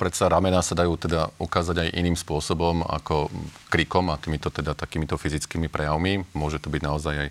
predsa 0.00 0.32
ramená 0.32 0.64
sa 0.64 0.72
dajú 0.72 0.96
teda 0.96 1.28
ukázať 1.36 1.76
aj 1.84 1.88
iným 1.92 2.16
spôsobom 2.16 2.80
ako 2.88 3.28
krikom 3.68 4.08
a 4.08 4.16
týmito 4.16 4.48
teda 4.48 4.72
takýmito 4.72 5.20
fyzickými 5.20 5.68
prejavmi. 5.68 6.24
Môže 6.32 6.56
to 6.56 6.72
byť 6.72 6.80
naozaj 6.80 7.14
aj 7.20 7.28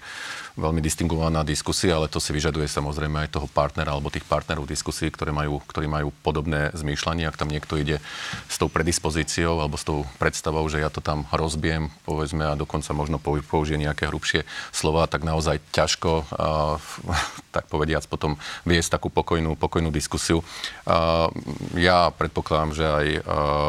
veľmi 0.54 0.78
distingovaná 0.84 1.42
diskusia, 1.42 1.98
ale 1.98 2.12
to 2.12 2.22
si 2.22 2.30
vyžaduje 2.30 2.70
samozrejme 2.70 3.26
aj 3.26 3.40
toho 3.40 3.48
partnera 3.50 3.98
alebo 3.98 4.14
tých 4.14 4.28
partnerov 4.28 4.70
diskusí, 4.70 5.10
ktoré 5.10 5.34
majú, 5.34 5.64
ktorí 5.66 5.90
majú 5.90 6.14
podobné 6.22 6.70
zmýšľanie. 6.78 7.26
Ak 7.26 7.40
tam 7.42 7.50
niekto 7.50 7.80
ide 7.80 7.98
s 8.46 8.62
tou 8.62 8.70
predispozíciou 8.70 9.58
alebo 9.58 9.80
s 9.80 9.88
tou 9.88 10.06
predstavou, 10.22 10.62
že 10.70 10.84
ja 10.84 10.94
to 10.94 11.02
tam 11.02 11.26
rozbiem, 11.34 11.90
povedzme, 12.06 12.44
a 12.44 12.60
dokonca 12.60 12.94
možno 12.94 13.18
použije 13.24 13.82
nejaké 13.82 14.12
hrubšie 14.12 14.46
slova, 14.70 15.10
tak 15.10 15.26
naozaj 15.26 15.58
ťažko, 15.74 16.28
a, 16.38 16.78
tak 17.56 17.66
povediac, 17.72 18.06
potom 18.06 18.38
viesť 18.68 19.00
takú 19.00 19.10
pokojnú, 19.10 19.58
pokojnú 19.58 19.90
diskusiu. 19.90 20.46
A, 20.86 21.29
ja 21.78 22.10
predpokladám, 22.14 22.72
že 22.76 22.86
aj 22.86 23.08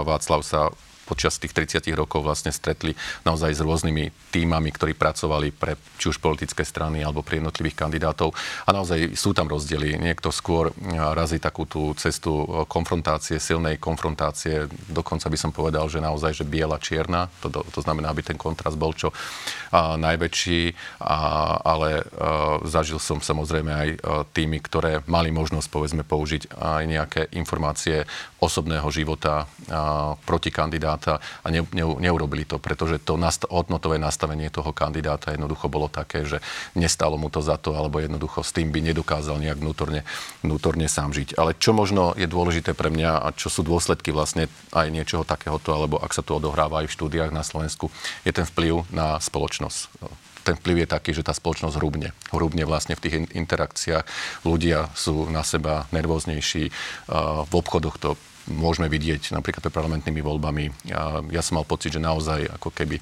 Václav 0.07 0.41
sa 0.45 0.71
počas 1.11 1.43
tých 1.43 1.51
30 1.51 1.91
rokov 1.99 2.23
vlastne 2.23 2.55
stretli 2.55 2.95
naozaj 3.27 3.59
s 3.59 3.61
rôznymi 3.67 4.31
týmami, 4.31 4.71
ktorí 4.71 4.95
pracovali 4.95 5.51
pre 5.51 5.75
či 5.99 6.15
už 6.15 6.23
politické 6.23 6.63
strany 6.63 7.03
alebo 7.03 7.27
pre 7.27 7.43
jednotlivých 7.43 7.75
kandidátov. 7.75 8.31
A 8.65 8.71
naozaj 8.71 9.19
sú 9.19 9.35
tam 9.35 9.51
rozdiely. 9.51 9.99
Niekto 9.99 10.31
skôr 10.31 10.71
razí 11.13 11.43
takú 11.43 11.67
tú 11.67 11.91
cestu 11.99 12.47
konfrontácie, 12.71 13.43
silnej 13.43 13.83
konfrontácie. 13.83 14.71
Dokonca 14.87 15.27
by 15.27 15.39
som 15.39 15.51
povedal, 15.51 15.91
že 15.91 15.99
naozaj, 15.99 16.41
že 16.41 16.47
biela, 16.47 16.79
čierna. 16.79 17.27
To, 17.43 17.51
to, 17.51 17.81
znamená, 17.83 18.15
aby 18.15 18.23
ten 18.23 18.39
kontrast 18.39 18.79
bol 18.79 18.95
čo 18.95 19.11
a, 19.75 19.99
najväčší. 19.99 20.63
A, 21.03 21.19
ale 21.61 22.01
a, 22.01 22.63
zažil 22.65 23.03
som 23.03 23.19
samozrejme 23.19 23.73
aj 23.75 23.89
tými, 24.31 24.63
ktoré 24.63 25.03
mali 25.11 25.35
možnosť 25.35 25.67
povedzme 25.67 26.03
použiť 26.07 26.55
aj 26.55 26.83
nejaké 26.87 27.23
informácie 27.35 28.05
osobného 28.41 28.89
života 28.89 29.45
proti 30.25 30.49
kandidáta 30.49 31.21
a 31.45 31.47
ne, 31.53 31.63
ne, 31.71 31.85
neurobili 31.85 32.49
to, 32.49 32.57
pretože 32.57 33.05
to 33.05 33.21
nast- 33.21 33.47
hodnotové 33.47 34.01
nastavenie 34.01 34.49
toho 34.49 34.73
kandidáta 34.73 35.37
jednoducho 35.37 35.69
bolo 35.69 35.93
také, 35.93 36.25
že 36.25 36.41
nestalo 36.73 37.21
mu 37.21 37.29
to 37.29 37.45
za 37.45 37.61
to, 37.61 37.77
alebo 37.77 38.01
jednoducho 38.01 38.41
s 38.41 38.57
tým 38.57 38.73
by 38.73 38.81
nedokázal 38.81 39.37
nejak 39.39 39.61
vnútorne, 39.61 40.03
vnútorne 40.41 40.89
sám 40.89 41.13
žiť. 41.13 41.37
Ale 41.37 41.53
čo 41.61 41.77
možno 41.77 42.17
je 42.17 42.25
dôležité 42.25 42.73
pre 42.73 42.89
mňa 42.89 43.21
a 43.21 43.29
čo 43.37 43.53
sú 43.53 43.61
dôsledky 43.61 44.11
vlastne 44.11 44.49
aj 44.73 44.89
niečoho 44.89 45.23
takéhoto, 45.23 45.77
alebo 45.77 46.01
ak 46.01 46.17
sa 46.17 46.25
to 46.25 46.41
odohráva 46.41 46.83
aj 46.83 46.89
v 46.89 46.97
štúdiách 46.97 47.31
na 47.31 47.45
Slovensku, 47.45 47.93
je 48.25 48.33
ten 48.33 48.49
vplyv 48.49 48.89
na 48.91 49.21
spoločnosť 49.21 49.93
ten 50.41 50.57
vplyv 50.57 50.83
je 50.85 50.89
taký, 50.89 51.11
že 51.13 51.23
tá 51.23 51.37
spoločnosť 51.37 51.77
hrubne. 51.77 52.17
Hrubne 52.33 52.65
vlastne 52.65 52.97
v 52.97 53.03
tých 53.05 53.15
interakciách. 53.37 54.05
Ľudia 54.49 54.89
sú 54.97 55.29
na 55.29 55.45
seba 55.45 55.85
nervóznejší. 55.93 56.73
V 57.45 57.53
obchodoch 57.53 58.01
to 58.01 58.17
môžeme 58.51 58.91
vidieť 58.91 59.33
napríklad 59.33 59.63
pre 59.65 59.73
parlamentnými 59.73 60.21
voľbami. 60.21 60.91
Ja, 60.91 61.23
ja 61.31 61.41
som 61.41 61.63
mal 61.63 61.67
pocit, 61.67 61.95
že 61.95 62.03
naozaj 62.03 62.51
ako 62.61 62.75
keby 62.75 62.99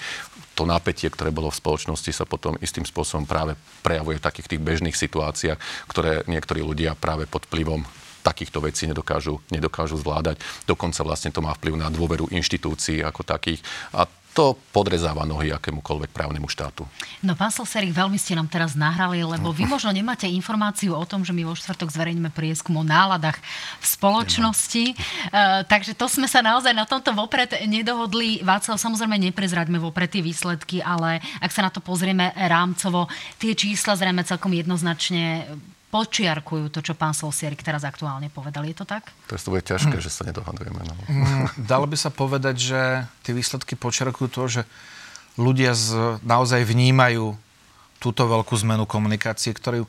to 0.52 0.66
napätie, 0.66 1.06
ktoré 1.06 1.30
bolo 1.30 1.54
v 1.54 1.60
spoločnosti, 1.62 2.10
sa 2.10 2.26
potom 2.26 2.58
istým 2.58 2.82
spôsobom 2.82 3.24
práve 3.24 3.54
prejavuje 3.80 4.18
v 4.18 4.26
takých 4.26 4.50
tých 4.56 4.64
bežných 4.64 4.96
situáciách, 4.98 5.58
ktoré 5.86 6.26
niektorí 6.26 6.66
ľudia 6.66 6.98
práve 6.98 7.30
pod 7.30 7.46
vplyvom 7.46 7.86
takýchto 8.26 8.58
vecí 8.60 8.84
nedokážu, 8.90 9.38
nedokážu 9.48 9.96
zvládať. 10.02 10.42
Dokonca 10.66 11.00
vlastne 11.06 11.30
to 11.30 11.40
má 11.40 11.54
vplyv 11.54 11.78
na 11.78 11.88
dôveru 11.88 12.28
inštitúcií 12.28 13.00
ako 13.00 13.22
takých. 13.22 13.62
A 13.94 14.04
to 14.38 14.54
podrezáva 14.70 15.26
nohy 15.26 15.50
akémukoľvek 15.50 16.14
právnemu 16.14 16.46
štátu. 16.46 16.86
No 17.26 17.34
pán 17.34 17.50
Soserik, 17.50 17.90
veľmi 17.90 18.14
ste 18.14 18.38
nám 18.38 18.46
teraz 18.46 18.78
nahrali, 18.78 19.26
lebo 19.26 19.50
vy 19.50 19.66
možno 19.66 19.90
nemáte 19.90 20.30
informáciu 20.30 20.94
o 20.94 21.02
tom, 21.02 21.26
že 21.26 21.34
my 21.34 21.42
vo 21.42 21.58
štvrtok 21.58 21.90
zverejníme 21.90 22.30
prieskum 22.30 22.78
o 22.78 22.86
náladách 22.86 23.34
v 23.82 23.86
spoločnosti. 23.98 24.94
Uh, 24.94 25.66
takže 25.66 25.98
to 25.98 26.06
sme 26.06 26.30
sa 26.30 26.38
naozaj 26.38 26.70
na 26.70 26.86
tomto 26.86 27.10
vopred 27.18 27.50
nedohodli. 27.66 28.38
Václav, 28.46 28.78
samozrejme 28.78 29.18
neprezraďme 29.18 29.82
vopred 29.82 30.06
tie 30.06 30.22
výsledky, 30.22 30.78
ale 30.86 31.18
ak 31.42 31.50
sa 31.50 31.66
na 31.66 31.74
to 31.74 31.82
pozrieme 31.82 32.30
rámcovo, 32.38 33.10
tie 33.42 33.58
čísla 33.58 33.98
zrejme 33.98 34.22
celkom 34.22 34.54
jednoznačne 34.54 35.50
počiarkujú 35.88 36.68
to, 36.68 36.84
čo 36.84 36.92
pán 36.92 37.16
Solsierik 37.16 37.64
teraz 37.64 37.80
aktuálne 37.80 38.28
povedal. 38.28 38.68
Je 38.68 38.76
to 38.76 38.84
tak? 38.84 39.08
To 39.32 39.36
bude 39.48 39.64
ťažké, 39.64 39.96
hm. 39.96 40.04
že 40.04 40.10
sa 40.12 40.22
nedohadujeme. 40.28 40.80
No. 40.84 40.94
Mm, 41.08 41.46
dalo 41.64 41.88
by 41.88 41.96
sa 41.96 42.12
povedať, 42.12 42.56
že 42.60 42.80
tie 43.24 43.32
výsledky 43.32 43.72
počiarkujú 43.72 44.28
to, 44.28 44.42
že 44.48 44.62
ľudia 45.40 45.72
z, 45.72 46.20
naozaj 46.26 46.66
vnímajú 46.66 47.38
túto 47.98 48.22
veľkú 48.28 48.54
zmenu 48.62 48.84
komunikácie, 48.84 49.50
ktorú 49.56 49.88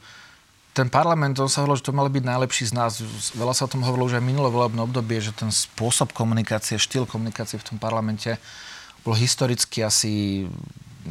ten 0.74 0.88
parlament, 0.88 1.36
on 1.42 1.50
sa 1.52 1.66
hovoril, 1.66 1.82
že 1.82 1.92
to 1.92 1.98
mali 1.98 2.08
byť 2.14 2.24
najlepší 2.24 2.64
z 2.72 2.74
nás. 2.78 3.02
Veľa 3.36 3.58
sa 3.58 3.66
o 3.66 3.72
tom 3.74 3.84
hovorilo 3.84 4.08
už 4.08 4.22
aj 4.22 4.24
minulé 4.24 4.48
volebné 4.48 4.80
obdobie, 4.80 5.20
že 5.20 5.36
ten 5.36 5.50
spôsob 5.50 6.14
komunikácie, 6.14 6.80
štýl 6.80 7.10
komunikácie 7.10 7.60
v 7.60 7.68
tom 7.74 7.78
parlamente 7.82 8.38
bol 9.04 9.18
historicky 9.18 9.84
asi 9.84 10.46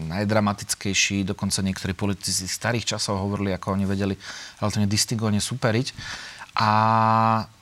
najdramatickejší, 0.07 1.27
dokonca 1.27 1.59
niektorí 1.65 1.93
politici 1.99 2.31
z 2.31 2.47
starých 2.47 2.95
časov 2.95 3.19
hovorili, 3.19 3.51
ako 3.51 3.75
oni 3.75 3.85
vedeli 3.85 4.15
relatívne 4.63 4.87
distingovane 4.87 5.43
superiť. 5.43 5.91
A 6.59 6.71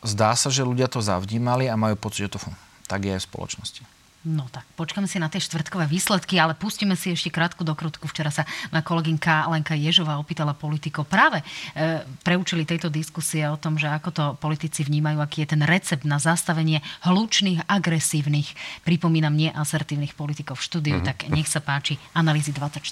zdá 0.04 0.32
sa, 0.36 0.48
že 0.52 0.64
ľudia 0.64 0.88
to 0.88 1.00
zavnímali 1.00 1.68
a 1.68 1.76
majú 1.80 1.96
pocit, 1.96 2.28
že 2.28 2.36
to 2.36 2.40
tak 2.86 3.02
je 3.02 3.18
aj 3.18 3.22
v 3.24 3.28
spoločnosti. 3.28 3.95
No 4.26 4.50
tak, 4.50 4.66
počkáme 4.74 5.06
si 5.06 5.22
na 5.22 5.30
tie 5.30 5.38
štvrtkové 5.38 5.86
výsledky, 5.86 6.34
ale 6.42 6.58
pustíme 6.58 6.98
si 6.98 7.14
ešte 7.14 7.30
krátku 7.30 7.62
dokrutku. 7.62 8.10
Včera 8.10 8.34
sa 8.34 8.42
moja 8.74 8.82
kolegynka 8.82 9.46
Lenka 9.46 9.78
Ježová 9.78 10.18
opýtala 10.18 10.50
politikov 10.50 11.06
práve 11.06 11.46
e, 11.78 12.02
preučili 12.26 12.66
tejto 12.66 12.90
diskusie 12.90 13.46
o 13.46 13.54
tom, 13.54 13.78
že 13.78 13.86
ako 13.86 14.10
to 14.10 14.24
politici 14.42 14.82
vnímajú, 14.82 15.22
aký 15.22 15.46
je 15.46 15.54
ten 15.54 15.62
recept 15.62 16.02
na 16.02 16.18
zastavenie 16.18 16.82
hlučných, 17.06 17.70
agresívnych, 17.70 18.50
pripomínam, 18.82 19.30
neasertívnych 19.30 20.18
politikov 20.18 20.58
v 20.58 20.66
štúdiu. 20.74 20.96
Mm-hmm. 20.98 21.06
Tak 21.06 21.30
nech 21.30 21.46
sa 21.46 21.62
páči, 21.62 21.94
analýzy 22.10 22.50
24. 22.50 22.82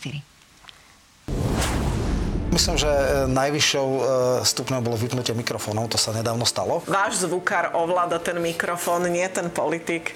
Myslím, 2.54 2.78
že 2.78 2.86
e, 2.86 3.26
najvyššou 3.26 3.88
e, 3.90 4.00
stupňou 4.46 4.86
bolo 4.86 4.94
vypnutie 4.94 5.34
mikrofónov, 5.34 5.90
to 5.90 5.98
sa 5.98 6.14
nedávno 6.14 6.46
stalo. 6.46 6.86
Váš 6.86 7.26
zvukár 7.26 7.74
ovláda 7.74 8.22
ten 8.22 8.38
mikrofón, 8.38 9.10
nie 9.10 9.26
ten 9.26 9.50
politik. 9.50 10.14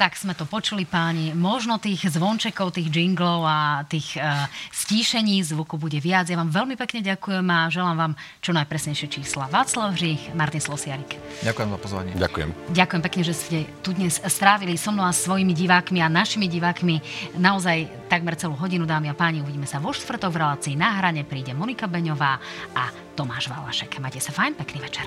Tak 0.00 0.16
sme 0.16 0.32
to 0.32 0.48
počuli 0.48 0.88
páni. 0.88 1.36
Možno 1.36 1.76
tých 1.76 2.08
zvončekov, 2.08 2.72
tých 2.72 2.88
jinglov 2.88 3.44
a 3.44 3.84
tých 3.84 4.16
uh, 4.16 4.48
stíšení 4.72 5.44
zvuku 5.44 5.76
bude 5.76 6.00
viac. 6.00 6.24
Ja 6.24 6.40
vám 6.40 6.48
veľmi 6.48 6.72
pekne 6.72 7.04
ďakujem 7.04 7.44
a 7.44 7.68
želám 7.68 7.96
vám 8.00 8.12
čo 8.40 8.56
najpresnejšie 8.56 9.12
čísla. 9.12 9.52
Václav 9.52 9.92
Hřích, 9.92 10.32
Martin 10.32 10.64
Slosiarik. 10.64 11.20
Ďakujem 11.44 11.68
za 11.68 11.78
pozvanie. 11.84 12.12
Ďakujem. 12.16 12.48
Ďakujem 12.72 13.02
pekne, 13.04 13.22
že 13.28 13.34
ste 13.36 13.58
tu 13.84 13.92
dnes 13.92 14.16
strávili 14.16 14.80
so 14.80 14.88
mnou 14.88 15.04
a 15.04 15.12
svojimi 15.12 15.52
divákmi 15.52 16.00
a 16.00 16.08
našimi 16.08 16.48
divákmi 16.48 17.04
naozaj 17.36 18.08
takmer 18.08 18.40
celú 18.40 18.56
hodinu, 18.56 18.88
dámy 18.88 19.12
a 19.12 19.14
páni. 19.14 19.44
Uvidíme 19.44 19.68
sa 19.68 19.84
vo 19.84 19.92
štvrtok 19.92 20.32
v 20.32 20.40
relácii 20.40 20.80
na 20.80 20.96
hrane. 20.96 21.28
Príde 21.28 21.52
Monika 21.52 21.84
Beňová 21.84 22.40
a 22.72 22.88
Tomáš 23.12 23.52
Valašek. 23.52 24.00
Majte 24.00 24.24
sa 24.24 24.32
fajn, 24.32 24.56
pekný 24.56 24.80
večer. 24.80 25.04